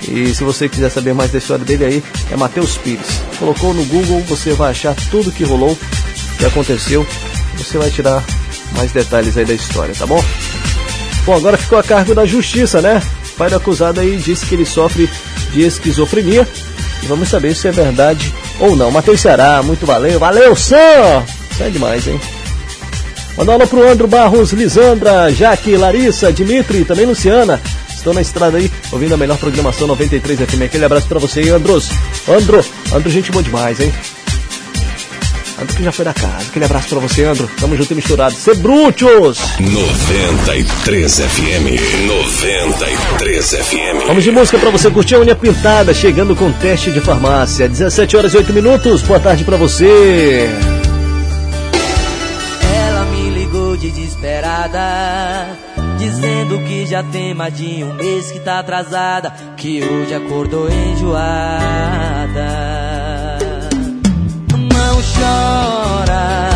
[0.07, 3.21] E se você quiser saber mais da história dele aí, é Matheus Pires.
[3.37, 5.77] Colocou no Google, você vai achar tudo que rolou,
[6.37, 7.05] que aconteceu.
[7.57, 8.23] Você vai tirar
[8.75, 10.23] mais detalhes aí da história, tá bom?
[11.25, 13.03] Bom, agora ficou a cargo da justiça, né?
[13.33, 15.09] O pai do acusado aí disse que ele sofre
[15.51, 16.47] de esquizofrenia.
[17.03, 18.89] E vamos saber se é verdade ou não.
[18.89, 20.17] Matheus Ceará, muito valeu.
[20.17, 21.25] Valeu, Sam!
[21.51, 22.19] Isso é demais, hein?
[23.37, 27.61] Manda aula pro Andro Barros, Lisandra, Jaque, Larissa, Dimitri, também Luciana.
[27.99, 30.61] Estou na estrada aí, ouvindo a melhor programação 93 FM.
[30.63, 31.89] Aquele abraço pra você aí, Andros.
[32.29, 32.63] Andro,
[32.93, 33.93] Andro, gente boa demais, hein?
[35.61, 36.47] Andro que já foi da casa.
[36.47, 37.49] Aquele abraço pra você, Andro.
[37.59, 38.33] Tamo junto e misturado.
[38.35, 39.37] Cebrútios!
[39.59, 42.07] 93 FM.
[42.07, 44.07] 93 FM.
[44.07, 47.67] Vamos de música pra você curtir a unha pintada, chegando com teste de farmácia.
[47.67, 49.01] 17 horas e 8 minutos.
[49.01, 50.49] Boa tarde pra você.
[52.63, 55.58] Ela me ligou desesperada,
[55.99, 61.19] dizendo que já tem mais de um mês que tá atrasada, que hoje acordou enjoada.
[64.53, 66.49] Não chora,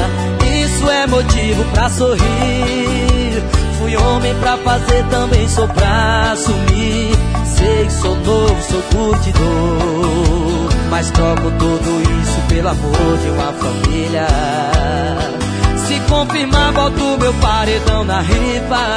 [0.65, 3.43] isso é motivo pra sorrir.
[3.79, 7.11] Fui homem pra fazer, também sou pra assumir.
[7.45, 14.72] Sei que sou novo, sou curtidor, mas troco tudo isso pelo amor de uma família.
[16.13, 18.95] Confirmar, boto meu paredão na rifa.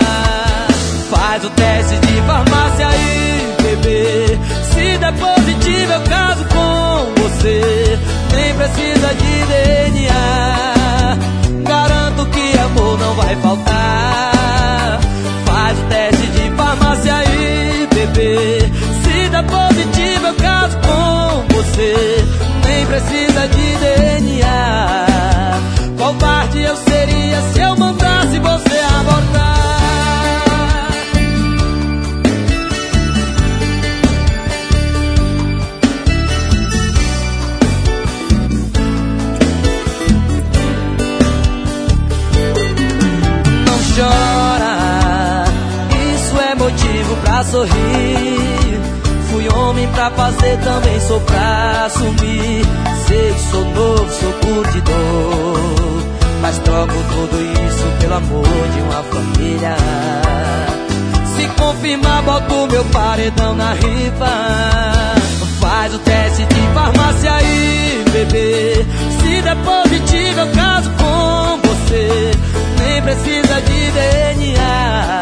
[1.11, 4.39] Faz o teste de farmácia aí, bebê.
[4.65, 7.99] Se der positivo, eu caso com você.
[8.35, 11.17] Nem precisa de DNA.
[11.67, 15.01] Garanto que amor não vai faltar.
[15.47, 18.71] Faz o teste de farmácia aí, bebê.
[19.03, 22.27] Se der positivo, eu caso com você.
[22.67, 25.16] Nem precisa de DNA.
[26.07, 29.57] Covarde eu seria se eu mandasse você abortar.
[43.67, 45.45] Não chora,
[46.15, 48.81] isso é motivo pra sorrir.
[49.33, 52.65] Fui homem pra fazer, também sou pra assumir.
[53.09, 55.56] Sei que sou novo, sou curtidor.
[56.41, 59.77] Mas troco tudo isso pelo amor de uma família.
[61.37, 65.17] Se confirmar, boto meu paredão na rifa.
[65.61, 68.87] Faz o teste de farmácia aí, bebê.
[69.21, 72.31] Se der positivo, eu caso com você.
[72.79, 75.21] Nem precisa de DNA.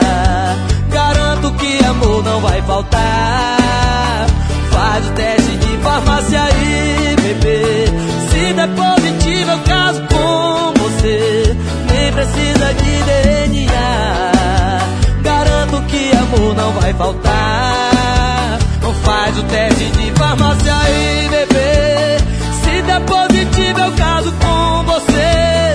[0.91, 4.27] Garanto que amor não vai faltar.
[4.71, 7.87] Faz o teste de farmácia aí, bebê.
[8.31, 10.74] Se der positivo, eu caso com
[11.05, 11.57] você.
[11.91, 14.83] Nem precisa de DNA.
[15.23, 18.59] Garanto que amor não vai faltar.
[19.05, 22.17] Faz o teste de farmácia aí, bebê.
[22.63, 25.75] Se der positivo, eu caso com você.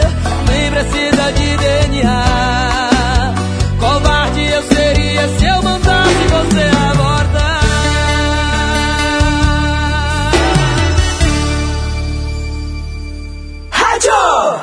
[0.52, 2.24] Nem precisa de DNA.
[3.80, 5.89] Covarde eu seria se eu mandasse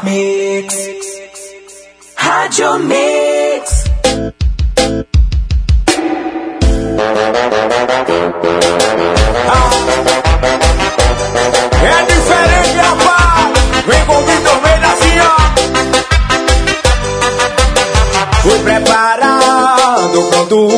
[0.03, 0.75] Mix.
[2.17, 3.85] Rádio Mix.
[11.83, 13.53] É diferente, rapaz.
[13.87, 15.37] Vem com o Vitor Meira assim, ó.
[18.43, 18.59] Fui
[20.17, 20.69] preparado, pronto.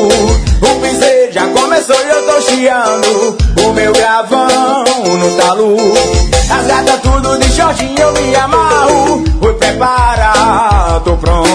[0.61, 3.37] O piseiro já começou e eu tô chiando.
[3.63, 4.83] O meu gravão
[5.17, 5.77] no talo.
[6.49, 9.23] As gatas tudo de shortinho, eu me amarro.
[9.41, 11.49] Fui preparado, tô pronto.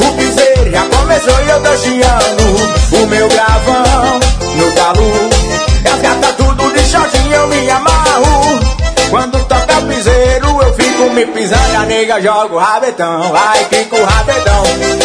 [0.00, 3.02] O piseiro já começou e eu tô chiando.
[3.02, 4.20] O meu gravão
[4.56, 5.30] no talo.
[5.92, 8.60] As gatas tudo de shortinho, eu me amarro.
[9.10, 11.76] Quando toca o piseiro, eu fico me pisando.
[11.76, 14.62] A nega joga o rabetão, vai, fica o rabetão.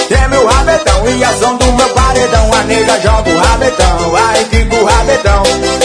[0.07, 2.53] Treme o rabetão e a som do meu paredão.
[2.53, 5.43] A nega joga o rabetão, vai, fica o rabetão.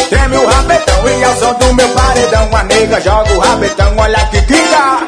[0.09, 2.49] Treme o rabetão e a som do meu paredão.
[2.53, 4.99] A nega joga o rabetão, olha que quica.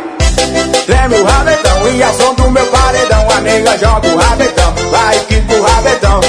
[0.87, 3.27] Treme o rabetão e a som do meu paredão.
[3.31, 6.21] A nega joga o rabetão, vai, fica o rabetão.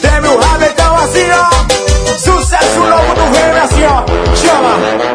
[0.00, 2.18] Treme o rabetão assim, ó.
[2.18, 4.04] Sucesso novo do Remy assim, ó.
[4.36, 5.13] Chama.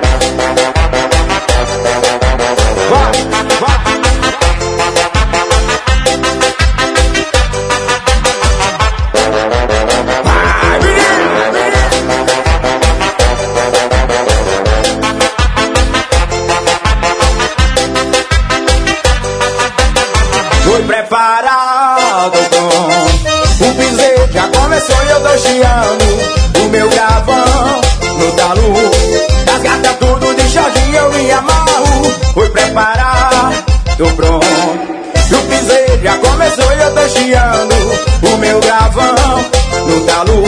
[33.99, 34.47] tô pronto.
[34.47, 39.45] o piseiro já começou e eu tô chiando o meu gravão
[39.87, 40.43] no talo.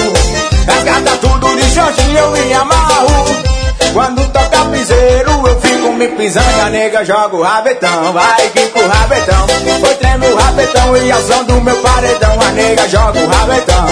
[0.68, 3.42] As tudo de Jorginho eu me amarro.
[3.92, 8.88] Quando toca piseiro eu fico me pisando, a nega joga o rabetão, vai que o
[8.88, 9.48] rabetão.
[9.82, 13.86] Foi treme o rabetão e a som do meu paredão, a nega joga o rabetão,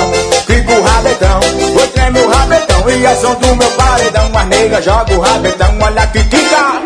[0.48, 1.42] que o rabetão.
[1.74, 5.78] Foi treme o rabetão e a som do meu paredão, a nega joga o rabetão,
[5.82, 6.82] olha que quica.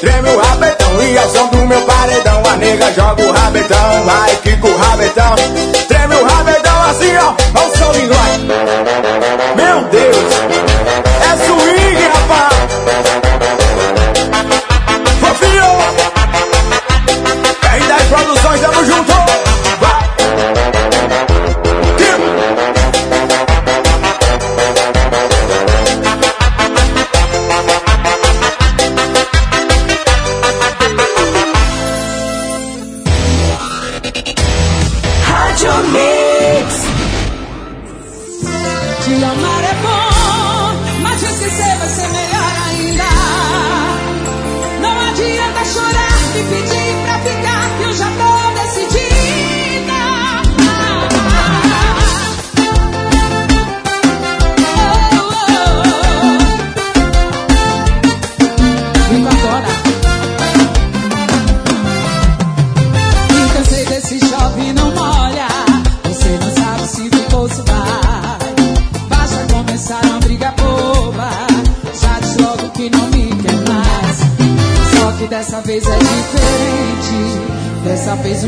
[0.00, 4.36] Treme o rabetão e ao som do meu paredão A nega joga o rabetão, vai
[4.36, 5.34] quica o rabetão.
[5.88, 8.38] Treme o rabetão assim ó, ao som nós.
[9.56, 10.53] Meu Deus.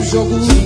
[0.06, 0.65] jogo.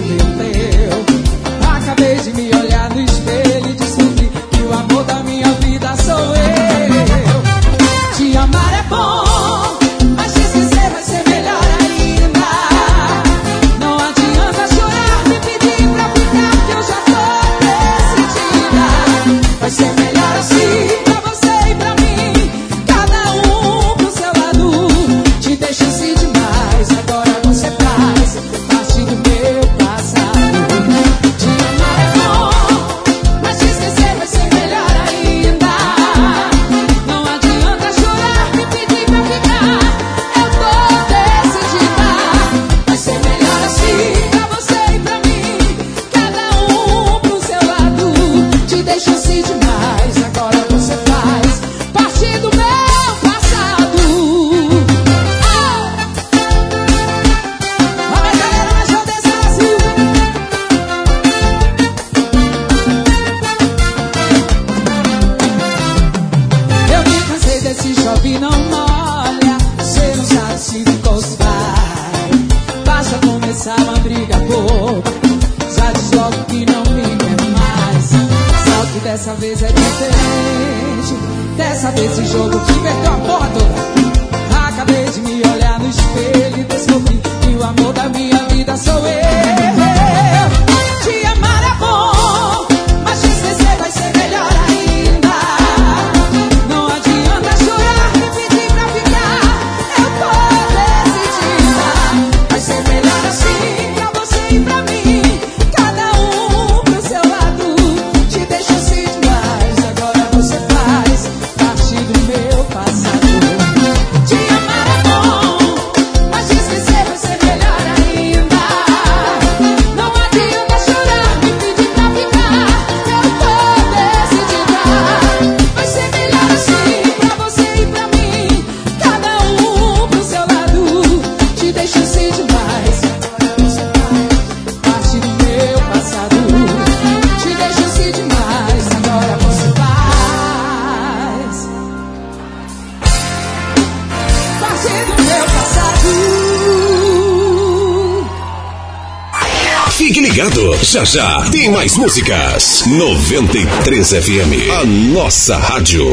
[152.20, 152.84] músicas.
[152.86, 156.06] 93 FM, a nossa rádio.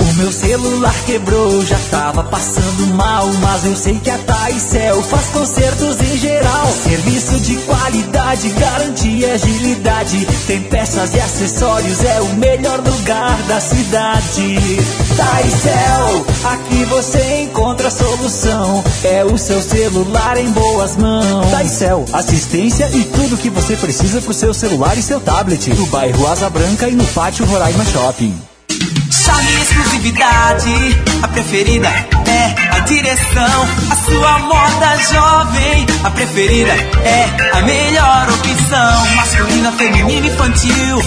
[0.00, 3.26] O meu celular quebrou, já tava passando mal.
[3.40, 6.66] Mas eu sei que a Taicel faz concertos em geral.
[6.72, 10.26] Serviço de qualidade, garantia e agilidade.
[10.46, 14.56] Tem peças e acessórios, é o melhor lugar da cidade.
[15.16, 18.84] Tá Taicel, aqui você encontra a solução.
[19.04, 21.50] É o seu celular em boas mãos.
[21.50, 25.68] Tá Taicel, assistência e tudo que você precisa pro seu celular e seu tablet.
[25.74, 28.34] No bairro Asa Branca e no pátio Roraima Shopping.
[29.10, 30.70] Chame exclusividade,
[31.22, 32.11] a preferida é
[32.92, 33.68] direção.
[33.90, 39.16] A sua moda jovem, a preferida é a melhor opção.
[39.16, 40.98] Masculina, feminina, infantil.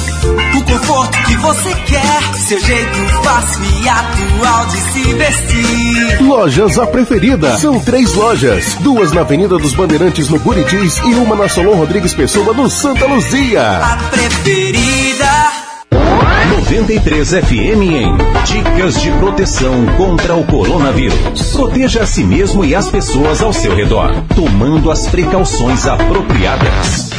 [0.57, 6.21] O conforto que você quer, seu jeito fácil e atual de se vestir.
[6.21, 7.57] Lojas a preferida.
[7.59, 12.13] São três lojas: duas na Avenida dos Bandeirantes, no Buritis, e uma na Solon Rodrigues
[12.15, 13.77] Pessoa, no Santa Luzia.
[13.77, 15.34] A preferida.
[16.65, 21.51] 93 FM em Dicas de proteção contra o coronavírus.
[21.53, 27.11] Proteja a si mesmo e as pessoas ao seu redor, tomando as precauções apropriadas.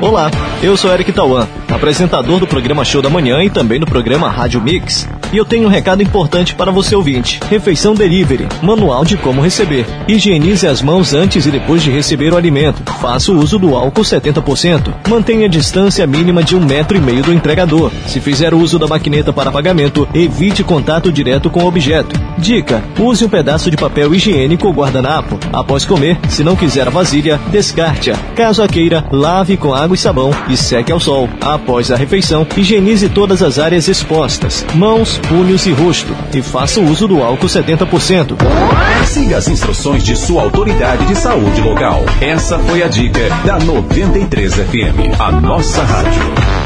[0.00, 0.30] Olá,
[0.62, 4.62] eu sou Eric Tauan, apresentador do programa Show da Manhã e também do programa Rádio
[4.62, 5.06] Mix.
[5.34, 7.40] E eu tenho um recado importante para você ouvinte.
[7.50, 9.84] Refeição Delivery, manual de como receber.
[10.06, 12.84] Higienize as mãos antes e depois de receber o alimento.
[13.00, 14.94] Faça o uso do álcool 70%.
[15.08, 17.90] Mantenha a distância mínima de um metro e meio do entregador.
[18.06, 22.14] Se fizer uso da maquineta para pagamento, evite contato direto com o objeto.
[22.44, 25.38] Dica: use um pedaço de papel higiênico ou guardanapo.
[25.50, 28.16] Após comer, se não quiser a vasilha, descarte-a.
[28.36, 31.26] Caso a queira, lave com água e sabão e seque ao sol.
[31.40, 36.90] Após a refeição, higienize todas as áreas expostas, mãos, punhos e rosto, e faça o
[36.90, 38.36] uso do álcool 70%.
[39.06, 42.04] Siga as instruções de sua autoridade de saúde local.
[42.20, 46.63] Essa foi a dica da 93 FM, a nossa rádio.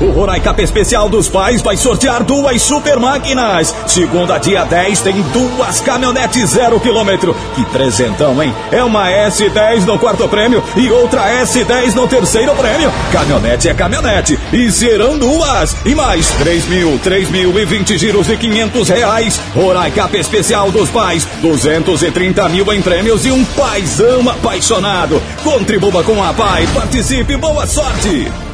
[0.00, 3.74] O Roraicap Especial dos Pais vai sortear duas super máquinas.
[3.86, 7.36] Segunda, dia 10, tem duas caminhonetes zero quilômetro.
[7.54, 8.54] Que presentão, hein?
[8.72, 12.90] É uma S10 no quarto prêmio e outra S10 no terceiro prêmio.
[13.12, 14.38] Caminhonete é caminhonete.
[14.54, 15.76] E serão duas.
[15.84, 19.40] E mais 3 mil, 3 mil e 20 giros de 500 reais.
[19.54, 21.28] Roraicap Especial dos Pais.
[21.42, 25.22] 230 mil em prêmios e um paizão apaixonado.
[25.44, 26.66] Contribua com a Pai.
[26.72, 27.36] Participe.
[27.36, 28.49] Boa sorte.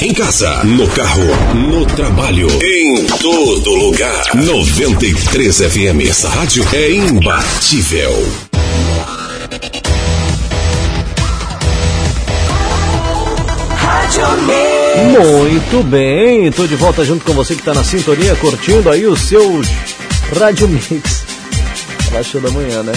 [0.00, 4.32] Em casa, no carro, no trabalho, em todo lugar.
[4.32, 6.08] 93 FM.
[6.08, 8.12] Essa rádio é imbatível.
[15.10, 19.16] Muito bem, tô de volta junto com você que tá na sintonia, curtindo aí o
[19.16, 19.60] seu
[20.38, 21.24] Rádio Mix.
[22.22, 22.92] Show da manhã, né?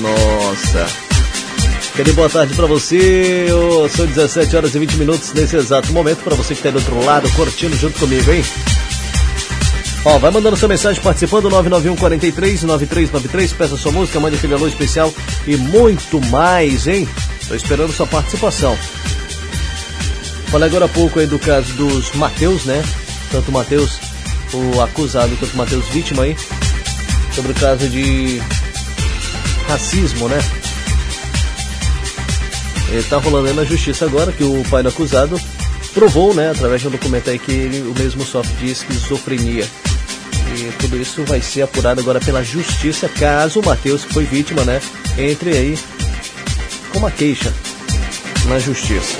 [0.00, 1.05] Nossa.
[1.96, 3.46] Quero boa tarde pra você.
[3.96, 6.78] São 17 horas e 20 minutos nesse exato momento pra você que tá aí do
[6.78, 8.44] outro lado, curtindo junto comigo, hein?
[10.04, 14.68] Ó, vai mandando sua mensagem participando 991 43 9393, peça sua música, mande aquele alô
[14.68, 15.10] especial
[15.46, 17.08] e muito mais, hein?
[17.48, 18.76] Tô esperando sua participação.
[20.48, 22.84] Falei agora há pouco aí do caso dos Mateus, né?
[23.32, 23.98] Tanto Mateus,
[24.52, 26.36] o acusado, quanto Mateus vítima aí.
[27.34, 28.38] Sobre o caso de
[29.66, 30.38] racismo, né?
[32.88, 35.40] Ele tá rolando aí na justiça agora que o pai do acusado
[35.92, 39.66] provou, né, através de um documento aí que ele, o mesmo sofre de esquizofrenia.
[40.54, 44.62] E tudo isso vai ser apurado agora pela justiça, caso o Matheus, que foi vítima,
[44.64, 44.80] né,
[45.18, 45.78] entre aí
[46.92, 47.52] com uma queixa
[48.46, 49.16] na justiça.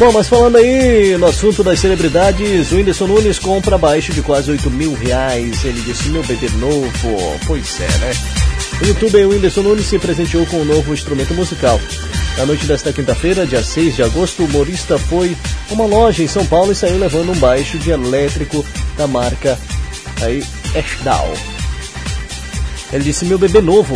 [0.00, 4.50] Bom, mas falando aí no assunto das celebridades, o Whindersson Nunes compra abaixo de quase
[4.50, 5.62] 8 mil reais.
[5.62, 7.38] Ele disse, meu bebê novo.
[7.46, 8.39] Pois é, né?
[8.82, 11.78] O youtuber Whindersson Nunes se presenteou com um novo instrumento musical.
[12.38, 15.36] Na noite desta quinta-feira, dia 6 de agosto, o humorista foi
[15.68, 18.64] a uma loja em São Paulo e saiu levando um baixo de elétrico
[18.96, 19.58] da marca
[20.22, 20.42] aí,
[20.74, 21.30] Eshdal.
[22.92, 23.94] Ele disse, meu bebê novo.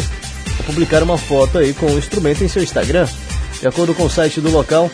[0.56, 3.08] Vou publicar uma foto aí com o instrumento em seu Instagram.
[3.60, 4.90] De acordo com o site do local,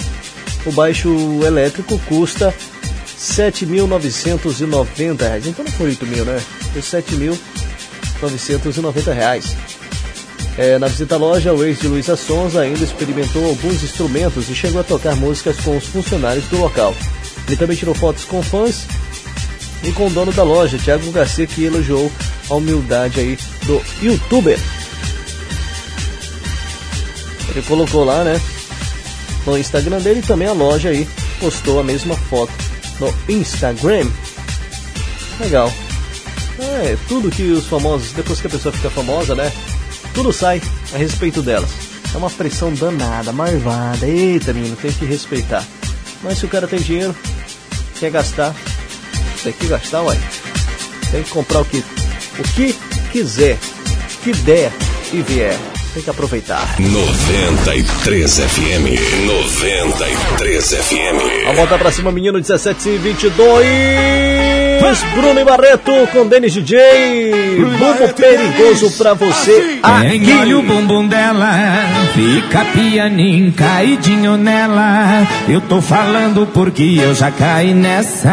[0.65, 1.11] o baixo
[1.45, 2.55] elétrico custa
[3.19, 5.45] 7.990 reais.
[5.47, 6.41] Então não foi 8 mil, né?
[6.73, 9.57] Foi 7.990 reais.
[10.59, 14.55] É, na visita à loja, o ex de Luísa Sonza ainda experimentou alguns instrumentos e
[14.55, 16.95] chegou a tocar músicas com os funcionários do local.
[17.47, 18.87] Ele também tirou fotos com fãs
[19.83, 22.11] e com o dono da loja, Thiago Garcia, que elogiou
[22.49, 24.59] a humildade aí do youtuber.
[27.51, 28.41] Ele colocou lá, né?
[29.47, 31.09] No Instagram dele e também a loja aí
[31.41, 32.53] postou a mesma foto
[33.01, 34.09] no Instagram.
[35.41, 35.73] Legal.
[36.59, 39.51] É, tudo que os famosos, depois que a pessoa fica famosa, né?
[40.15, 40.61] Tudo sai
[40.93, 41.71] a respeito delas.
[42.13, 44.07] É uma pressão danada, marvada.
[44.07, 45.65] Eita, menino, tem que respeitar.
[46.23, 47.15] Mas se o cara tem dinheiro,
[47.99, 48.55] quer gastar,
[49.43, 50.19] tem que gastar, ué.
[51.11, 52.75] Tem que comprar o que, o que
[53.13, 53.59] quiser,
[54.23, 54.73] que der
[55.13, 55.57] e vier.
[55.95, 56.77] Tem que aproveitar.
[56.79, 59.27] 93 FM.
[59.27, 61.45] 93 FM.
[61.45, 64.50] Vamos voltar pra cima, menino 17 e 22.
[65.15, 66.79] Bruno e Barreto com Denis DJ.
[67.79, 69.79] Bumbo perigoso pra você
[70.25, 70.69] Quem olha o aqui.
[70.69, 71.53] bumbum dela,
[72.15, 75.27] fica pianinho caidinho nela.
[75.49, 78.31] Eu tô falando porque eu já caí nessa.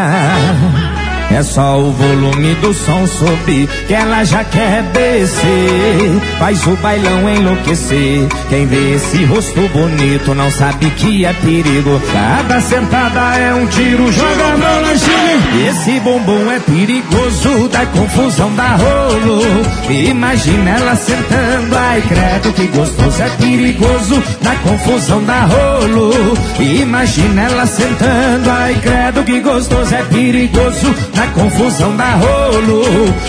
[1.30, 6.20] É só o volume do som subir que ela já quer descer.
[6.38, 8.26] Faz o bailão enlouquecer.
[8.48, 12.00] Quem vê esse rosto bonito não sabe que é perigo.
[12.12, 14.48] Cada sentada é um tiro, joga
[14.92, 15.68] em cima.
[15.68, 19.42] Esse bumbum é perigoso, dá confusão, dá rolo.
[19.90, 23.22] Imagina ela sentando, ai credo que gostoso.
[23.22, 26.12] É perigoso, dá confusão, dá rolo.
[26.58, 29.94] Imagina ela sentando, ai credo que gostoso.
[29.94, 32.84] É perigoso, dá confusão, dá rolo.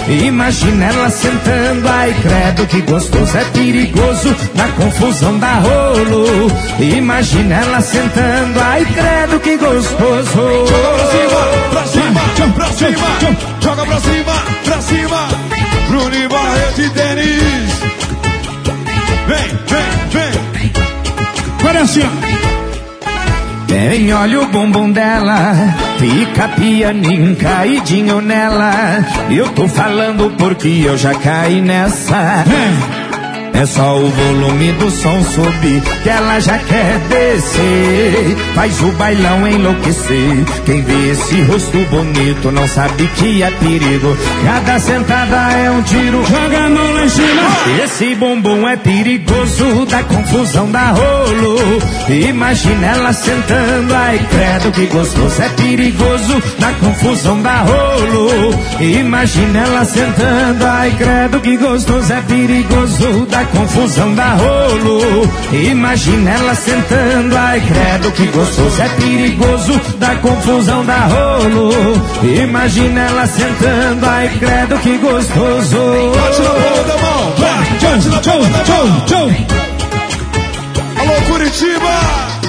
[0.07, 3.37] Imagina ela sentando, ai credo que gostoso.
[3.37, 6.51] É perigoso, dá confusão, dá rolo.
[6.79, 10.65] Imagina ela sentando, ai credo que gostoso.
[11.71, 12.21] Pra cima,
[12.53, 13.07] pra cima,
[13.59, 15.27] joga pra cima, pra cima.
[15.87, 17.79] Bruno Barreto e Denis.
[19.27, 20.71] Vem, vem, vem.
[21.59, 22.01] Agora assim,
[23.69, 25.53] Bem, olha o bumbum dela,
[25.99, 28.71] fica pianinho caidinho nela.
[29.29, 32.43] Eu tô falando porque eu já caí nessa.
[33.59, 38.37] É só o volume do som subir que ela já quer descer.
[38.55, 40.45] Faz o bailão enlouquecer.
[40.65, 44.17] Quem vê esse rosto bonito não sabe que é perigo.
[44.45, 46.23] Cada sentada é um tiro.
[46.25, 47.83] Joga a mão lá em cima.
[47.83, 51.57] Esse bumbum é perigoso, dá confusão, dá rolo.
[52.07, 55.41] Imagina ela sentando, ai credo que gostoso.
[55.41, 58.55] É perigoso, dá confusão, dá rolo.
[58.79, 62.13] Imagina ela sentando, ai credo que gostoso.
[62.13, 65.29] É perigoso, dá confusão, dá rolo.
[65.51, 68.81] Imagina ela sentando, ai credo que gostoso.
[68.81, 71.71] É perigoso, dá confusão, dá rolo.
[72.43, 75.77] Imagina ela sentando, ai credo que gostoso.
[76.15, 79.59] Bate na palma da mão, vai, bate na palma da mão.
[80.99, 82.39] Alô, Curitiba!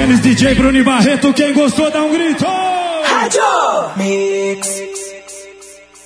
[0.00, 2.46] Eles DJ Bruno Barreto, quem gostou dá um grito.
[3.20, 3.42] Rádio
[3.96, 4.68] Mix.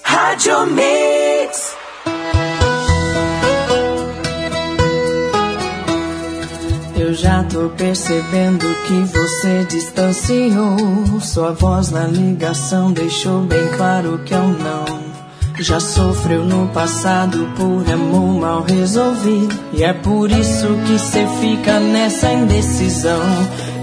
[0.02, 1.76] Rádio Mix.
[6.97, 11.20] Eu já tô percebendo que você distanciou.
[11.20, 15.12] Sua voz na ligação deixou bem claro que eu não.
[15.60, 19.55] Já sofreu no passado por amor mal resolvido.
[19.74, 23.20] E é por isso que cê fica nessa indecisão.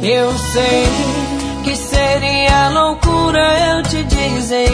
[0.01, 1.18] Eu sei
[2.49, 4.69] seria loucura eu te dizer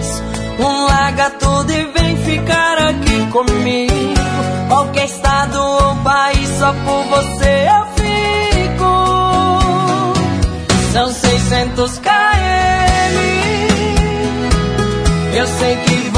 [0.00, 0.22] isso.
[0.58, 3.94] Um larga tudo e vem ficar aqui comigo.
[4.68, 8.92] Qualquer estado ou país, só por você eu fico.
[10.92, 12.08] São 600 km.
[15.34, 16.10] Eu sei que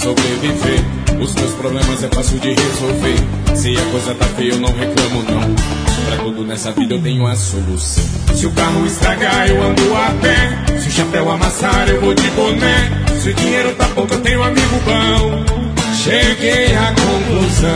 [0.00, 0.80] sobreviver.
[1.20, 3.16] Os meus problemas é fácil de resolver.
[3.54, 5.54] Se a coisa tá feia, eu não reclamo, não.
[6.06, 8.04] Pra tudo nessa vida eu tenho a solução.
[8.34, 10.78] Se o carro estragar, eu ando a pé.
[10.80, 12.90] Se o chapéu amassar, eu vou de boné.
[13.20, 15.44] Se o dinheiro tá pouco, eu tenho um amigo bom.
[15.94, 17.70] Cheguei à conclusão.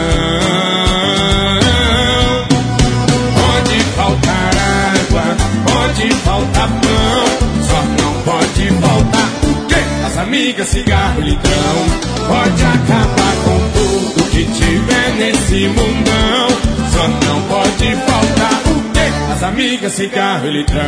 [3.37, 5.37] Pode faltar água,
[5.67, 7.25] pode faltar pão,
[7.63, 10.07] só não pode faltar o quê?
[10.07, 12.14] As amigas, cigarro litrão.
[12.27, 16.49] Pode acabar com tudo que tiver nesse mundão,
[16.93, 19.33] só não pode faltar o quê?
[19.33, 20.85] As amigas, cigarro e litrão.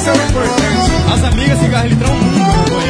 [0.00, 0.90] Isso é o importante.
[1.12, 2.89] As amigas, cigarro e litrão, companheiro.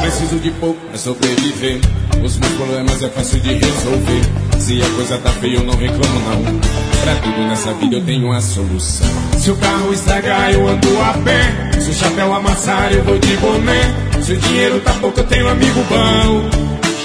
[0.00, 1.80] preciso de pouco pra sobreviver.
[2.22, 4.22] Os meus problemas é fácil de resolver.
[4.58, 6.60] Se a coisa tá feia, eu não reclamo, não.
[7.02, 9.06] Pra tudo nessa vida eu tenho uma solução.
[9.38, 11.70] Se o carro estragar, eu ando a pé.
[11.80, 13.94] Se o chapéu amassar, eu vou de boné.
[14.22, 16.50] Se o dinheiro tá pouco, eu tenho amigo bom.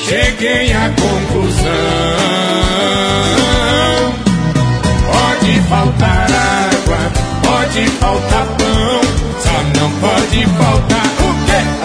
[0.07, 1.71] Cheguei à conclusão.
[5.11, 7.11] Pode faltar água,
[7.43, 9.01] pode faltar pão,
[9.39, 11.10] só não pode faltar?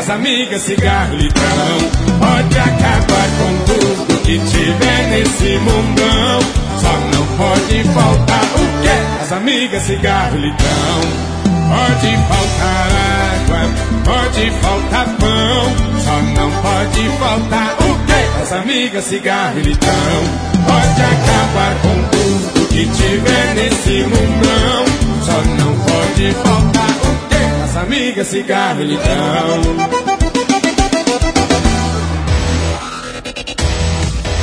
[0.07, 1.79] As amigas, cigarro litrão.
[2.21, 6.41] Pode acabar com tudo que tiver nesse mundão,
[6.81, 9.21] só não pode faltar o quê?
[9.21, 11.01] As amigas, cigarro litrão.
[11.43, 12.89] Pode faltar
[13.35, 18.43] água, pode faltar pão, só não pode faltar o quê?
[18.43, 20.23] As amigas, cigarro litrão.
[20.67, 24.85] Pode acabar com tudo que tiver nesse mundão,
[25.25, 27.06] só não pode faltar o
[27.77, 29.63] amigas, cigarro e litrão.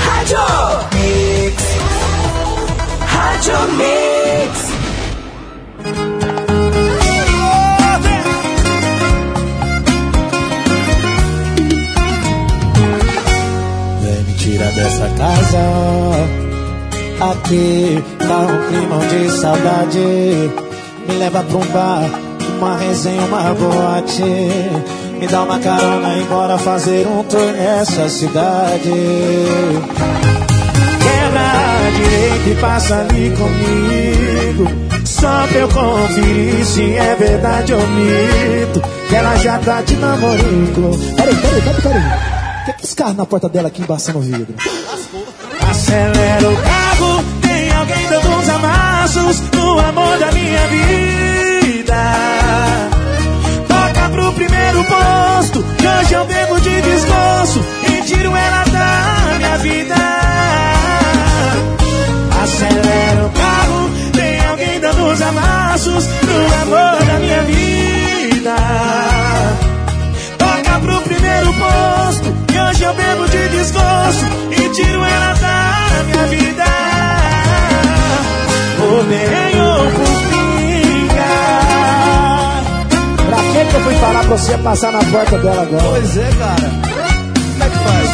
[0.05, 0.37] Rádio
[0.93, 1.63] Mix.
[3.01, 4.73] Rádio Mix.
[14.01, 15.59] Vem me tirar dessa casa
[17.19, 20.51] Aqui tá um clima de saudade
[21.07, 22.22] Me leva pra um bar
[22.63, 24.23] Uma resenha, uma boate.
[25.19, 28.89] Me dá uma carona e bora fazer um tour nessa cidade.
[31.03, 34.71] Quebra a direita e passa ali comigo.
[35.05, 38.81] Só pra eu conferir se é verdade ou mito.
[39.09, 40.97] Que ela já tá de namorico.
[41.17, 42.01] Peraí, peraí, peraí, peraí.
[42.01, 44.55] O que é esse carro na porta dela aqui embaçando o vidro?
[45.69, 52.42] Acelera o carro, tem alguém dando uns amassos no amor da minha vida.
[54.33, 59.95] Pro primeiro posto, que hoje eu bebo de desgosto e tiro ela da minha vida.
[62.41, 68.55] Acelera o carro, tem alguém dando uns amassos no amor da minha vida.
[70.37, 76.27] Toca pro primeiro posto Que hoje eu bebo de desgosto E tiro ela da minha
[76.27, 76.63] vida
[83.73, 85.83] que eu fui falar pra você passar na porta dela agora?
[85.83, 86.71] Pois é, cara
[87.51, 88.09] Como é que faz?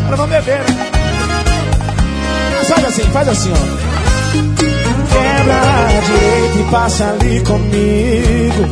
[0.00, 0.90] Agora vamos beber, né?
[2.58, 3.84] Mas Faz assim, faz assim, ó
[5.12, 8.68] Quebra a direita e passa ali comigo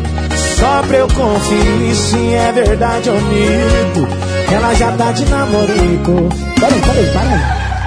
[0.58, 4.08] Só pra eu conferir se é verdade ou mito
[4.52, 7.40] Ela já tá de namorico Peraí, peraí, peraí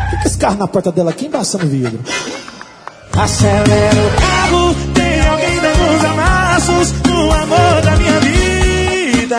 [0.07, 1.99] O que que esse carro na porta dela aqui embaçando o vidro?
[3.17, 4.94] Acelera o carro
[6.67, 9.37] No amor da minha vida.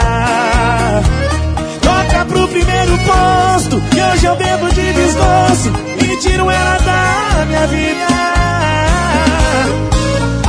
[1.83, 5.73] Toca pro primeiro posto Que hoje eu bebo de desgosto
[6.05, 8.07] E tiro ela da minha vida.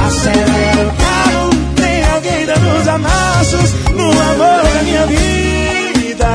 [0.05, 6.27] Acelera o carro Tem alguém dando uns amassos No amor da minha vida.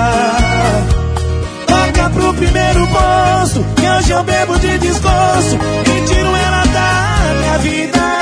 [1.68, 5.56] Toca pro primeiro posto Que hoje eu bebo de desgosto
[5.86, 8.21] E tiro ela da minha vida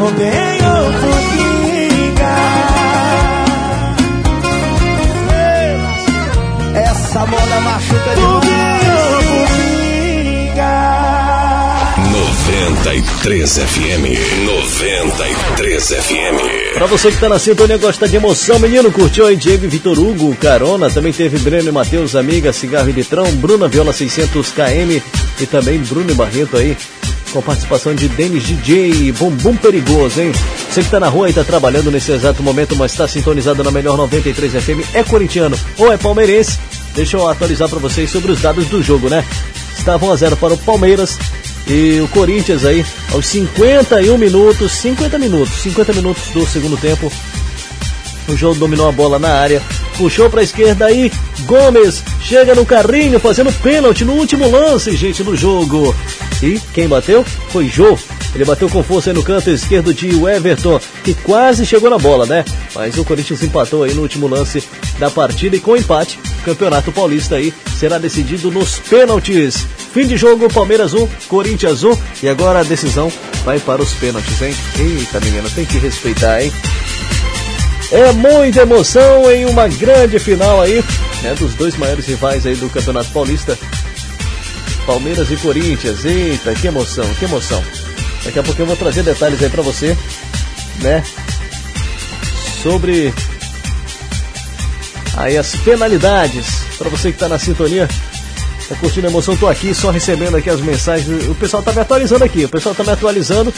[0.00, 2.36] Com bem ou com pinga
[6.74, 8.80] Essa moda machuca demais
[12.80, 14.46] 93 FM.
[14.46, 16.72] 93 FM.
[16.74, 19.98] Pra você que tá na sintonia, gosta de emoção, menino, curtiu aí Diego e Vitor
[19.98, 25.02] Hugo, Carona, também teve Breno e Matheus, Amiga, Cigarro e Litrão, Bruna Viola 600 KM
[25.40, 26.76] e também Bruno e Barreto aí,
[27.32, 30.32] com participação de Denis DJ Bumbum Perigoso, hein?
[30.68, 33.70] Você que tá na rua e tá trabalhando nesse exato momento, mas tá sintonizado na
[33.70, 36.58] melhor 93 FM, é corintiano ou é palmeirense?
[36.94, 39.24] Deixa eu atualizar para vocês sobre os dados do jogo, né?
[39.78, 41.18] Estavam a zero para o Palmeiras
[41.66, 47.10] e o Corinthians aí aos 51 minutos, 50 minutos, 50 minutos do segundo tempo.
[48.28, 49.62] O jogo dominou a bola na área,
[49.96, 51.10] puxou para a esquerda aí,
[51.46, 55.94] Gomes chega no carrinho fazendo pênalti no último lance, gente, do jogo.
[56.42, 57.98] E quem bateu foi Jô.
[58.34, 62.24] Ele bateu com força aí no canto esquerdo de Everton, que quase chegou na bola,
[62.26, 62.44] né?
[62.74, 64.62] Mas o Corinthians empatou aí no último lance
[64.98, 69.66] da partida e com empate, o Campeonato Paulista aí será decidido nos pênaltis.
[69.92, 73.12] Fim de jogo, Palmeiras 1, Corinthians 1 e agora a decisão
[73.44, 74.54] vai para os pênaltis, hein?
[74.78, 76.52] Eita, menina, tem que respeitar, hein?
[77.92, 80.84] É muita emoção em uma grande final aí,
[81.22, 83.58] né, dos dois maiores rivais aí do Campeonato Paulista.
[84.86, 86.04] Palmeiras e Corinthians.
[86.04, 87.62] Eita, que emoção, que emoção.
[88.24, 89.96] Daqui a pouco eu vou trazer detalhes aí pra você,
[90.80, 91.02] né?
[92.62, 93.12] Sobre
[95.16, 96.46] aí as penalidades
[96.78, 97.88] para você que tá na sintonia.
[98.68, 99.36] Tá curtindo a emoção?
[99.36, 101.26] Tô aqui só recebendo aqui as mensagens.
[101.28, 103.52] O pessoal tá me atualizando aqui, o pessoal tá me atualizando.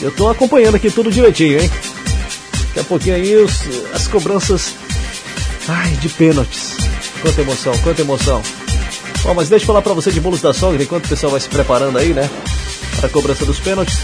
[0.00, 1.70] Eu tô acompanhando aqui tudo direitinho, hein?
[2.74, 3.60] Daqui a pouquinho aí os,
[3.94, 4.74] as cobranças
[5.68, 6.72] ai, de pênaltis.
[7.22, 8.42] Quanta emoção, quanta emoção.
[9.22, 11.40] Bom, mas deixa eu falar pra você de bolos da sogra enquanto o pessoal vai
[11.40, 12.28] se preparando aí, né?
[12.96, 14.00] Para a cobrança dos pênaltis.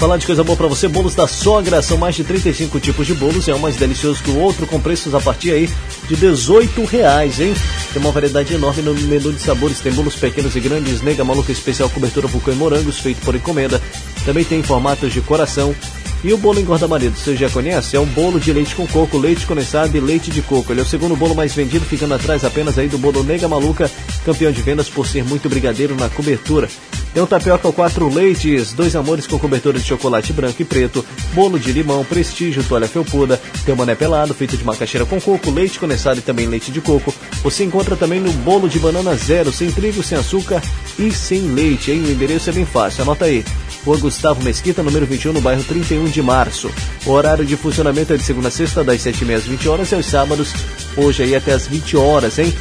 [0.00, 3.14] Falar de coisa boa pra você, bolos da sogra, são mais de 35 tipos de
[3.14, 5.70] bolos, é um mais delicioso que o outro, com preços a partir aí
[6.08, 7.54] de 18 reais, hein?
[7.92, 11.52] Tem uma variedade enorme no menu de sabores, tem bolos pequenos e grandes, nega maluca
[11.52, 13.80] especial, cobertura vulcão e morangos, feito por encomenda.
[14.24, 15.76] Também tem formatos de coração,
[16.22, 17.96] e o bolo engorda marido, você já conhece?
[17.96, 20.72] É um bolo de leite com coco, leite condensado e leite de coco.
[20.72, 23.90] Ele é o segundo bolo mais vendido, ficando atrás apenas aí do bolo Nega Maluca,
[24.24, 26.68] campeão de vendas por ser muito brigadeiro na cobertura.
[27.12, 31.04] Tem um tapioca ao quatro leites, dois amores com cobertura de chocolate branco e preto,
[31.32, 35.80] bolo de limão, prestígio, toalha felpuda, tem mané pelado feito de macaxeira com coco, leite
[35.80, 37.12] condensado e também leite de coco.
[37.42, 40.62] Você encontra também no bolo de banana zero, sem trigo, sem açúcar
[40.98, 42.04] e sem leite, hein?
[42.04, 43.44] O endereço é bem fácil, anota aí.
[43.84, 46.70] Rua Gustavo Mesquita, número 21, no bairro 31 de março.
[47.06, 49.94] O horário de funcionamento é de segunda a sexta, das 7h30 às 20 horas e
[49.94, 50.52] aos sábados,
[50.96, 52.54] hoje aí até às 20 horas, hein?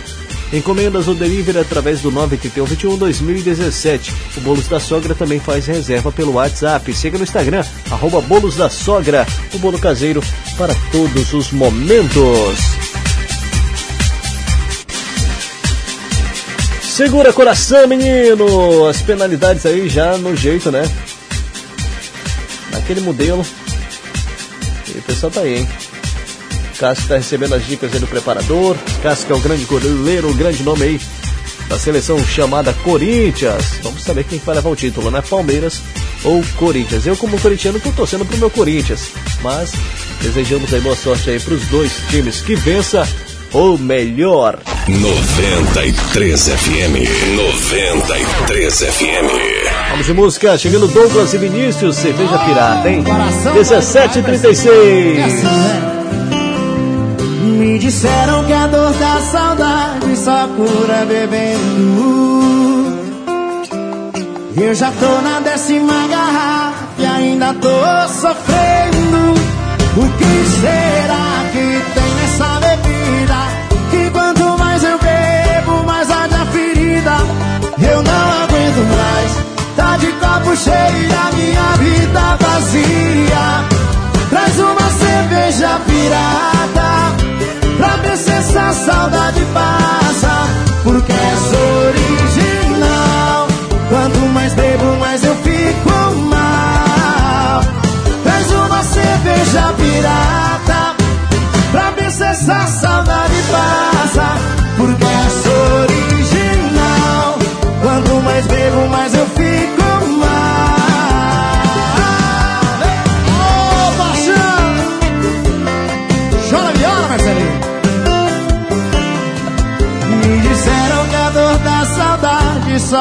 [0.52, 4.14] Encomendas ou delivery através do 981 2017.
[4.38, 6.92] O Bolos da Sogra também faz reserva pelo WhatsApp.
[6.94, 10.24] Siga no Instagram, arroba Bolos da Sogra, o bolo caseiro
[10.58, 12.58] para todos os momentos.
[16.82, 18.88] Segura coração, menino!
[18.88, 20.84] As penalidades aí já no jeito, né?
[22.90, 23.46] Naquele modelo.
[24.88, 25.70] E o pessoal tá aí, hein?
[26.80, 28.76] Cássio tá recebendo as dicas aí do preparador.
[29.04, 31.02] Cássio que é o grande goleiro, o grande nome aí
[31.68, 33.64] da seleção chamada Corinthians.
[33.84, 35.22] Vamos saber quem vai levar o título, né?
[35.22, 35.84] Palmeiras
[36.24, 37.06] ou Corinthians.
[37.06, 39.12] Eu, como corintiano, tô torcendo pro meu Corinthians.
[39.44, 39.72] Mas
[40.24, 42.42] desejamos aí boa sorte aí pros dois times.
[42.42, 43.08] Que vença
[43.54, 44.60] o melhor.
[44.88, 46.96] 93 FM.
[47.36, 49.30] 93 FM.
[49.92, 53.04] Vamos de música, chegando Douglas e Vinícius, cerveja pirata, hein?
[53.54, 55.44] 1736.
[57.44, 62.20] Me disseram que a dor da saudade só cura bebendo.
[64.58, 67.70] Eu já tô na décima garrafa e ainda tô
[68.10, 69.40] sofrendo.
[69.98, 71.29] O que será
[80.60, 83.80] de copo cheio e a minha vida vazia.
[84.30, 87.16] Traz uma cerveja pirata
[87.78, 90.48] Pra ver se essa saudade passa
[90.84, 91.54] Porque és
[91.88, 92.09] original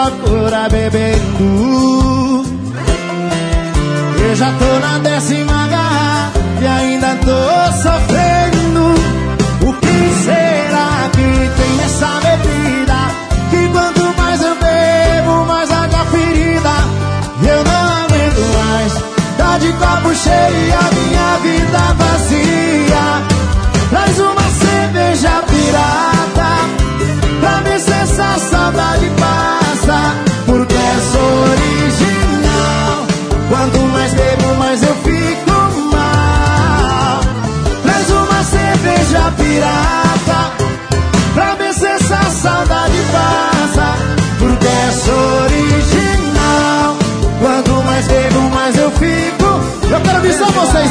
[0.08, 2.44] saudade só cura bebendo.
[4.20, 8.94] Eu já tô na décima garrafa e ainda tô sofrendo.
[9.62, 13.00] O que será que tem nessa bebida?
[13.50, 16.74] Que quanto mais eu bebo, mais arde a ferida.
[17.42, 18.92] Eu não aguento mais,
[19.36, 21.97] tá de copo cheio e a minha vida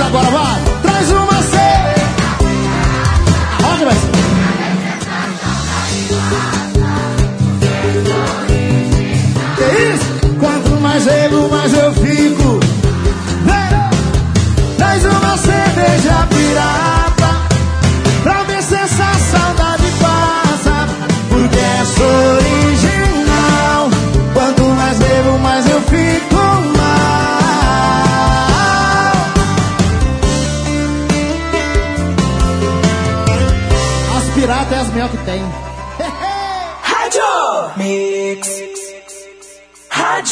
[0.08, 0.67] agora, vai!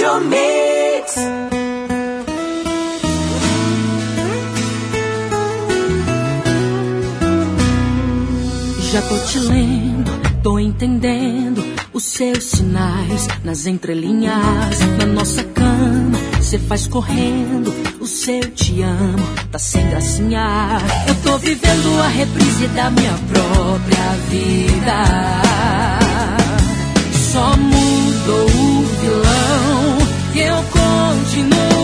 [0.05, 1.15] your mix.
[8.91, 10.11] Já tô te lendo,
[10.43, 11.61] tô entendendo
[11.91, 14.79] os seus sinais nas entrelinhas.
[14.99, 20.77] Na nossa cama, cê faz correndo o seu te amo, tá sem gracinha.
[21.07, 25.41] Eu tô vivendo a reprise da minha própria vida.
[27.31, 29.84] Só mudou o vilão
[30.35, 31.74] que eu continuo.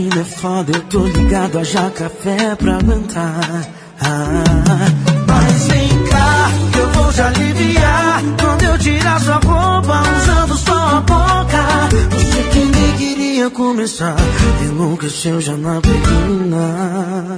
[0.00, 3.68] rotina é foda, eu tô ligado a já café é pra aguentar.
[4.00, 4.44] Ah,
[5.26, 8.22] mas vem cá, que eu vou te aliviar.
[8.40, 11.88] Quando eu tirar sua roupa, usando só a boca.
[12.10, 14.16] Você que nem queria começar,
[14.64, 17.29] eu nunca eu já na pequena.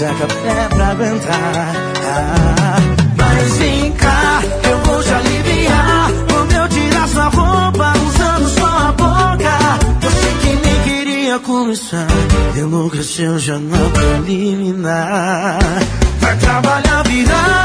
[0.00, 1.72] haja café pra aguentar.
[3.16, 6.10] Mas vem cá, eu vou te aliviar.
[6.30, 9.58] Quando eu tirar sua roupa, usando sua boca.
[10.00, 12.06] Você que nem queria começar,
[12.56, 12.96] eu nunca
[13.58, 15.58] não vou preliminar.
[16.20, 17.59] Vai trabalhar, virar.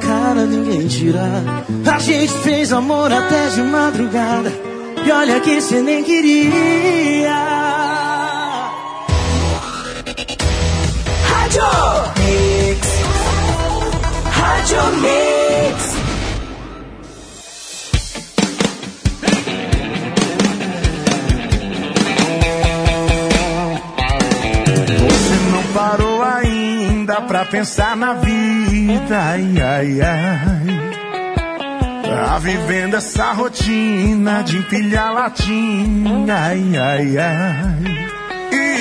[0.00, 1.20] Cara ninguém tira.
[1.92, 4.52] A gente fez amor até de madrugada.
[5.04, 7.32] E olha que cê nem queria.
[11.28, 11.62] Rádio
[12.18, 12.88] Mix.
[14.30, 16.00] Rádio Mix.
[24.98, 30.90] Você não parou ainda pra pensar na vida, ai, ai, ai.
[32.02, 38.08] Tá vivendo essa rotina de empilhar latinha, ai, ai, ai.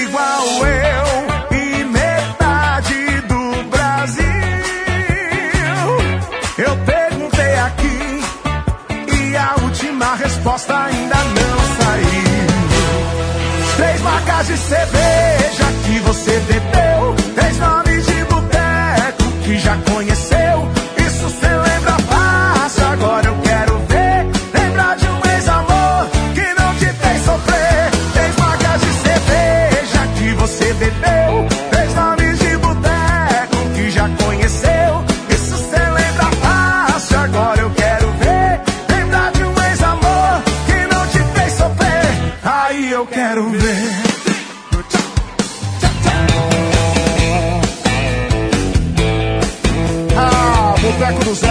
[0.01, 4.25] Igual eu e metade do Brasil.
[6.57, 8.21] Eu perguntei aqui
[9.15, 12.47] e a última resposta ainda não saiu.
[13.77, 17.15] Três marcas de cerveja que você bebeu.
[17.35, 17.88] Três nomes
[19.49, 20.71] que já conheceu.
[21.07, 21.58] Isso cê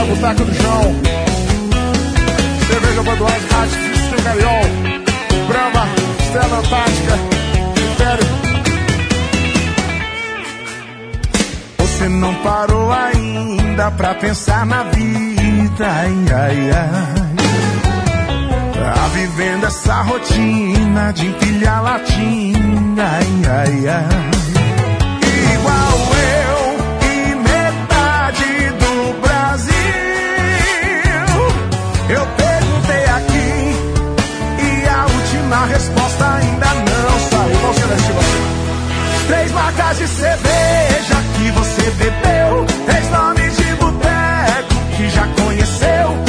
[0.08, 0.94] boteco do João.
[2.66, 4.64] Cerveja Budweiser, Rádio Cristina Cariol.
[5.48, 5.88] Brahma,
[6.20, 7.14] Estrela Antártica,
[7.92, 8.28] Império.
[11.78, 17.28] Você não parou ainda pra pensar na vida, ai, ai, ai.
[18.74, 24.47] Tá vivendo essa rotina de empilhar latinha, ai, ai, ai.
[36.18, 37.94] Resposta ainda não saiu.
[37.96, 39.26] Esse você?
[39.28, 42.66] Três marcas de cerveja que você bebeu.
[42.86, 46.27] Três nomes de boteco que já conheceu.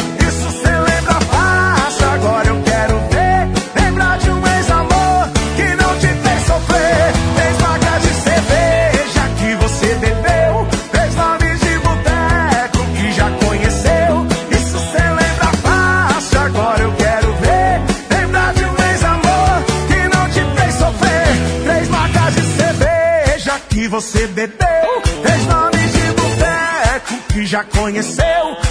[23.99, 25.01] Você bebeu.
[25.21, 28.68] Três nomes de boteco que já conheceu.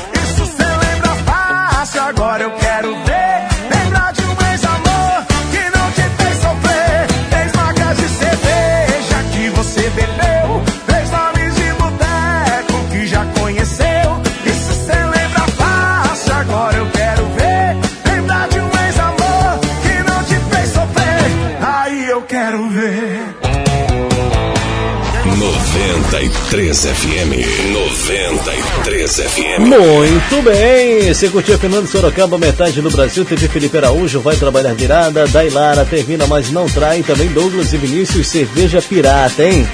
[26.48, 27.72] 93 FM.
[27.74, 29.60] 93 FM.
[29.60, 35.28] Muito bem, você curtiu Fernando Sorocaba, metade do Brasil, teve Felipe Araújo, vai trabalhar virada,
[35.28, 39.68] Dailara, termina, mas não trai, também Douglas e Vinícius, cerveja pirata, hein?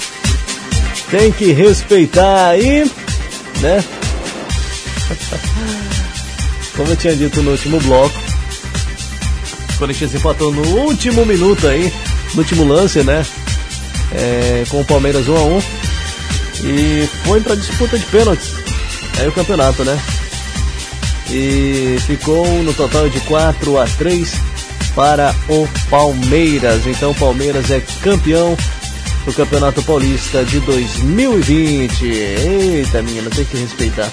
[1.12, 2.90] Tem que respeitar aí,
[3.60, 3.84] né?
[6.76, 8.18] Como eu tinha dito no último bloco,
[9.74, 11.92] o Corinthians empatou no último minuto aí,
[12.34, 13.24] no último lance, né?
[14.12, 15.62] É, com o Palmeiras 1 a 1
[16.64, 18.52] e foi pra disputa de pênaltis.
[19.18, 20.00] Aí o campeonato, né?
[21.30, 24.32] E ficou no total de 4 a 3
[24.94, 26.86] para o Palmeiras.
[26.86, 28.56] Então o Palmeiras é campeão
[29.26, 32.04] do Campeonato Paulista de 2020.
[32.06, 34.10] Eita, menina, tem que respeitar.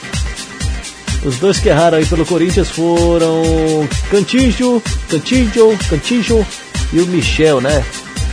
[1.24, 6.46] Os dois que erraram aí pelo Corinthians foram Cantillo, Cantillo, Cantillo
[6.92, 7.84] e o Michel, né?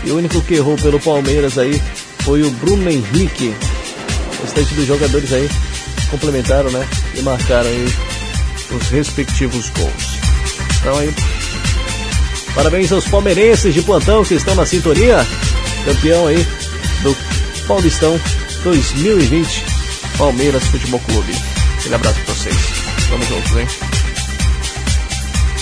[0.04, 1.80] E o único que errou pelo Palmeiras aí
[2.20, 3.54] foi o Bruno Henrique.
[4.42, 5.48] Restante dos jogadores aí
[6.10, 6.86] complementaram, né?
[7.14, 7.86] E marcaram aí
[8.70, 10.18] os respectivos gols.
[10.80, 11.14] Então aí,
[12.54, 15.26] parabéns aos palmeirenses de plantão que estão na sintonia.
[15.84, 16.46] Campeão aí
[17.02, 17.16] do
[17.66, 18.20] Paulistão
[18.62, 19.64] 2020,
[20.16, 21.32] Palmeiras Futebol Clube.
[21.78, 22.56] Aquele abraço pra vocês.
[23.10, 23.68] Vamos juntos, hein?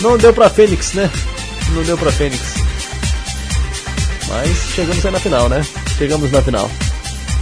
[0.00, 1.10] Não deu pra Fênix, né?
[1.70, 2.42] Não deu pra Fênix.
[4.28, 5.64] Mas chegamos aí na final, né?
[5.96, 6.70] Chegamos na final.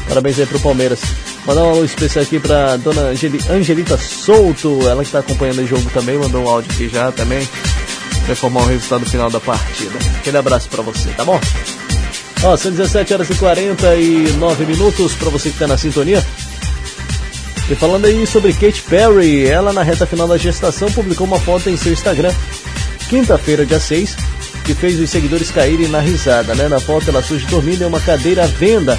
[0.08, 1.00] Parabéns aí pro Palmeiras.
[1.46, 5.66] Mandar um alô especial aqui pra dona Angeli, Angelita Souto, ela que tá acompanhando o
[5.66, 7.46] jogo também, mandou um áudio aqui já também.
[8.24, 9.98] Pra informar o resultado final da partida.
[10.16, 11.38] Aquele abraço pra você, tá bom?
[12.42, 16.24] Ó, são 17 horas e 49 minutos pra você que tá na sintonia.
[17.70, 21.70] E falando aí sobre Katy Perry, ela na reta final da gestação publicou uma foto
[21.70, 22.32] em seu Instagram,
[23.08, 24.14] quinta-feira, dia 6,
[24.64, 26.68] que fez os seguidores caírem na risada, né?
[26.68, 28.98] Na foto ela surge dormindo em uma cadeira à venda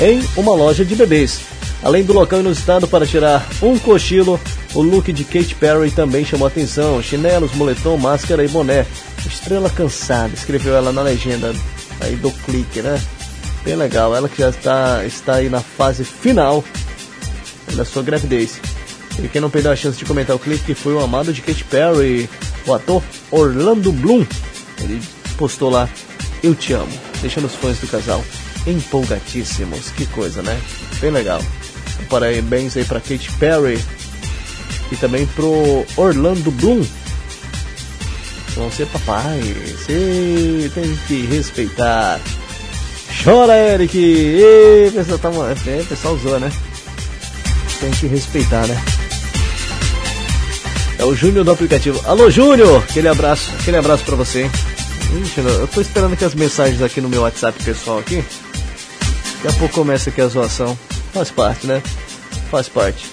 [0.00, 1.40] em uma loja de bebês.
[1.82, 4.40] Além do local inusitado para tirar um cochilo,
[4.74, 7.02] o look de Katy Perry também chamou atenção.
[7.02, 8.86] Chinelos, moletom, máscara e boné.
[9.26, 11.54] Estrela cansada, escreveu ela na legenda
[12.00, 13.00] aí do clique, né?
[13.64, 16.64] Bem legal, ela que já está, está aí na fase final
[17.74, 18.58] da sua gravidez.
[19.22, 21.64] E quem não perdeu a chance de comentar o clipe foi o amado de Katy
[21.64, 22.28] Perry,
[22.66, 24.26] o ator Orlando Bloom.
[24.80, 25.02] Ele
[25.36, 25.88] postou lá,
[26.42, 28.24] eu te amo, deixando os fãs do casal
[28.66, 29.90] empolgadíssimos.
[29.90, 30.58] Que coisa, né?
[31.00, 31.42] Bem legal.
[32.08, 33.82] Parabéns aí pra Katy Perry
[34.90, 36.84] e também pro Orlando Bloom.
[38.76, 42.20] Ser papai, você tem que respeitar.
[43.24, 43.96] Chora, Eric!
[43.98, 45.30] Ê, pessoal, tá,
[45.66, 46.52] é, pessoal usou, né?
[47.80, 48.78] Tem que respeitar, né?
[50.98, 52.00] É o Júnior do aplicativo.
[52.04, 52.82] Alô, Júnior!
[52.82, 54.50] Aquele abraço, aquele abraço pra você?
[55.22, 58.22] Ixi, eu tô esperando aqui as mensagens aqui no meu WhatsApp pessoal aqui.
[59.42, 60.78] Daqui a pouco começa aqui a zoação.
[61.14, 61.82] Faz parte, né?
[62.50, 63.06] Faz parte.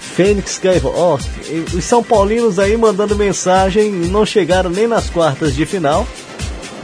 [0.00, 5.54] Fênix Gaiva, ó, e os São Paulinos aí mandando mensagem, não chegaram nem nas quartas
[5.54, 6.06] de final.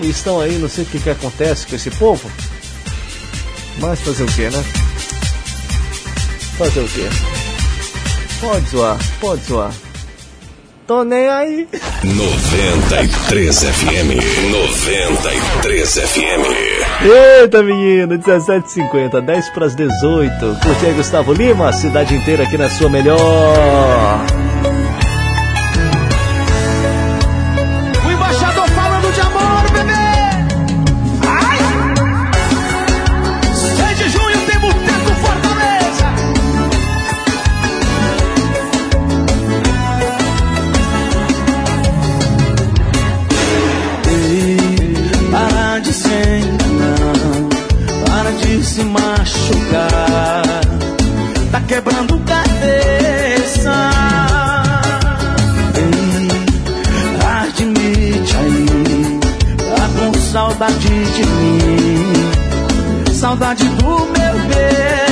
[0.00, 2.30] E estão aí, não sei o que, que acontece com esse povo.
[3.78, 4.64] Mas fazer o que, né?
[6.58, 7.08] Fazer o que?
[8.40, 9.72] Pode zoar, pode zoar.
[10.90, 11.68] Tô nem aí.
[12.02, 14.18] 93 FM.
[14.50, 17.42] 93 FM.
[17.42, 20.58] Eita, menino, 17h50, 10 para as 18.
[20.60, 23.20] Curte aí, Gustavo Lima, a cidade inteira aqui na sua melhor.
[57.60, 59.20] Admite aí,
[59.76, 65.09] tá com saudade de mim, saudade do meu beijo.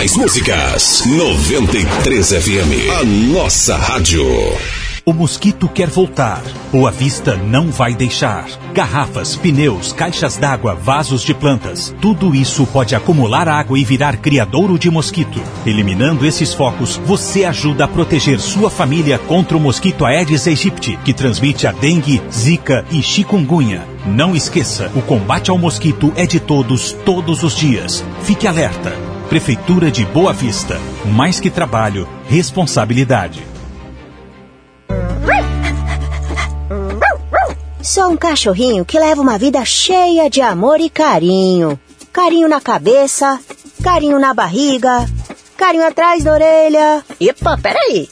[0.00, 1.04] Mais músicas.
[1.04, 4.24] 93 FM, a nossa rádio.
[5.04, 8.46] O mosquito quer voltar, ou a vista não vai deixar.
[8.72, 11.94] Garrafas, pneus, caixas d'água, vasos de plantas.
[12.00, 15.38] Tudo isso pode acumular água e virar criadouro de mosquito.
[15.66, 21.12] Eliminando esses focos, você ajuda a proteger sua família contra o mosquito Aedes aegypti, que
[21.12, 23.86] transmite a dengue, zika e chikungunya.
[24.06, 28.02] Não esqueça, o combate ao mosquito é de todos, todos os dias.
[28.22, 29.09] Fique alerta.
[29.30, 30.76] Prefeitura de Boa Vista.
[31.04, 33.46] Mais que trabalho, responsabilidade.
[37.80, 41.78] Sou um cachorrinho que leva uma vida cheia de amor e carinho.
[42.12, 43.38] Carinho na cabeça,
[43.84, 45.08] carinho na barriga,
[45.56, 47.04] carinho atrás da orelha.
[47.20, 48.08] Epa, peraí.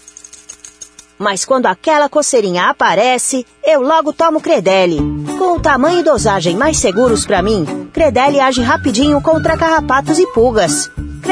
[1.18, 5.00] Mas quando aquela coceirinha aparece, eu logo tomo Credelli.
[5.36, 10.26] Com o tamanho e dosagem mais seguros para mim, Credelli age rapidinho contra carrapatos e
[10.28, 10.88] pulgas.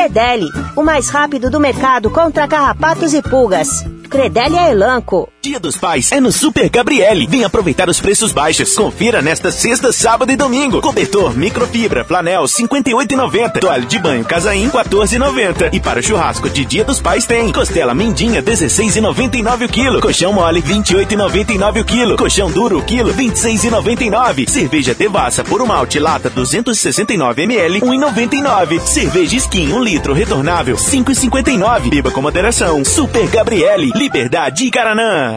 [0.07, 3.85] Credelli, o mais rápido do mercado contra carrapatos e pulgas.
[4.09, 5.29] Credelli é Elanco.
[5.47, 7.25] Dia dos Pais é no Super Gabriele.
[7.29, 8.75] Vem aproveitar os preços baixos.
[8.75, 10.81] Confira nesta sexta, sábado e domingo.
[10.81, 13.61] Cobertor microfibra Flanel 58,90.
[13.61, 15.73] Toalha de banho Casaim 14,90.
[15.73, 20.01] E para o churrasco de Dia dos Pais tem costela Mindinha 16,99 o quilo.
[20.01, 22.17] Colchão mole 28,99 o quilo.
[22.17, 24.49] Colchão duro o quilo 26,99.
[24.49, 28.81] Cerveja Devassa por um malte lata 269 ml 1,99.
[28.81, 31.89] Cerveja Skin 1 litro retornável 5,59.
[31.89, 32.85] Beba com moderação.
[32.85, 35.36] Super Gabriele, Liberdade e Caranã.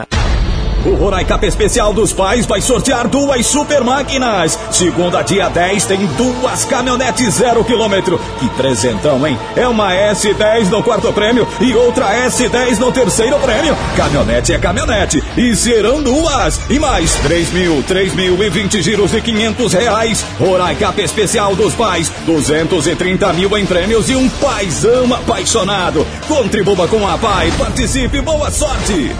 [0.84, 4.58] O Roraicap Especial dos Pais vai sortear duas super máquinas.
[4.70, 8.18] Segunda, dia 10, tem duas caminhonetes zero quilômetro.
[8.38, 9.38] Que presentão, hein?
[9.54, 13.76] É uma S10 no quarto prêmio e outra S10 no terceiro prêmio.
[13.94, 15.22] Caminhonete é caminhonete.
[15.36, 16.58] E serão duas.
[16.70, 20.24] E mais 3 mil, 3 mil e 20 giros de 500 reais.
[20.38, 22.10] Roraicap Especial dos Pais.
[22.24, 26.06] 230 mil em prêmios e um paizão apaixonado.
[26.26, 27.52] Contribua com a Pai.
[27.58, 28.22] Participe.
[28.22, 29.14] Boa sorte.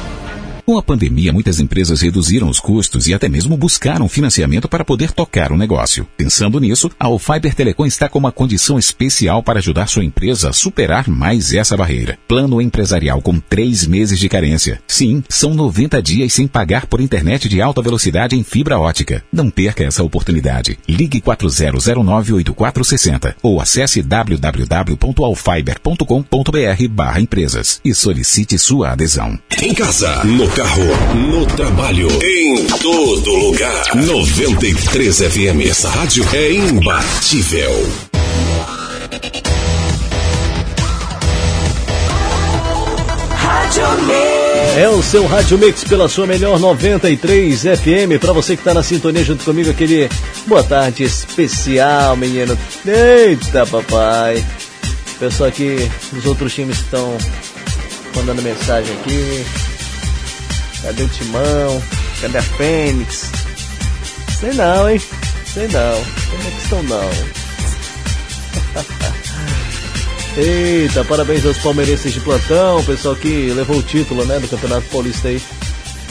[0.65, 5.11] Com a pandemia, muitas empresas reduziram os custos e até mesmo buscaram financiamento para poder
[5.13, 6.07] tocar o negócio.
[6.17, 10.53] Pensando nisso, a Alfiber Telecom está com uma condição especial para ajudar sua empresa a
[10.53, 12.19] superar mais essa barreira.
[12.29, 14.81] Plano empresarial com três meses de carência.
[14.87, 19.25] Sim, são 90 dias sem pagar por internet de alta velocidade em fibra ótica.
[19.33, 20.79] Não perca essa oportunidade.
[20.89, 29.39] Ligue 40098460 ou acesse www.alfiber.com.br barra empresas e solicite sua adesão.
[29.63, 30.83] Em casa, no carro,
[31.15, 33.95] no trabalho, em todo lugar.
[33.95, 35.69] 93 FM.
[35.69, 37.71] Essa rádio é imbatível.
[43.33, 44.77] Rádio Mix.
[44.77, 48.21] É o seu Rádio Mix pela sua melhor 93 FM.
[48.21, 50.09] Pra você que tá na sintonia junto comigo, aquele
[50.47, 52.59] boa tarde especial, menino.
[52.85, 54.45] Eita, papai.
[55.21, 57.17] Pessoal aqui dos outros times estão
[58.17, 59.70] mandando mensagem aqui.
[60.83, 61.83] Cadê o Timão?
[62.21, 63.31] Cadê a Fênix?
[64.39, 65.01] Sei não, hein?
[65.47, 66.05] Sei não.
[66.31, 67.11] Como é que estão não?
[70.37, 75.29] Eita, parabéns aos palmeirenses de plantão, pessoal que levou o título, né, do Campeonato Paulista
[75.29, 75.43] aí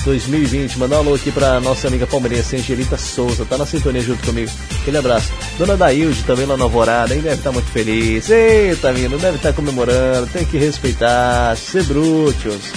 [0.03, 0.77] 2020.
[0.77, 4.51] Mandar um alô aqui pra nossa amiga palmeirense Angelita Souza, tá na sintonia junto comigo.
[4.81, 5.31] Aquele abraço.
[5.57, 8.30] Dona Dailde também lá na Alvorada, hein, deve estar muito feliz.
[8.30, 12.73] Eita, menino, deve estar comemorando, tem que respeitar, ser brutos.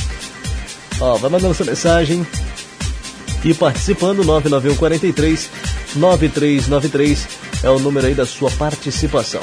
[1.04, 2.24] Ó, vai mandando sua mensagem
[3.44, 5.50] e participando 99143
[5.96, 7.26] 9393
[7.64, 9.40] é o número aí da sua participação.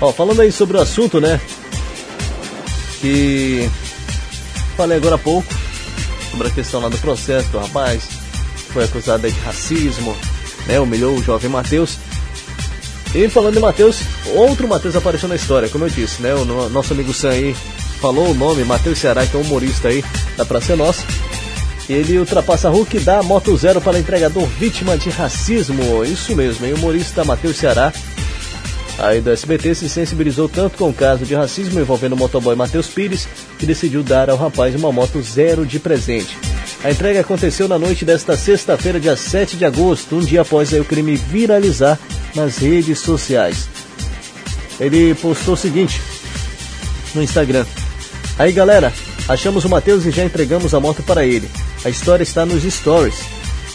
[0.00, 1.38] Ó, falando aí sobre o assunto, né?
[3.02, 3.68] Que
[4.74, 5.46] falei agora há pouco
[6.30, 8.02] sobre a questão lá do processo do rapaz
[8.72, 10.16] foi acusado aí de racismo,
[10.66, 10.80] né?
[10.80, 11.98] Humilhou o jovem Matheus.
[13.14, 14.00] E falando em Matheus,
[14.34, 16.34] outro Matheus apareceu na história, como eu disse, né?
[16.34, 17.56] O no- nosso amigo Sam aí
[18.00, 20.04] falou o nome, Matheus Ceará, que é um humorista aí
[20.36, 21.04] da Praça Nossa.
[21.88, 26.04] Ele ultrapassa Hulk e dá moto zero para entregador vítima de racismo.
[26.04, 26.72] Isso mesmo, hein?
[26.72, 27.92] O humorista Matheus Ceará,
[28.98, 32.88] aí do SBT, se sensibilizou tanto com o caso de racismo envolvendo o motoboy Matheus
[32.88, 36.36] Pires, que decidiu dar ao rapaz uma moto zero de presente.
[36.82, 40.84] A entrega aconteceu na noite desta sexta-feira, dia 7 de agosto, um dia após o
[40.84, 41.98] crime viralizar
[42.34, 43.68] nas redes sociais.
[44.78, 46.00] Ele postou o seguinte
[47.14, 47.64] no Instagram.
[48.38, 48.92] Aí galera,
[49.28, 51.50] achamos o Matheus e já entregamos a moto para ele.
[51.84, 53.18] A história está nos stories.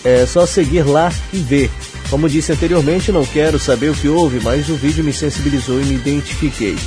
[0.03, 1.71] É só seguir lá e ver.
[2.09, 5.85] Como disse anteriormente, não quero saber o que houve, mas o vídeo me sensibilizou e
[5.85, 6.77] me identifiquei.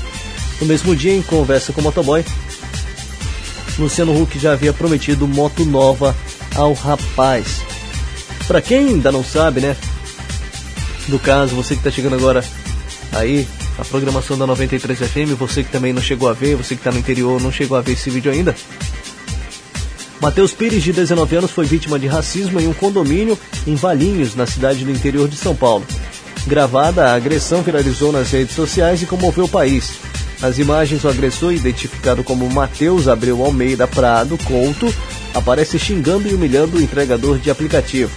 [0.60, 2.24] No mesmo dia, em conversa com o motoboy,
[3.78, 6.14] Luciano Huck já havia prometido moto nova
[6.54, 7.62] ao rapaz.
[8.46, 9.76] Para quem ainda não sabe, né?
[11.08, 12.44] Do caso, você que está chegando agora
[13.12, 15.36] aí na programação da 93 FM.
[15.38, 17.80] Você que também não chegou a ver, você que está no interior não chegou a
[17.80, 18.54] ver esse vídeo ainda.
[20.20, 24.46] Matheus Pires, de 19 anos, foi vítima de racismo em um condomínio em Valinhos, na
[24.46, 25.84] cidade do interior de São Paulo.
[26.46, 29.98] Gravada, a agressão viralizou nas redes sociais e comoveu o país.
[30.40, 34.94] Nas imagens, o agressor, identificado como Matheus Abreu Almeida Prado Couto,
[35.34, 38.10] aparece xingando e humilhando o entregador de aplicativo.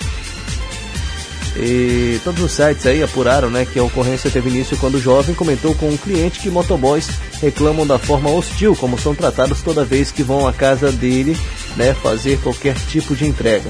[1.60, 5.34] E todos os sites aí apuraram né, que a ocorrência teve início quando o jovem
[5.34, 7.10] comentou com um cliente que motoboys
[7.42, 11.36] reclamam da forma hostil como são tratados toda vez que vão à casa dele
[11.76, 13.70] né, fazer qualquer tipo de entrega.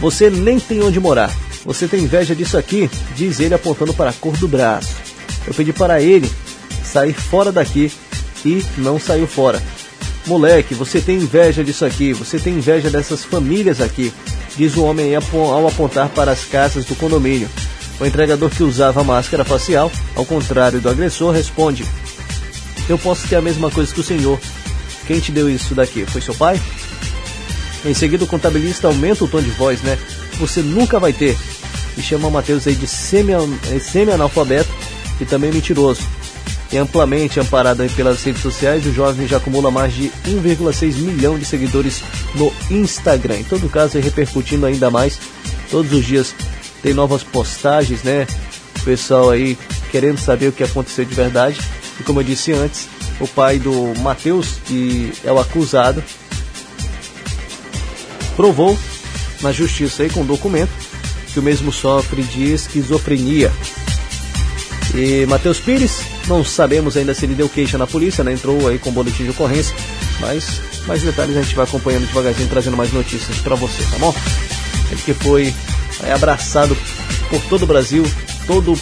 [0.00, 1.30] Você nem tem onde morar.
[1.64, 4.96] Você tem inveja disso aqui, diz ele apontando para a cor do braço.
[5.46, 6.28] Eu pedi para ele
[6.82, 7.92] sair fora daqui
[8.44, 9.62] e não saiu fora.
[10.26, 14.12] Moleque, você tem inveja disso aqui, você tem inveja dessas famílias aqui,
[14.56, 17.48] diz o homem ao apontar para as casas do condomínio.
[17.98, 21.84] O entregador que usava máscara facial, ao contrário do agressor, responde:
[22.88, 24.38] Eu posso ter a mesma coisa que o senhor.
[25.06, 26.06] Quem te deu isso daqui?
[26.06, 26.60] Foi seu pai?
[27.84, 29.98] Em seguida, o contabilista aumenta o tom de voz, né?
[30.38, 31.36] Você nunca vai ter.
[31.96, 34.70] E chama o Matheus aí de semi-analfabeto
[35.20, 36.02] e também mentiroso.
[36.72, 41.44] E amplamente amparado pelas redes sociais, o jovem já acumula mais de 1,6 milhão de
[41.44, 42.02] seguidores
[42.36, 43.38] no Instagram.
[43.38, 45.18] Em todo caso, aí repercutindo ainda mais.
[45.70, 46.34] Todos os dias
[46.80, 48.26] tem novas postagens, né?
[48.80, 49.58] O pessoal aí
[49.90, 51.60] querendo saber o que aconteceu de verdade.
[51.98, 56.02] E como eu disse antes, o pai do Matheus, que é o acusado,
[58.36, 58.78] provou
[59.40, 60.70] na justiça aí com um documento
[61.32, 63.52] que o mesmo sofre de esquizofrenia.
[64.94, 68.32] E Matheus Pires, não sabemos ainda se ele deu queixa na polícia, né?
[68.32, 69.74] Entrou aí com boletim de ocorrência,
[70.20, 74.14] mas mais detalhes a gente vai acompanhando devagarzinho, trazendo mais notícias para você, tá bom?
[74.90, 75.54] Ele que foi
[76.02, 76.76] é, abraçado
[77.28, 78.04] por todo o Brasil,
[78.46, 78.76] todo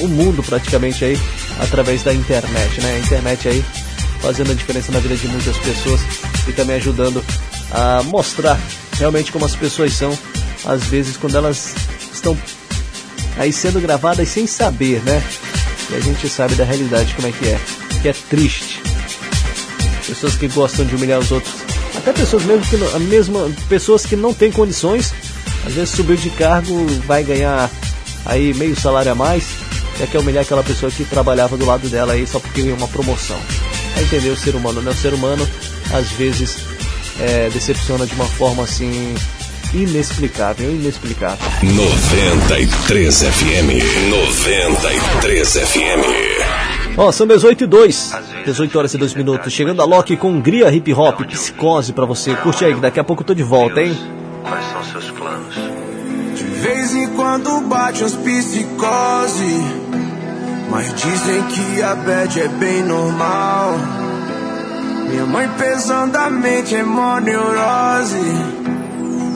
[0.00, 1.18] o mundo praticamente aí,
[1.60, 2.96] através da internet, né?
[2.96, 3.64] A internet aí
[4.20, 6.00] fazendo a diferença na vida de muitas pessoas
[6.46, 7.24] e também ajudando
[7.70, 8.58] a mostrar
[8.98, 10.16] realmente como as pessoas são,
[10.64, 11.74] às vezes quando elas
[12.12, 12.36] estão
[13.36, 15.22] aí sendo gravadas sem saber, né?
[15.90, 17.60] E a gente sabe da realidade como é que é,
[18.02, 18.82] que é triste.
[20.06, 21.54] Pessoas que gostam de humilhar os outros,
[21.96, 25.12] até pessoas mesmo que não, mesma pessoas que não têm condições,
[25.66, 27.70] às vezes subiu de cargo, vai ganhar
[28.26, 29.44] aí meio salário a mais,
[29.98, 32.88] já quer humilhar aquela pessoa que trabalhava do lado dela aí só porque ganhou uma
[32.88, 33.38] promoção.
[33.96, 34.90] É entender o ser humano, né?
[34.90, 35.48] O ser humano
[35.92, 36.58] às vezes
[37.20, 39.14] é, decepciona de uma forma assim
[39.74, 41.38] inexplicável, inexplicável.
[41.62, 44.10] 93 FM.
[44.10, 46.96] 93 FM.
[46.96, 48.12] Ó, são 18 e 2,
[48.46, 49.52] 18 horas e 2 minutos.
[49.52, 52.36] Chegando a Loki com Hungria Hip Hop, Psicose pra você.
[52.36, 53.98] Curte aí, que daqui a pouco eu tô de volta, hein?
[54.42, 55.54] Quais são seus planos?
[56.36, 59.60] De vez em quando bate uns psicose,
[60.70, 63.74] mas dizem que a bad é bem normal.
[65.08, 68.63] Minha mãe pesadamente é mó neurose.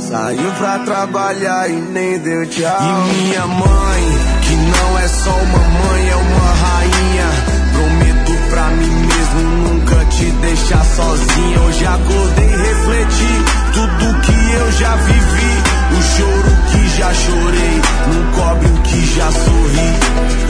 [0.00, 2.78] Saiu pra trabalhar e nem deu tchau.
[2.80, 4.02] E minha mãe,
[4.42, 7.30] que não é só uma mãe, é uma rainha.
[7.72, 11.60] Prometo pra mim mesmo nunca te deixar sozinha.
[11.60, 13.44] Hoje acordei e refleti
[13.74, 15.78] tudo que eu já vivi.
[15.90, 19.88] O choro que já chorei, não cobre o que já sorri.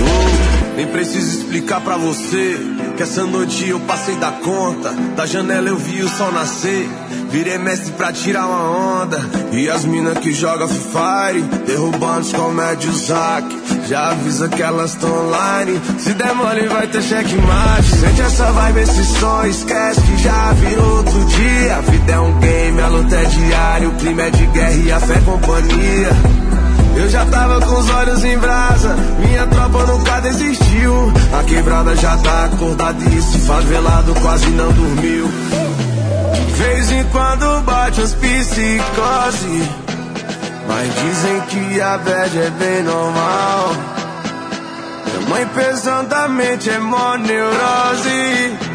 [0.01, 2.57] Oh, nem preciso explicar pra você
[2.97, 4.91] que essa noite eu passei da conta.
[5.17, 6.89] Da janela eu vi o sol nascer.
[7.33, 9.19] Virei mestre pra tirar uma onda.
[9.51, 13.45] E as minas que jogam Free Fire, derrubando os comédios hack.
[13.89, 15.81] Já avisa que elas tão online.
[15.99, 17.97] Se der mole, vai ter checkmate.
[17.97, 21.77] Sente essa vibe, esse som, esquece que já virou outro dia.
[21.77, 23.89] A vida é um game, a luta é diária.
[23.89, 26.58] O clima é de guerra e a fé é companhia.
[26.99, 31.13] Eu já tava com os olhos em brasa, minha tropa nunca desistiu.
[31.33, 35.29] A quebrada já tá acordada e esse favelado quase não dormiu.
[36.57, 39.63] Vez em quando bate os psicose,
[40.67, 43.77] mas dizem que a bad é bem normal.
[45.07, 48.68] Minha mãe pesadamente é mó neurose.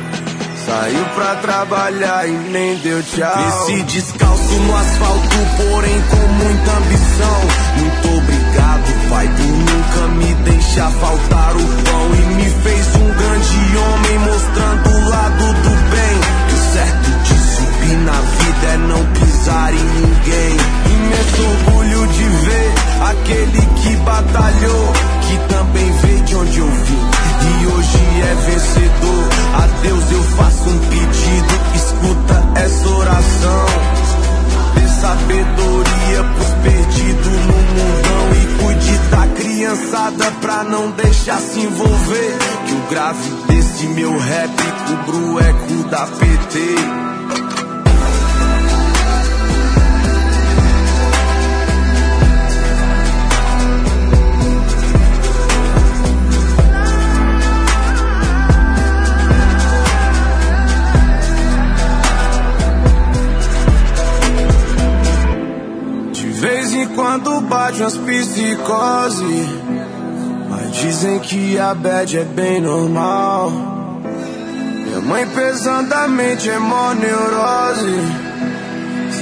[0.65, 3.47] Saiu pra trabalhar e nem deu tchau.
[3.47, 7.41] Esse descalço no asfalto, porém com muita ambição.
[7.77, 12.15] Muito obrigado, pai, por nunca me deixar faltar o pão.
[12.15, 16.42] E me fez um grande homem, mostrando o lado do bem.
[17.93, 20.57] E na vida é não pisar em ninguém.
[20.95, 22.73] Imenso orgulho de ver
[23.07, 26.99] aquele que batalhou, que também veio de onde eu vim.
[27.61, 29.29] E hoje é vencedor.
[29.53, 33.65] A Deus eu faço um pedido, escuta essa oração.
[34.73, 38.25] Dê sabedoria pros perdidos no mundão.
[38.41, 42.37] E cuide da criançada pra não deixar se envolver.
[42.65, 47.12] Que o grave desse meu rap cubra o eco da PT.
[66.87, 69.47] Quando bate umas psicose.
[70.49, 73.51] Mas dizem que a bad é bem normal.
[74.85, 78.33] Minha mãe pesadamente é mó neurose.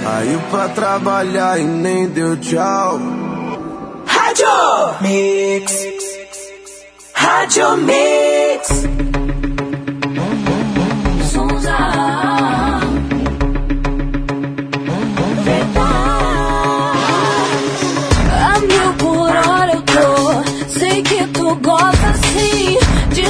[0.03, 2.99] Saiu pra trabalhar e nem deu tchau.
[4.05, 4.47] Rádio
[5.01, 5.73] Mix.
[7.13, 9.10] Rádio Mix.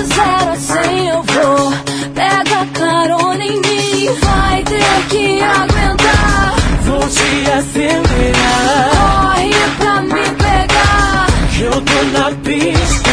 [0.05, 1.71] zero a cem eu vou.
[2.15, 6.55] Pega carona em mim, vai ter que aguentar.
[6.85, 8.89] Vou te acelerar.
[8.91, 11.27] Corre pra me pegar.
[11.59, 13.11] Eu tô na pista.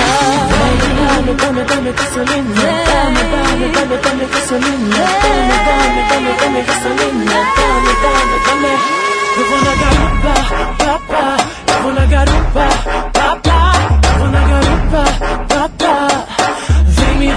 [0.98, 2.54] Dame, dame, dame gasolina.
[2.54, 4.96] Dame, dame, dame, dame gasolina.
[5.22, 7.36] Dame, dame, dame, dame gasolina.
[7.56, 8.72] Dame, dame, dame.
[9.36, 10.34] Eu vou na garupa,
[10.78, 11.36] papá.
[11.68, 13.07] Eu vou na garupa.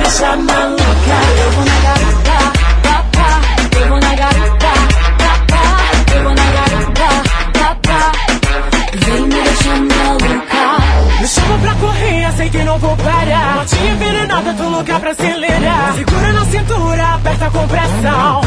[0.01, 1.17] deixar maluca.
[1.43, 2.37] Eu vou na garota,
[2.83, 3.41] papá.
[3.79, 4.71] Eu vou na garota,
[5.21, 5.63] papá.
[6.15, 7.07] Eu vou na garota,
[7.59, 8.11] papá.
[8.93, 11.21] Vem me deixar maluca.
[11.21, 13.55] Me chama pra correr, sei que não vou parar.
[13.57, 15.93] Não tinha envenenada, tô louca pra acelerar.
[15.95, 18.40] Segura na cintura, aperta com pressão.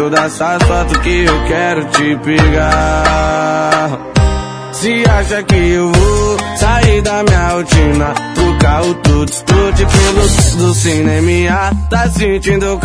[0.00, 3.98] todas essas fotos que eu quero te pegar.
[4.72, 10.22] Se acha que eu vou sair da minha rotina, trocar o tudo, tô pelo
[10.56, 12.78] do cinema, tá sentindo o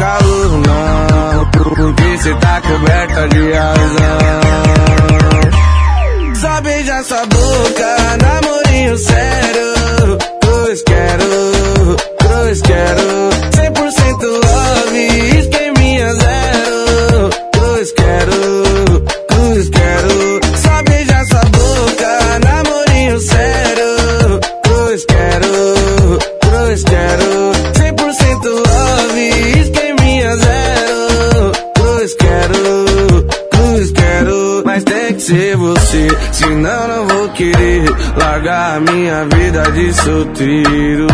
[40.06, 41.08] solteiro.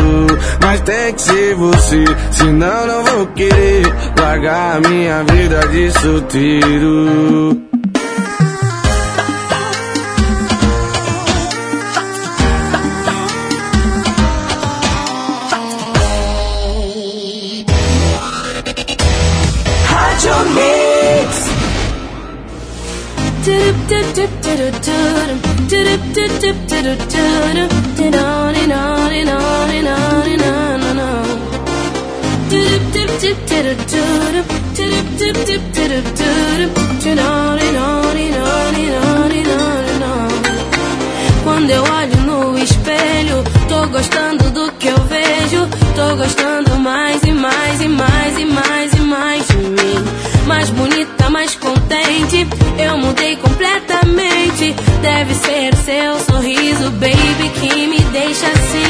[0.61, 3.83] Mas tem que ser você, senão não vou querer
[4.19, 7.60] largar minha vida de solteiro.
[55.01, 58.80] Deve ser seu sorriso, baby, que me deixa assim.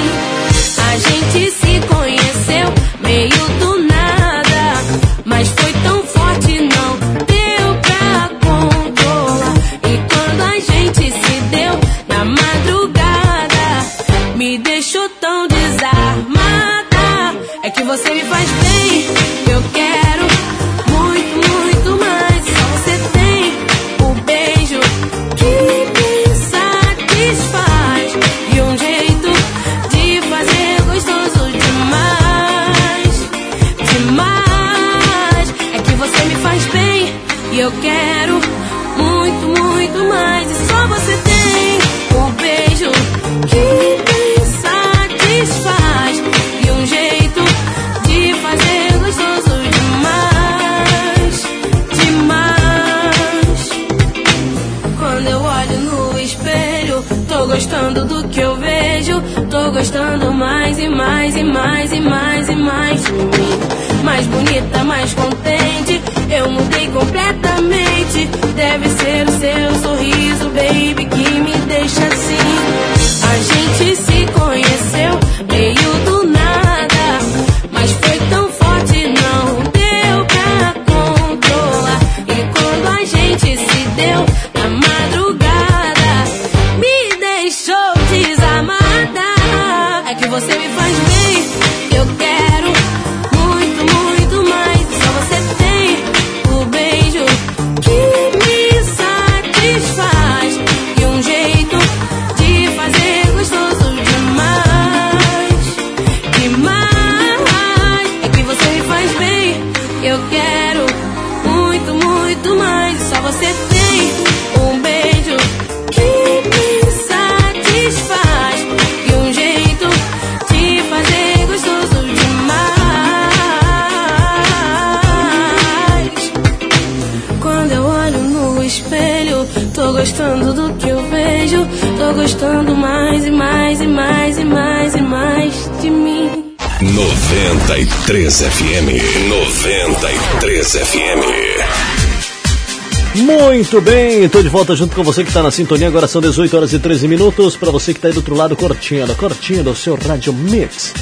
[143.71, 145.87] Muito bem, estou de volta junto com você que está na sintonia.
[145.87, 147.55] Agora são 18 horas e 13 minutos.
[147.55, 150.93] Para você que está aí do outro lado, curtindo, curtindo o seu Rádio Mix.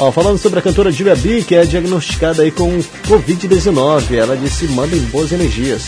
[0.00, 4.16] Ó, falando sobre a cantora Julia B, que é diagnosticada aí com Covid-19.
[4.16, 5.84] Ela disse: mandem boas energias.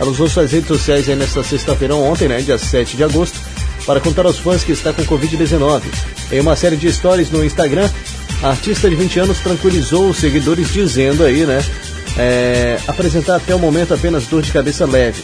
[0.00, 3.38] Ela usou suas redes sociais aí nesta sexta-feira, ontem, né, dia 7 de agosto,
[3.86, 5.82] para contar aos fãs que está com Covid-19.
[6.32, 7.88] Em uma série de stories no Instagram,
[8.42, 11.64] a artista de 20 anos tranquilizou os seguidores dizendo aí, né,
[12.18, 15.22] é, apresentar até o momento apenas dor de cabeça leve.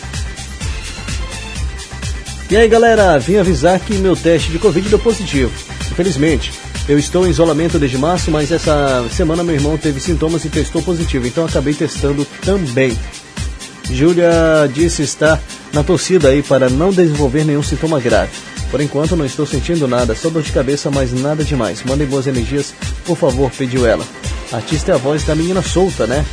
[2.51, 5.53] E aí galera, vim avisar que meu teste de Covid deu positivo.
[5.91, 6.53] Infelizmente,
[6.89, 10.83] eu estou em isolamento desde março, mas essa semana meu irmão teve sintomas e testou
[10.83, 12.97] positivo, então acabei testando também.
[13.91, 14.31] Júlia
[14.73, 15.41] disse estar
[15.73, 18.33] na torcida aí para não desenvolver nenhum sintoma grave.
[18.71, 21.83] Por enquanto não estou sentindo nada, só dor de cabeça, mas nada demais.
[21.85, 24.05] Mandem boas energias, por favor, pediu ela.
[24.51, 26.25] Artista é a voz da menina solta, né?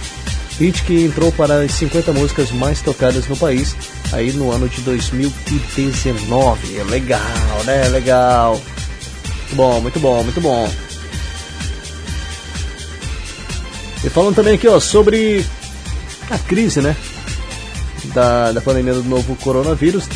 [0.60, 3.76] Hit que entrou para as 50 músicas mais tocadas no país
[4.12, 6.78] aí no ano de 2019.
[6.78, 7.88] É Legal, né?
[7.88, 8.56] Legal.
[8.56, 10.70] Muito bom, muito bom, muito bom.
[14.04, 15.46] E falando também aqui, ó, sobre
[16.30, 16.96] a crise, né?
[18.14, 20.08] Da, da pandemia do novo coronavírus.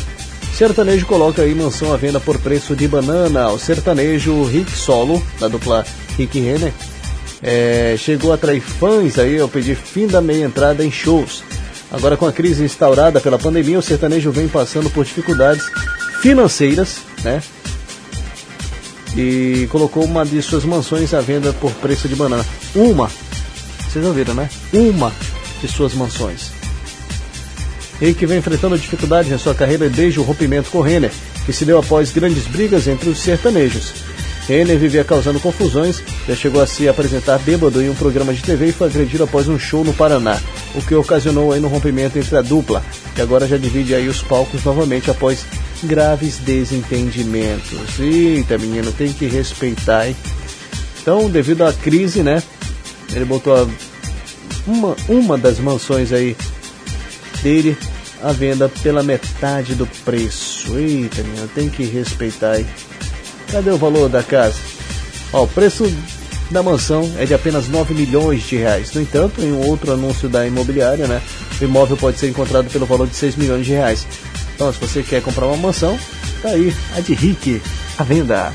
[0.53, 3.49] Sertanejo coloca aí mansão à venda por preço de banana.
[3.49, 5.85] O sertanejo Rick Solo, da dupla
[6.17, 6.71] Rick Renner,
[7.43, 11.43] é, chegou a atrair fãs aí ao pedir fim da meia entrada em shows.
[11.91, 15.65] Agora com a crise instaurada pela pandemia, o sertanejo vem passando por dificuldades
[16.21, 17.43] financeiras, né?
[19.15, 22.43] E colocou uma de suas mansões à venda por preço de banana.
[22.73, 23.11] Uma,
[23.87, 24.49] vocês ouviram, né?
[24.71, 25.11] Uma
[25.61, 26.49] de suas mansões.
[28.01, 31.11] Ele que vem enfrentando dificuldades em sua carreira desde o rompimento com Renner,
[31.45, 34.12] que se deu após grandes brigas entre os sertanejos.
[34.47, 38.67] Renner vivia causando confusões, já chegou a se apresentar bêbado em um programa de TV
[38.67, 40.37] e foi agredido após um show no Paraná,
[40.75, 42.83] o que ocasionou aí no rompimento entre a dupla,
[43.15, 45.45] que agora já divide aí os palcos novamente após
[45.83, 47.99] graves desentendimentos.
[47.99, 50.15] Eita, menino, tem que respeitar, hein?
[51.01, 52.43] Então, devido à crise, né,
[53.13, 53.69] ele botou
[54.67, 56.35] uma, uma das mansões aí
[57.41, 57.77] dele
[58.21, 60.77] à venda pela metade do preço.
[60.77, 62.65] Eita, menino, tem que respeitar, hein?
[63.53, 64.57] Cadê o valor da casa?
[65.31, 65.85] Ó, o preço
[66.49, 68.91] da mansão é de apenas 9 milhões de reais.
[68.93, 71.21] No entanto, em um outro anúncio da imobiliária, né,
[71.61, 74.07] o imóvel pode ser encontrado pelo valor de 6 milhões de reais.
[74.55, 75.95] Então, se você quer comprar uma mansão,
[76.41, 77.61] tá aí, a de Rick,
[77.95, 78.51] à venda.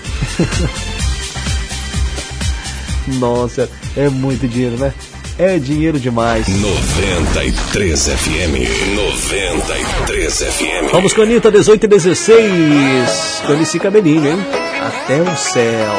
[3.20, 4.92] Nossa, é muito dinheiro, né?
[5.39, 6.49] É dinheiro demais.
[6.49, 8.97] 93 FM.
[8.97, 10.91] 93 FM.
[10.91, 13.42] Vamos com a Anitta, 18 e 16.
[13.47, 14.47] Com esse cabelinho, hein?
[14.84, 15.92] Até o céu.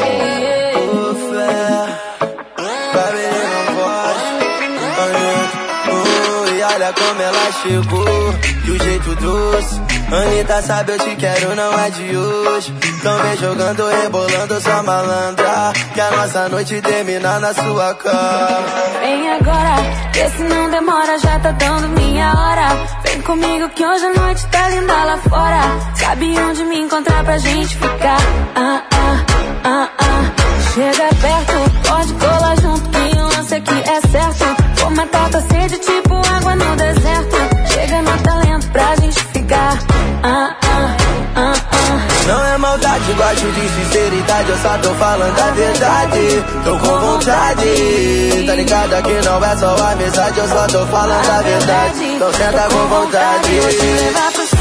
[6.54, 9.80] E olha como ela chegou, de um jeito doce.
[10.12, 12.74] Anitta sabe eu te quero, não é de hoje.
[12.98, 15.72] Então vem jogando, rebolando sua malandra.
[15.94, 18.66] Que a nossa noite termina na sua cama.
[19.00, 19.76] Vem agora,
[20.12, 22.68] que se não demora, já tá dando minha hora.
[23.04, 25.60] Vem comigo que hoje a noite tá linda lá fora.
[25.94, 28.18] Sabe onde me encontrar pra gente ficar?
[28.56, 29.24] Ah, ah,
[29.64, 30.50] ah, ah.
[30.74, 34.80] Chega perto, pode colar junto, que o lance aqui é certo.
[34.80, 37.36] Vou matar tua sede, tipo água no deserto.
[37.72, 39.89] Chega no talento pra gente ficar.
[40.22, 40.96] Ah, ah,
[41.36, 42.26] ah, ah.
[42.26, 46.44] Não é maldade, gosto de sinceridade, eu só tô falando a verdade.
[46.64, 48.94] Tô com vontade, tá ligado?
[48.94, 52.04] Aqui não é só amizade, eu só tô falando a verdade.
[52.04, 53.60] Então senta com vontade.
[53.60, 54.58] Vou te levar pro céu.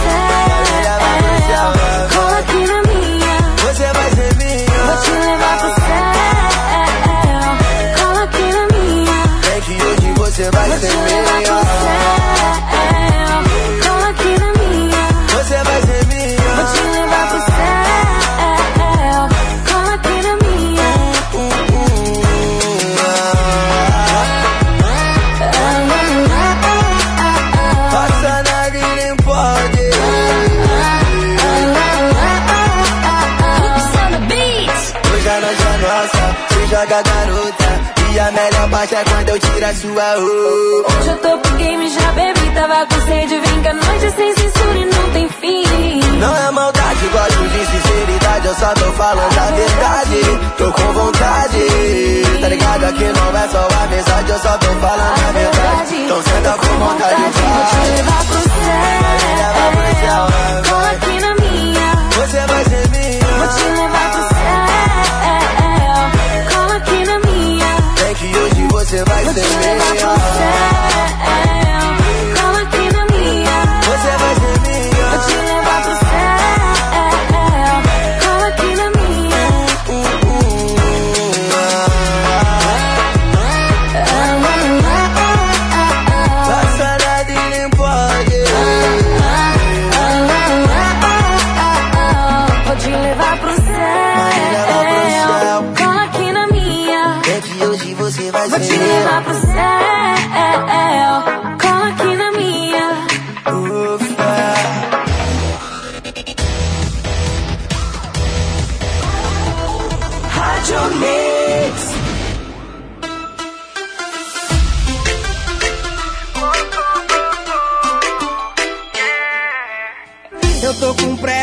[2.16, 3.38] Cola aqui na minha.
[3.58, 4.80] Você vai ser minha.
[4.86, 6.04] Vou te levar pro céu.
[7.98, 9.20] Cola aqui na minha.
[9.42, 12.19] Vem que hoje você vai ser minha.
[38.80, 40.94] A é quando eu tiro a sua roupa.
[41.00, 43.40] Hoje eu tô pro game, já bebi, tava com sede.
[43.40, 46.00] Vem que a noite é sem censura e não tem fim.
[46.18, 50.22] Não é maldade, gosto de sinceridade, eu só tô falando a verdade.
[50.58, 51.60] Tô com vontade,
[52.40, 52.84] tá ligado?
[52.86, 55.96] Aqui não é só amizade, eu só tô falando a verdade.
[55.96, 57.92] Então senta com vontade, Vou te vai.
[57.98, 58.40] levar pro
[60.00, 60.70] céu.
[60.70, 61.96] Cola aqui na minha.
[62.16, 63.38] Você vai ser minha.
[63.40, 64.39] Vou te levar pro céu.
[68.20, 69.80] Que hoje você vai Vou ser minha.
[69.80, 70.10] céu.
[72.36, 73.82] Cola aqui na minha.
[73.82, 74.69] Você vai ser minha.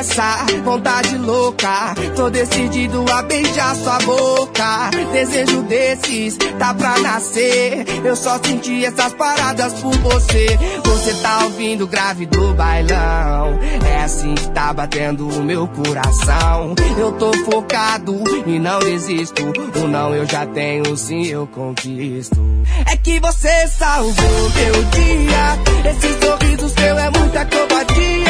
[0.06, 1.94] Pressa, vontade louca.
[2.14, 4.90] Tô decidido a beijar sua boca.
[5.12, 7.84] Desejo desses, tá pra nascer.
[8.04, 10.46] Eu só senti essas paradas por você.
[10.84, 13.58] Você tá ouvindo grave do bailão.
[13.86, 16.74] É assim que tá batendo o meu coração.
[16.98, 19.42] Eu tô focado e não desisto.
[19.82, 22.40] O não eu já tenho, sim eu conquisto.
[22.86, 25.90] É que você salvou meu dia.
[25.90, 28.25] Esse sorriso seu é muita covardia.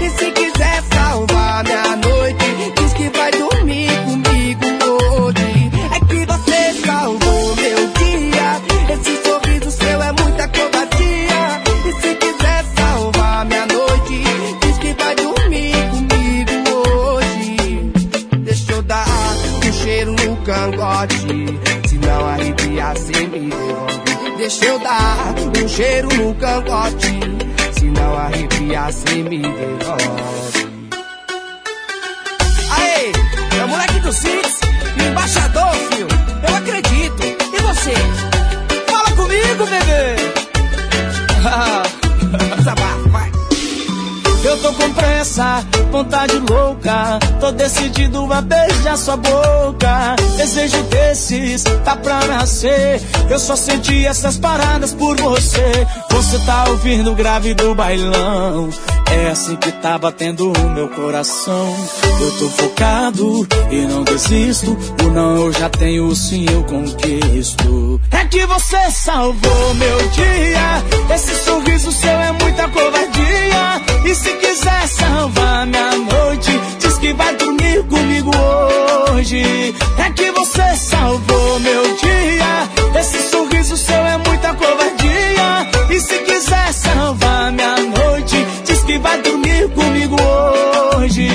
[0.00, 2.44] E se quiser salvar minha noite,
[2.78, 5.70] diz que vai dormir comigo hoje.
[5.94, 8.60] É que você salvou meu dia.
[8.94, 11.62] Esse sorriso seu é muita covardia.
[11.86, 14.24] E se quiser salvar minha noite,
[14.60, 17.56] diz que vai dormir comigo hoje.
[18.40, 19.06] Deixa eu dar
[19.66, 21.60] um cheiro no cangote.
[21.88, 24.36] Se não arrepiar, se me devolve.
[24.38, 27.33] Deixa eu dar um cheiro no cangote.
[32.70, 33.12] Aê,
[33.58, 34.60] é o moleque do Six,
[35.08, 36.08] embaixador, filho.
[36.48, 37.22] Eu acredito.
[37.22, 37.94] E você?
[38.86, 40.16] Fala comigo, bebê.
[42.64, 43.03] Vai.
[44.54, 47.18] Eu tô com pressa, vontade louca.
[47.40, 50.14] Tô decidido a beijar sua boca.
[50.36, 53.02] Desejo desses, tá pra nascer.
[53.28, 55.84] Eu só senti essas paradas por você.
[56.08, 58.70] Você tá ouvindo o grave do bailão.
[59.10, 61.74] É assim que tá batendo o meu coração.
[62.20, 64.78] Eu tô focado e não desisto.
[65.04, 68.00] O não eu já tenho, sim eu conquisto.
[68.12, 71.12] É que você salvou meu dia.
[71.12, 73.82] Esse sorriso seu é muita covardia.
[74.04, 78.30] E se quiser salvar minha noite, diz que vai dormir comigo
[79.10, 79.74] hoje.
[79.98, 83.00] É que você salvou meu dia.
[83.00, 85.48] Esse sorriso seu é muita covardia.
[85.90, 90.16] E se quiser salvar minha noite, diz que vai dormir comigo
[90.96, 91.28] hoje.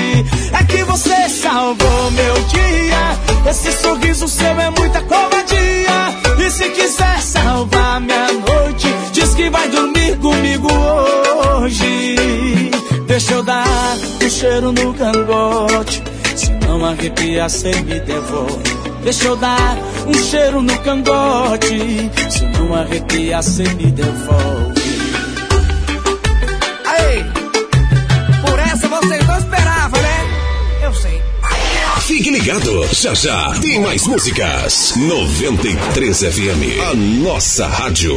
[0.58, 3.50] É que você salvou meu dia.
[3.50, 4.79] Esse sorriso seu é muita
[14.40, 16.02] cheiro no cangote.
[16.34, 18.62] Se não arrepia, cê me devolve.
[19.04, 22.10] Deixa eu dar um cheiro no cangote.
[22.30, 24.80] Se não arrepia, cê me devolve.
[26.86, 27.22] Aê,
[28.40, 30.26] por essa vocês não esperavam, né?
[30.84, 31.22] Eu sei.
[32.06, 34.94] Fique ligado, já já tem mais músicas.
[34.96, 38.16] 93 FM, a nossa rádio.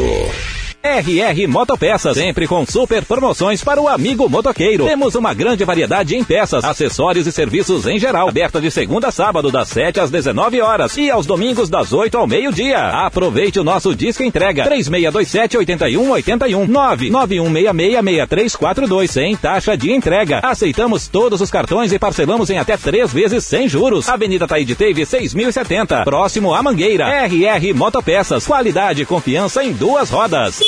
[0.85, 4.83] RR Motopeças, sempre com super promoções para o amigo motoqueiro.
[4.83, 8.27] Temos uma grande variedade em peças, acessórios e serviços em geral.
[8.27, 12.17] Aberta de segunda a sábado, das 7 às 19 horas e aos domingos, das 8
[12.17, 12.79] ao meio-dia.
[12.79, 20.41] Aproveite o nosso disco entrega 3627-8181 991666342 sem taxa de entrega.
[20.43, 24.09] Aceitamos todos os cartões e parcelamos em até três vezes sem juros.
[24.09, 27.07] Avenida Taíde Teve 6070, próximo à Mangueira.
[27.25, 30.59] RR Motopeças, qualidade e confiança em duas rodas.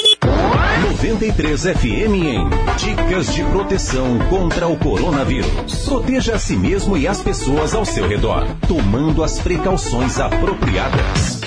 [0.91, 5.85] 93 FM em Dicas de proteção contra o coronavírus.
[5.85, 11.41] Proteja a si mesmo e as pessoas ao seu redor, tomando as precauções apropriadas.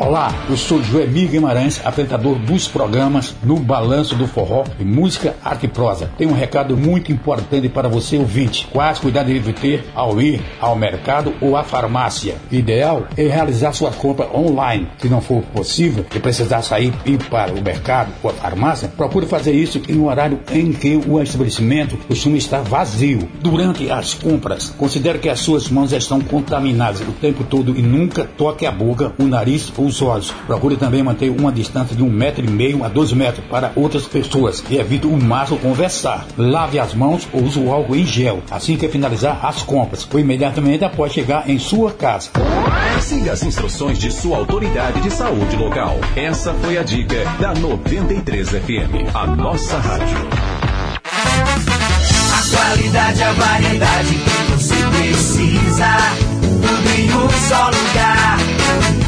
[0.00, 5.66] Olá, eu sou Joemir Guimarães, apresentador dos programas No Balanço do Forró e Música Arte
[5.66, 6.10] e Prosa.
[6.16, 8.66] Tem um recado muito importante para você ouvinte.
[8.72, 12.36] Quais cuidados deve ter ao ir ao mercado ou à farmácia?
[12.50, 14.88] Ideal é realizar sua compra online.
[14.96, 18.88] Se não for possível e precisar sair e ir para o mercado ou a farmácia,
[18.88, 23.28] procure fazer isso em um horário em que o estabelecimento costuma estar vazio.
[23.42, 28.24] Durante as compras, considere que as suas mãos estão contaminadas o tempo todo e nunca
[28.24, 30.30] toque a boca, o nariz ou os olhos.
[30.46, 34.06] Procure também manter uma distância de um metro e meio a dois metros para outras
[34.06, 36.26] pessoas e evite o máximo conversar.
[36.36, 40.20] Lave as mãos ou use o álcool em gel assim que finalizar as compras ou
[40.20, 42.30] imediatamente após chegar em sua casa.
[43.00, 45.96] Siga as instruções de sua autoridade de saúde local.
[46.16, 50.18] Essa foi a dica da 93 FM, a nossa rádio.
[52.32, 56.39] A qualidade, a variedade que você precisa.
[56.70, 58.38] Tudo em um só lugar.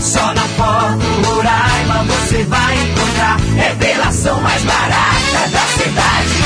[0.01, 3.37] Só na Foto Roraima você vai encontrar.
[3.55, 6.43] Revelação mais barata da cidade.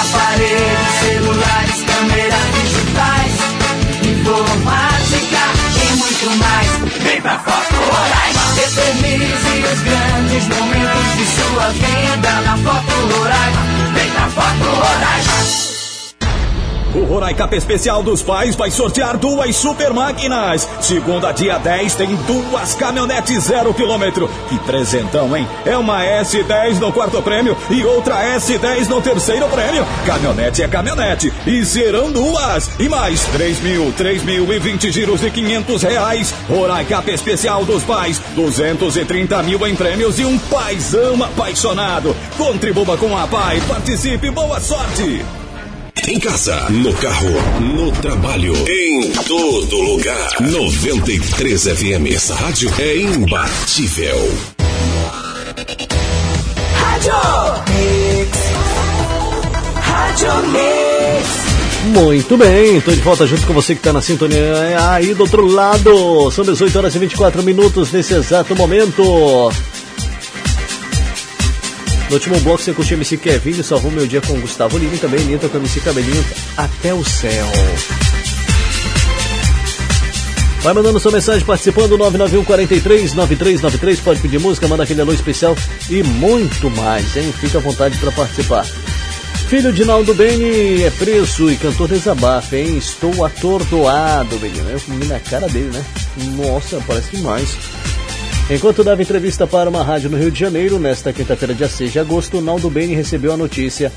[0.00, 3.32] Aparelhos, celulares, câmeras digitais.
[4.10, 5.42] Informática
[5.76, 6.68] e muito mais.
[7.00, 8.40] Vem pra Foto Roraima.
[8.58, 13.62] Eternize os grandes momentos de sua vida na Foto Roraima.
[13.94, 15.69] Vem pra Foto Roraima.
[16.92, 20.68] O Roraicap Especial dos Pais vai sortear duas super máquinas.
[20.80, 24.28] Segunda, dia 10, tem duas caminhonetes zero quilômetro.
[24.48, 25.46] Que presentão, hein?
[25.64, 29.86] É uma S10 no quarto prêmio e outra S10 no terceiro prêmio.
[30.04, 31.32] Caminhonete é caminhonete.
[31.46, 32.68] E serão duas.
[32.80, 36.34] E mais 3 mil, 3 mil e 20 giros de 500 reais.
[36.48, 38.20] Roraicap Especial dos Pais.
[38.34, 42.16] 230 mil em prêmios e um paizão apaixonado.
[42.36, 43.60] Contribua com a Pai.
[43.68, 44.28] Participe.
[44.30, 45.39] Boa sorte.
[46.10, 47.30] Em casa, no carro,
[47.60, 50.40] no trabalho, em todo lugar.
[50.40, 52.12] 93 FM.
[52.12, 54.18] Essa rádio é imbatível.
[56.74, 57.12] Rádio
[57.68, 58.38] Mix.
[59.76, 61.50] Rádio Mix.
[61.94, 65.46] Muito bem, estou de volta junto com você que está na sintonia aí do outro
[65.46, 66.28] lado.
[66.32, 69.52] São 18 horas e 24 minutos nesse exato momento.
[72.10, 75.20] No último bloco você curtiu MC Kevin, salvou meu dia com Gustavo Lima e também
[75.20, 76.24] Nita com MC Cabelinho
[76.56, 77.46] até o céu.
[80.60, 84.00] Vai mandando sua mensagem participando 991 43 9393.
[84.00, 85.56] Pode pedir música, manda aquele alô especial
[85.88, 87.32] e muito mais, hein?
[87.40, 88.64] Fica à vontade para participar.
[89.48, 92.76] Filho de Naldo Beni é preso e cantor desabafa, hein?
[92.76, 94.68] Estou atordoado, menino.
[94.68, 95.84] Eu comi na cara dele, né?
[96.36, 97.56] Nossa, parece demais.
[98.50, 102.00] Enquanto dava entrevista para uma rádio no Rio de Janeiro, nesta quinta-feira, dia 6 de
[102.00, 103.92] agosto, Naldo Beni recebeu a notícia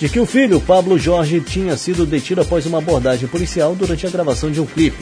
[0.00, 4.10] de que o filho, Pablo Jorge, tinha sido detido após uma abordagem policial durante a
[4.10, 4.96] gravação de um clipe.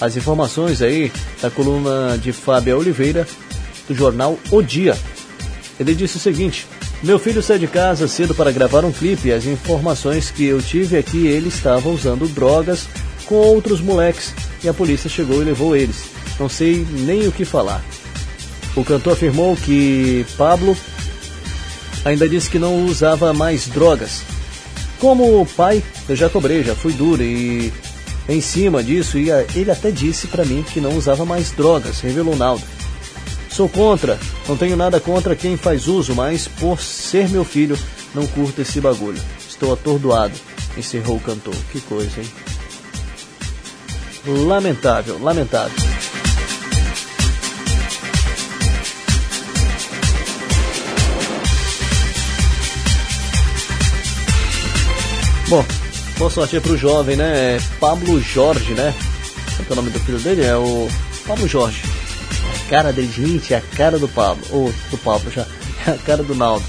[0.00, 1.12] As informações aí
[1.42, 3.28] da coluna de Fábio Oliveira,
[3.86, 4.96] do jornal O Dia.
[5.78, 6.66] Ele disse o seguinte:
[7.02, 10.96] Meu filho saiu de casa cedo para gravar um clipe as informações que eu tive
[10.96, 12.88] é que ele estava usando drogas
[13.26, 14.32] com outros moleques
[14.64, 16.04] e a polícia chegou e levou eles.
[16.40, 17.84] Não sei nem o que falar.
[18.76, 20.76] O cantor afirmou que Pablo
[22.04, 24.22] ainda disse que não usava mais drogas.
[25.00, 27.72] Como pai, eu já cobrei, já fui duro e
[28.28, 32.64] em cima disso, ele até disse pra mim que não usava mais drogas, revelou Naldo.
[33.50, 37.78] Sou contra, não tenho nada contra quem faz uso, mas por ser meu filho,
[38.14, 39.20] não curto esse bagulho.
[39.48, 40.34] Estou atordoado,
[40.76, 41.54] encerrou o cantor.
[41.72, 42.28] Que coisa, hein?
[44.26, 45.85] Lamentável, lamentável.
[55.48, 55.64] Bom,
[56.18, 57.56] boa sorte aí pro jovem, né?
[57.56, 58.92] É Pablo Jorge, né?
[59.54, 60.44] Qual que é o nome do filho dele?
[60.44, 60.88] É o
[61.24, 61.82] Pablo Jorge.
[62.66, 64.44] A cara dele, gente, é a cara do Pablo.
[64.50, 65.46] Ou do Pablo já.
[65.86, 66.64] É a cara do Naldo.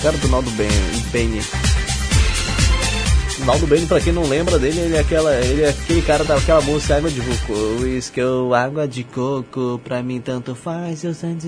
[0.00, 0.68] A cara do Naldo Ben,
[1.12, 1.40] Beni.
[3.44, 6.60] Naldo Beni, pra quem não lembra dele, ele é, aquela, ele é aquele cara daquela
[6.60, 7.52] música Água de Coco.
[7.80, 11.04] Uísque ou água de coco, pra mim tanto faz.
[11.04, 11.46] Eu sinto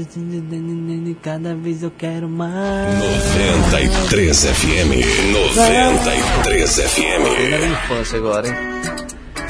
[1.23, 2.95] cada vez eu quero mais.
[2.99, 5.33] 93 FM.
[5.33, 7.59] 93 Na FM.
[7.59, 8.55] minha infância agora, hein?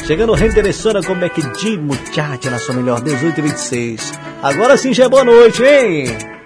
[0.06, 4.12] Chegando reinteressando com Beck D, muchacha, na sua melhor 18 e 26.
[4.42, 6.39] Agora sim já é boa noite, hein?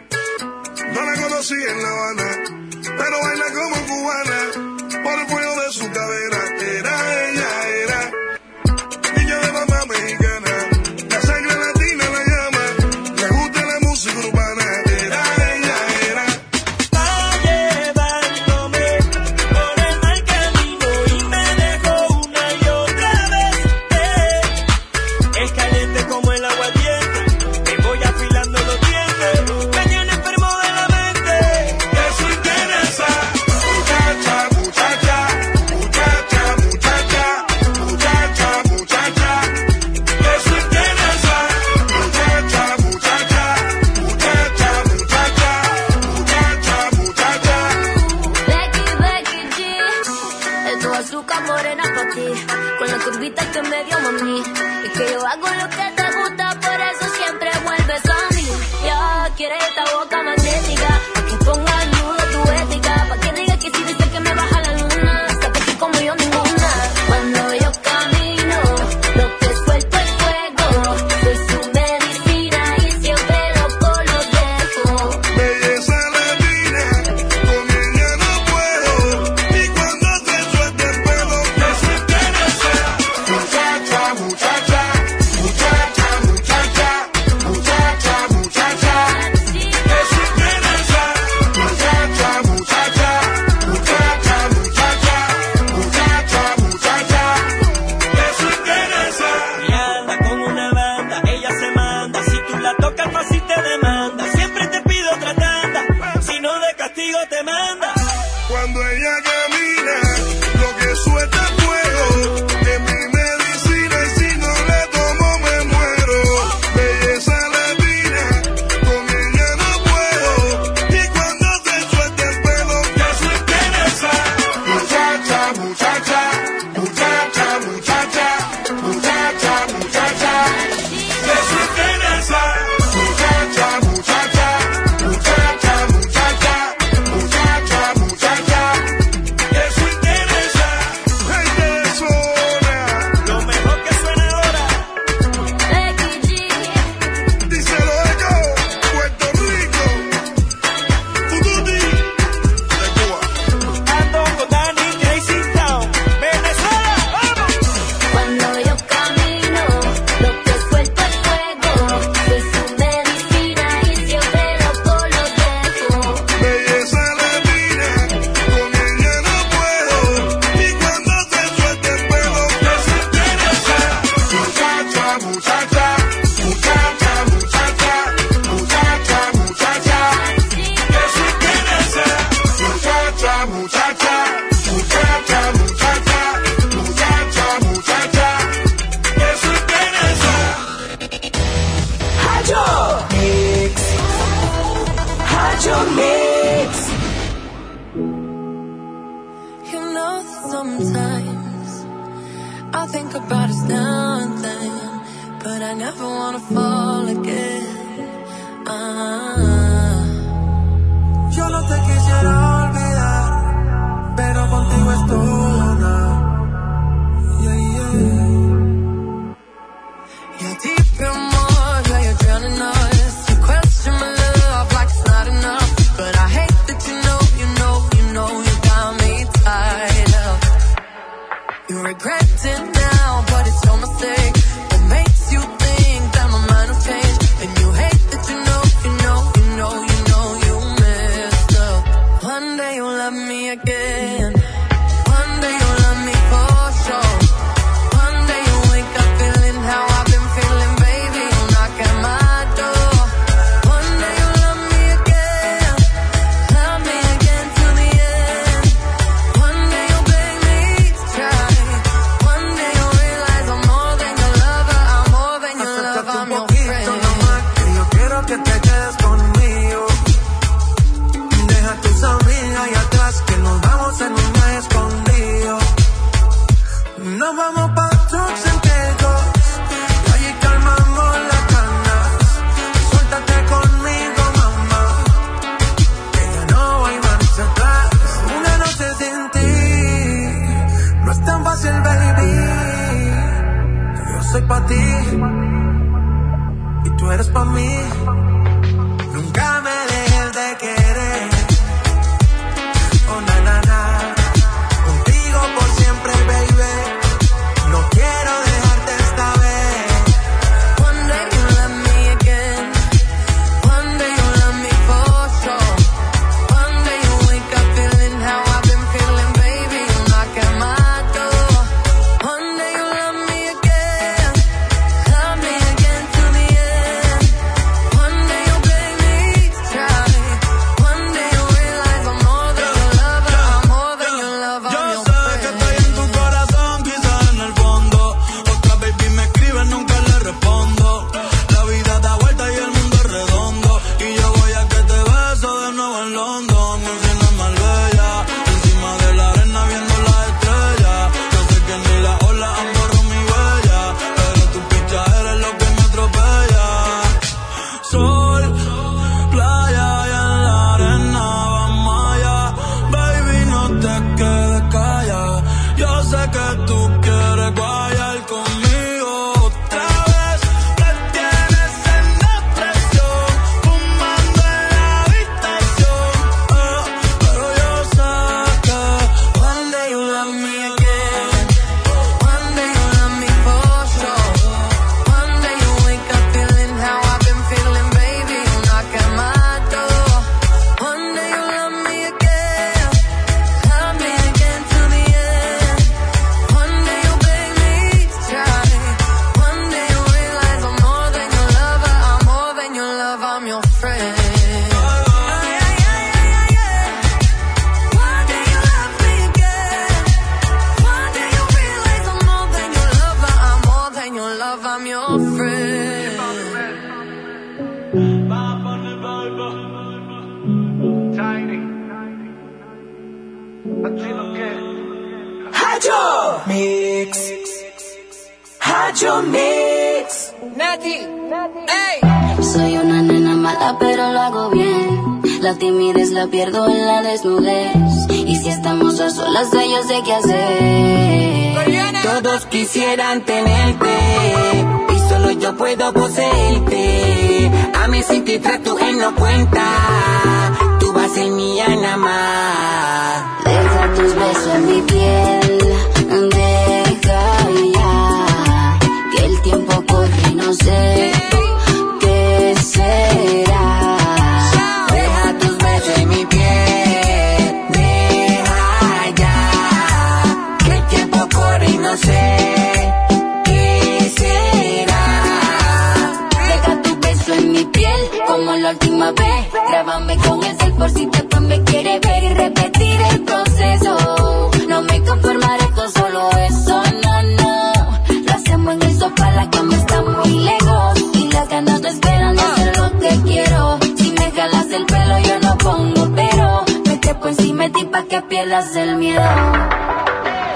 [498.09, 499.23] que pierdas el miedo.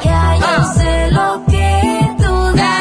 [0.02, 2.77] Ya yo sé lo que tú das.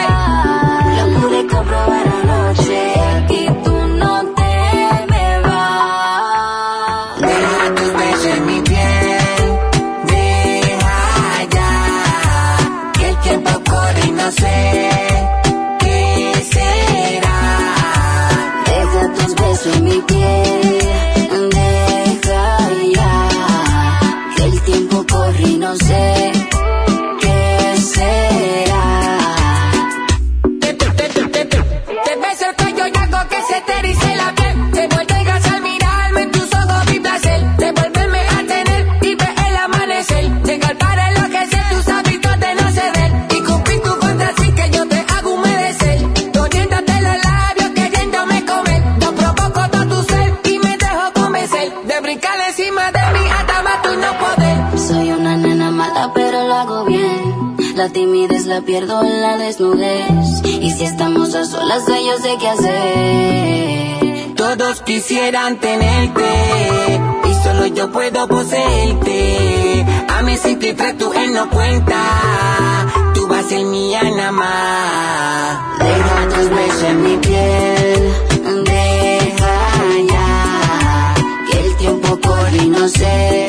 [58.61, 60.07] pierdo la desnudez.
[60.43, 64.35] Y si estamos a solas, yo sé qué hacer.
[64.35, 69.85] Todos quisieran tenerte, y solo yo puedo poseerte.
[70.09, 71.97] A mí si te trato, él no cuenta.
[73.13, 75.79] Tú vas en mi nada más.
[75.79, 78.13] Deja tus besos en mi piel.
[78.63, 79.57] Deja
[80.09, 81.15] ya
[81.49, 83.47] que el tiempo corre y no sé.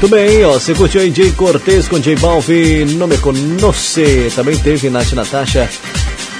[0.00, 4.30] Muito bem, ó, você curtiu aí Jay Cortez com J Balvin, não me conoce.
[4.32, 5.68] Também teve Nath Natasha,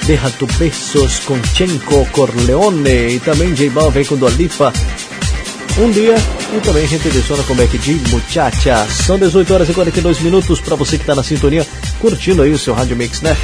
[0.07, 3.17] Deja tu besos com Chenko Corleone.
[3.17, 4.73] E também J Balvin com Dua Lipa,
[5.77, 6.15] Um Dia.
[6.57, 8.87] E também reteleciona com Beck de Muchacha.
[9.05, 11.67] São 18 horas e 42 minutos para você que está na sintonia,
[11.99, 13.37] curtindo aí o seu Rádio Mix, né?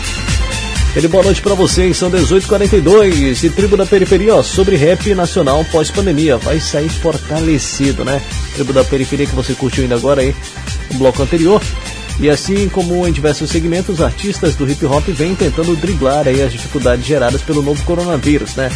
[0.97, 5.64] Ele boa noite pra vocês, são 18h42 e Tribo da Periferia, ó, sobre rap nacional
[5.64, 6.36] pós-pandemia.
[6.36, 8.23] Vai sair fortalecido, né?
[8.55, 10.32] Tribo da Periferia que você curtiu ainda agora aí,
[10.92, 11.60] no bloco anterior.
[12.20, 16.52] E assim como em diversos segmentos, artistas do hip hop vêm tentando driblar aí as
[16.52, 18.70] dificuldades geradas pelo novo coronavírus, né?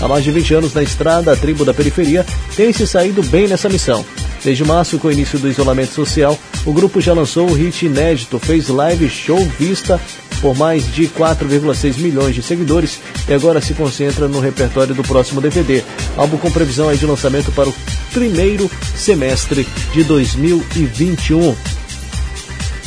[0.00, 2.24] Há mais de 20 anos na estrada, a tribo da periferia
[2.56, 4.06] tem se saído bem nessa missão.
[4.42, 8.38] Desde março, com o início do isolamento social, o grupo já lançou o hit inédito,
[8.38, 10.00] fez live show vista
[10.40, 15.40] por mais de 4,6 milhões de seguidores e agora se concentra no repertório do próximo
[15.40, 15.82] DVD,
[16.16, 17.74] álbum com previsão de lançamento para o
[18.12, 21.56] primeiro semestre de 2021.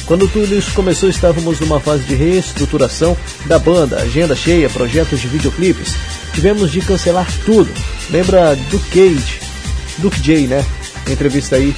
[0.06, 3.16] Quando tudo isso começou, estávamos numa fase de reestruturação
[3.46, 5.96] da banda, agenda cheia, projetos de videoclipes.
[6.34, 7.72] Tivemos de cancelar tudo.
[8.10, 9.40] Lembra do Cage,
[10.00, 10.66] Duke J, né?
[11.08, 11.76] Entrevista aí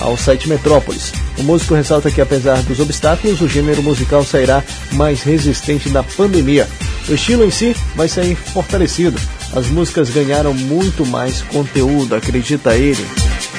[0.00, 1.12] ao site Metrópolis.
[1.38, 6.68] O músico ressalta que, apesar dos obstáculos, o gênero musical sairá mais resistente na pandemia.
[7.08, 9.18] O estilo em si vai sair fortalecido.
[9.54, 13.06] As músicas ganharam muito mais conteúdo, acredita ele.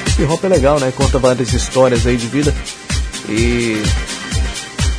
[0.08, 0.92] Hip hop é legal, né?
[0.94, 2.54] Conta várias histórias aí de vida
[3.28, 3.82] e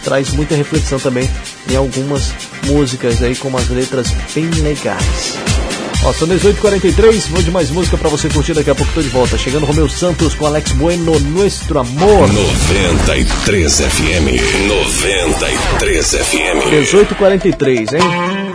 [0.03, 1.29] traz muita reflexão também
[1.69, 2.31] em algumas
[2.65, 5.33] músicas aí com umas letras bem legais.
[6.05, 9.09] Ó, são 18h43, vou de mais música pra você curtir, daqui a pouco tô de
[9.09, 9.39] volta.
[9.39, 12.31] Chegando Romeu Santos com Alex Bueno, Nuestro Amor.
[12.31, 14.67] 93 FM.
[14.67, 16.69] 93 FM.
[16.69, 18.54] 18h43, hein?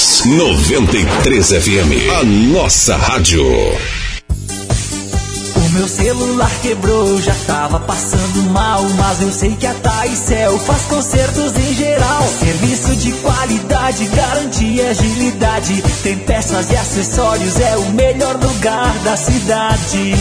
[0.00, 0.26] Músicas.
[0.26, 3.44] 93 FM, a nossa rádio.
[5.90, 11.74] Celular quebrou, já tava passando mal, mas eu sei que a Taicel faz consertos em
[11.74, 12.22] geral.
[12.38, 15.82] Serviço de qualidade, garantia e agilidade.
[16.02, 20.14] Tem peças e acessórios, é o melhor lugar da cidade.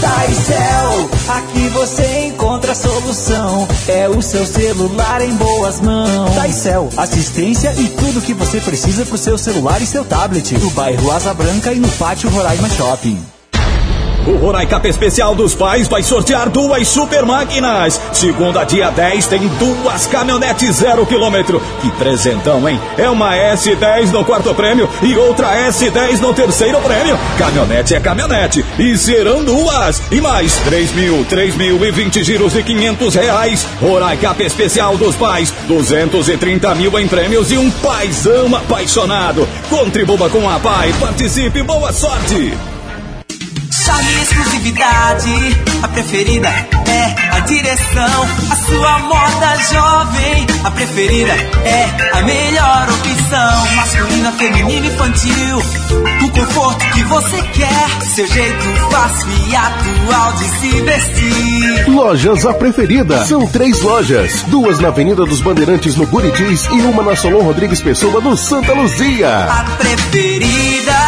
[0.00, 3.66] Taicel, aqui você encontra a solução.
[3.88, 6.34] É o seu celular em boas mãos.
[6.36, 10.56] Taicel, assistência e tudo que você precisa pro seu celular e seu tablet.
[10.58, 13.37] No bairro Asa Branca e no pátio Roraima Shopping.
[14.28, 17.98] O Roraicap Especial dos Pais vai sortear duas super máquinas.
[18.12, 21.62] Segunda, dia 10, tem duas caminhonetes zero quilômetro.
[21.80, 22.78] Que presentão, hein?
[22.98, 27.18] É uma S10 no quarto prêmio e outra S10 no terceiro prêmio.
[27.38, 30.02] Caminhonete é caminhonete e serão duas.
[30.12, 33.66] E mais 3 mil, 3 mil e 20 giros de 500 reais.
[33.80, 39.48] Roraicap Especial dos Pais, 230 mil em prêmios e um paizão apaixonado.
[39.70, 42.67] Contribua com a Pai, participe, boa sorte!
[45.82, 48.28] A preferida é a direção.
[48.50, 53.76] A sua moda jovem, a preferida é a melhor opção.
[53.76, 55.58] Masculina, feminina, infantil,
[56.22, 57.88] o conforto que você quer.
[58.14, 61.88] Seu jeito fácil e atual de se vestir.
[61.88, 63.24] Lojas A Preferida.
[63.24, 64.42] São três lojas.
[64.48, 68.74] Duas na Avenida dos Bandeirantes, no Buritis, e uma na Solon Rodrigues Pessoa, no Santa
[68.74, 69.44] Luzia.
[69.44, 71.07] A preferida.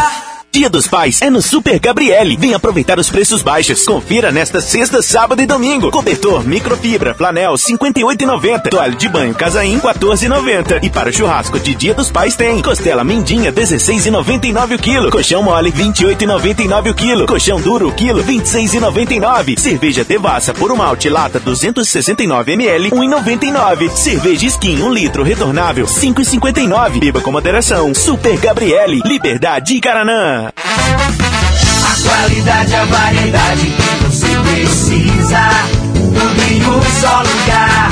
[0.52, 2.36] Dia dos Pais é no Super Gabriele.
[2.36, 3.84] Vem aproveitar os preços baixos.
[3.84, 5.92] Confira nesta sexta, sábado e domingo.
[5.92, 8.68] Cobertor microfibra flanel 58,90.
[8.68, 10.82] Toalha de banho Casaim 14,90.
[10.82, 15.10] E para o churrasco de Dia dos Pais tem costela Mindinha 16,99 o quilo.
[15.12, 17.26] Colchão mole 28,99 o quilo.
[17.28, 19.56] Colchão duro o quilo 26,99.
[19.56, 23.88] Cerveja Devassa por um malte lata 269 ml 1,99.
[23.90, 26.98] Cerveja Skin 1 litro retornável 5,59.
[26.98, 27.94] Beba com moderação.
[27.94, 29.00] Super Gabriele.
[29.04, 30.39] Liberdade e Caranã.
[30.48, 35.50] A qualidade, a variedade que você precisa.
[35.94, 37.90] Tudo em um só lugar.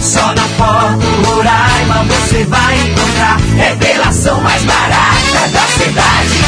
[0.00, 6.40] Só na Foto Roraima você vai encontrar revelação mais barata da cidade.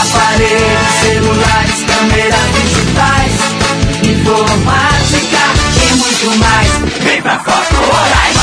[0.00, 3.32] Aparelhos, celulares, câmeras digitais,
[4.02, 5.42] informática
[5.82, 6.70] e muito mais.
[7.02, 8.37] Vem pra Foto Roraima.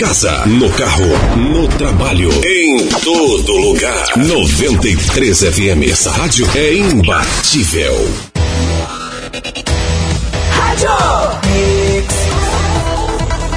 [0.00, 1.04] Casa, no carro,
[1.36, 4.16] no trabalho, em todo lugar.
[4.16, 8.08] 93 FM, essa rádio é imbatível.
[10.52, 10.88] Rádio
[11.44, 12.14] Mix.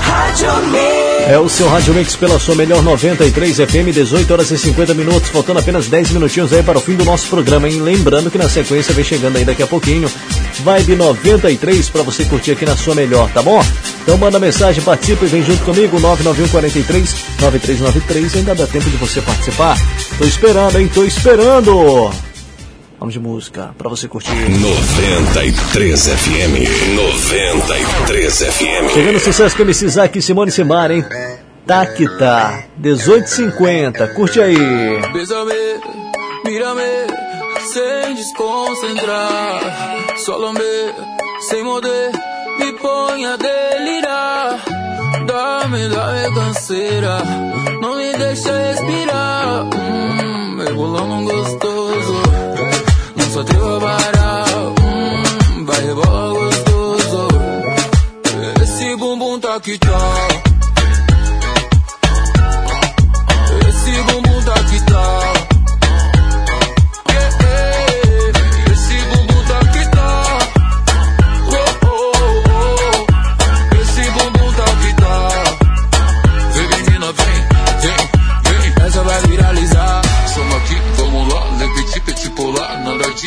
[0.02, 1.30] Rádio Mix.
[1.30, 5.30] É o seu Rádio Mix pela sua melhor 93 FM, 18 horas e 50 minutos,
[5.30, 7.80] faltando apenas 10 minutinhos aí para o fim do nosso programa, hein?
[7.80, 10.12] Lembrando que na sequência vem chegando aí daqui a pouquinho,
[10.60, 13.64] Vibe 93 para você curtir aqui na sua melhor, tá bom?
[14.04, 18.98] Então manda mensagem, participa e vem junto comigo, 991 43 9393, ainda dá tempo de
[18.98, 19.78] você participar.
[20.18, 20.90] Tô esperando, hein?
[20.94, 22.12] Tô esperando!
[23.00, 24.30] Vamos de música para você curtir.
[24.34, 28.94] 93 FM, 93 FM.
[28.94, 31.04] Chegando o sucesso com MC Isaac e Simone Simar, hein?
[31.66, 32.64] Tá que tá.
[32.78, 34.08] 1850.
[34.10, 34.56] Curte aí.
[35.14, 35.54] Bésame,
[36.46, 36.82] mírame,
[37.74, 39.60] sem desconcentrar.
[40.18, 40.94] Solo me,
[41.50, 42.12] sem moder,
[42.60, 44.60] me põe a delirar.
[45.26, 47.18] Dorme, dorme, canseira,
[47.82, 49.64] não me deixa respirar.
[49.66, 52.24] Hum, rebolando gostoso,
[53.16, 54.46] não só teu a.
[54.82, 57.28] Hum, vai rebolar gostoso,
[58.62, 60.28] esse bumbum tá que tchau.
[63.70, 65.33] Esse bumbum tá que tchau.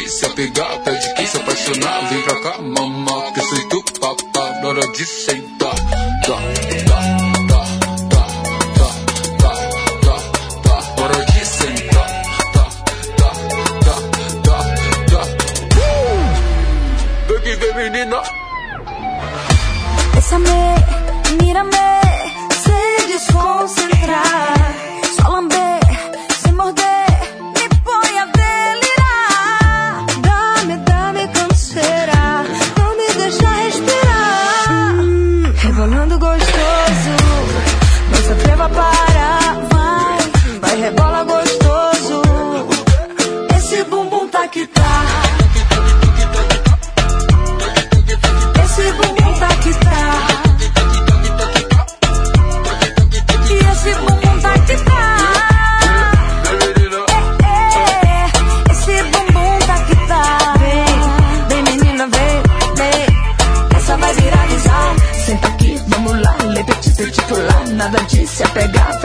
[0.08, 2.08] Se apegar, pede que quem se apaixonar.
[2.08, 5.74] Vem pra cá, mamá, que eu sou do papá, na hora de sentar.
[5.74, 6.36] Tá,
[6.92, 7.16] tá.
[17.76, 18.22] Menina.
[20.16, 20.75] Essa merda.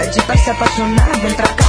[0.01, 1.11] Pede pra se apaixonar.
[1.21, 1.60] Vem pra cá,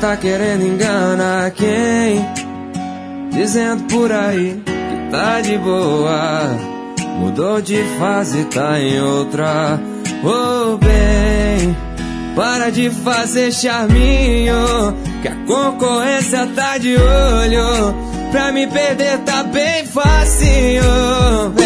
[0.00, 2.24] tá querendo enganar quem?
[3.30, 6.56] Dizendo por aí que tá de boa.
[7.18, 9.78] Mudou de fase, tá em outra.
[10.24, 11.76] Ô bem,
[12.34, 14.96] para de fazer charminho.
[15.20, 17.94] Que a concorrência tá de olho.
[18.32, 21.59] Pra me perder tá bem facinho.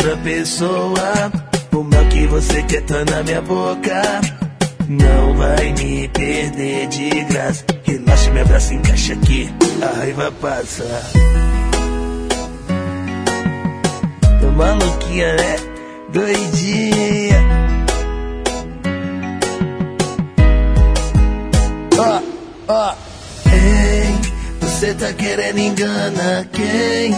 [0.00, 1.32] Outra pessoa.
[1.72, 4.02] O mal que você quer tá na minha boca.
[4.88, 7.64] Não vai me perder de graça.
[7.84, 9.52] Relaxa, me abraça, encaixa aqui.
[9.82, 10.84] A raiva passa.
[14.40, 15.56] Tô maluquinha, né?
[16.12, 17.40] Doidinha.
[21.98, 22.22] Ó,
[22.68, 22.94] ó.
[23.52, 24.18] Ei,
[24.60, 27.14] você tá querendo enganar quem?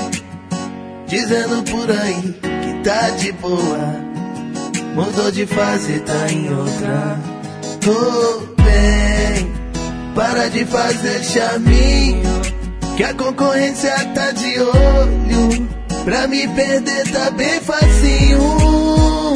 [1.07, 2.52] Dizendo por aí
[2.83, 4.13] tá de boa.
[4.95, 7.19] Mudou de fase, tá em outra.
[7.81, 9.53] Tô bem,
[10.15, 12.43] para de fazer charminho.
[12.97, 15.69] Que a concorrência tá de olho.
[16.05, 19.33] Pra me perder tá bem facinho.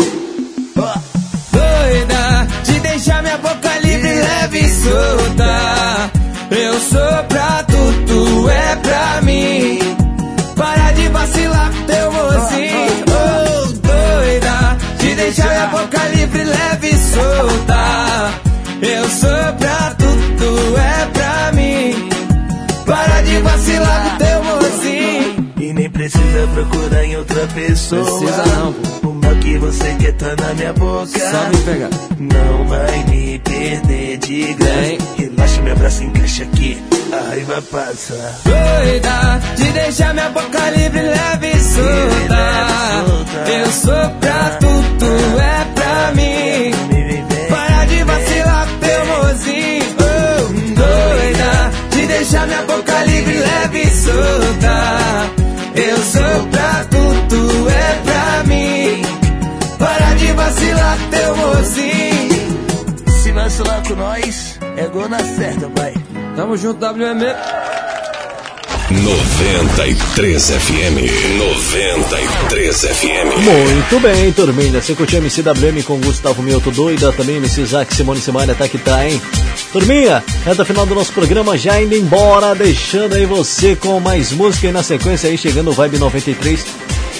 [1.53, 6.11] Doida, de deixar minha boca livre, leve e solta.
[6.51, 9.79] Eu sou pra tu, tu é pra mim.
[10.55, 12.87] Para de vacilar teu mozinho.
[13.03, 13.06] Oh,
[15.27, 18.31] doida, de deixar minha boca livre, leve e solta.
[18.83, 20.07] Eu sou pra tu,
[20.39, 22.09] tu é pra mim.
[22.85, 25.53] Para de vacilar com teu mozinho.
[25.61, 28.05] E nem precisa procurar em outra pessoa.
[28.05, 31.07] Precisa não, O mal que você quer tá na minha boca.
[31.07, 31.91] Só me pegar.
[32.19, 35.36] Não vai me perder de graça.
[35.67, 36.81] Me abraça, encaixa aqui.
[37.13, 38.15] A raiva passa.
[38.45, 43.51] Doida, de deixar minha boca livre, leve e solta.
[43.51, 46.71] Eu sou pra tu, tu é pra mim.
[47.51, 49.97] Para de vacilar com teu mozinho.
[49.99, 55.33] Oh, doida, de deixar minha boca livre, leve e solta.
[55.75, 59.03] Eu sou pra tu, tu é pra mim.
[59.81, 62.37] Para de vacilar com teu mozinho.
[63.21, 65.95] Se vacilar com nós, é gol na certa, pai.
[66.35, 67.23] Tamo junto, WM.
[68.89, 71.39] 93 FM.
[71.39, 73.43] 93 FM.
[73.43, 74.81] Muito bem, turminha.
[74.81, 79.09] Você curtiu MCWM com Gustavo Mioto Doida, também MC Isaac Simone Simaria tá que tá,
[79.09, 79.21] hein?
[79.73, 84.69] Turminha, reta final do nosso programa já indo embora, deixando aí você com mais música
[84.69, 86.65] e na sequência aí chegando o Vibe 93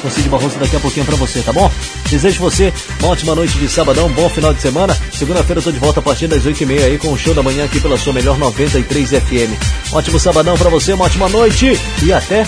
[0.01, 1.71] com Cid Barroso daqui a pouquinho pra você, tá bom?
[2.09, 4.97] Desejo você uma ótima noite de sabadão, bom final de semana.
[5.13, 7.65] Segunda-feira eu tô de volta a partir das 8h30 aí com o show da manhã
[7.65, 9.93] aqui pela sua melhor 93 FM.
[9.93, 12.47] Ótimo sabadão pra você, uma ótima noite e até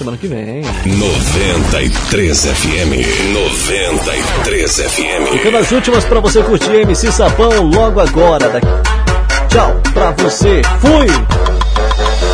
[0.00, 0.62] semana que vem.
[0.86, 3.34] 93 FM.
[3.34, 5.32] 93 FM.
[5.32, 8.48] Ficando as últimas pra você curtir MC Sapão logo agora.
[8.48, 8.66] Daqui.
[9.50, 10.62] Tchau pra você.
[10.80, 12.29] Fui!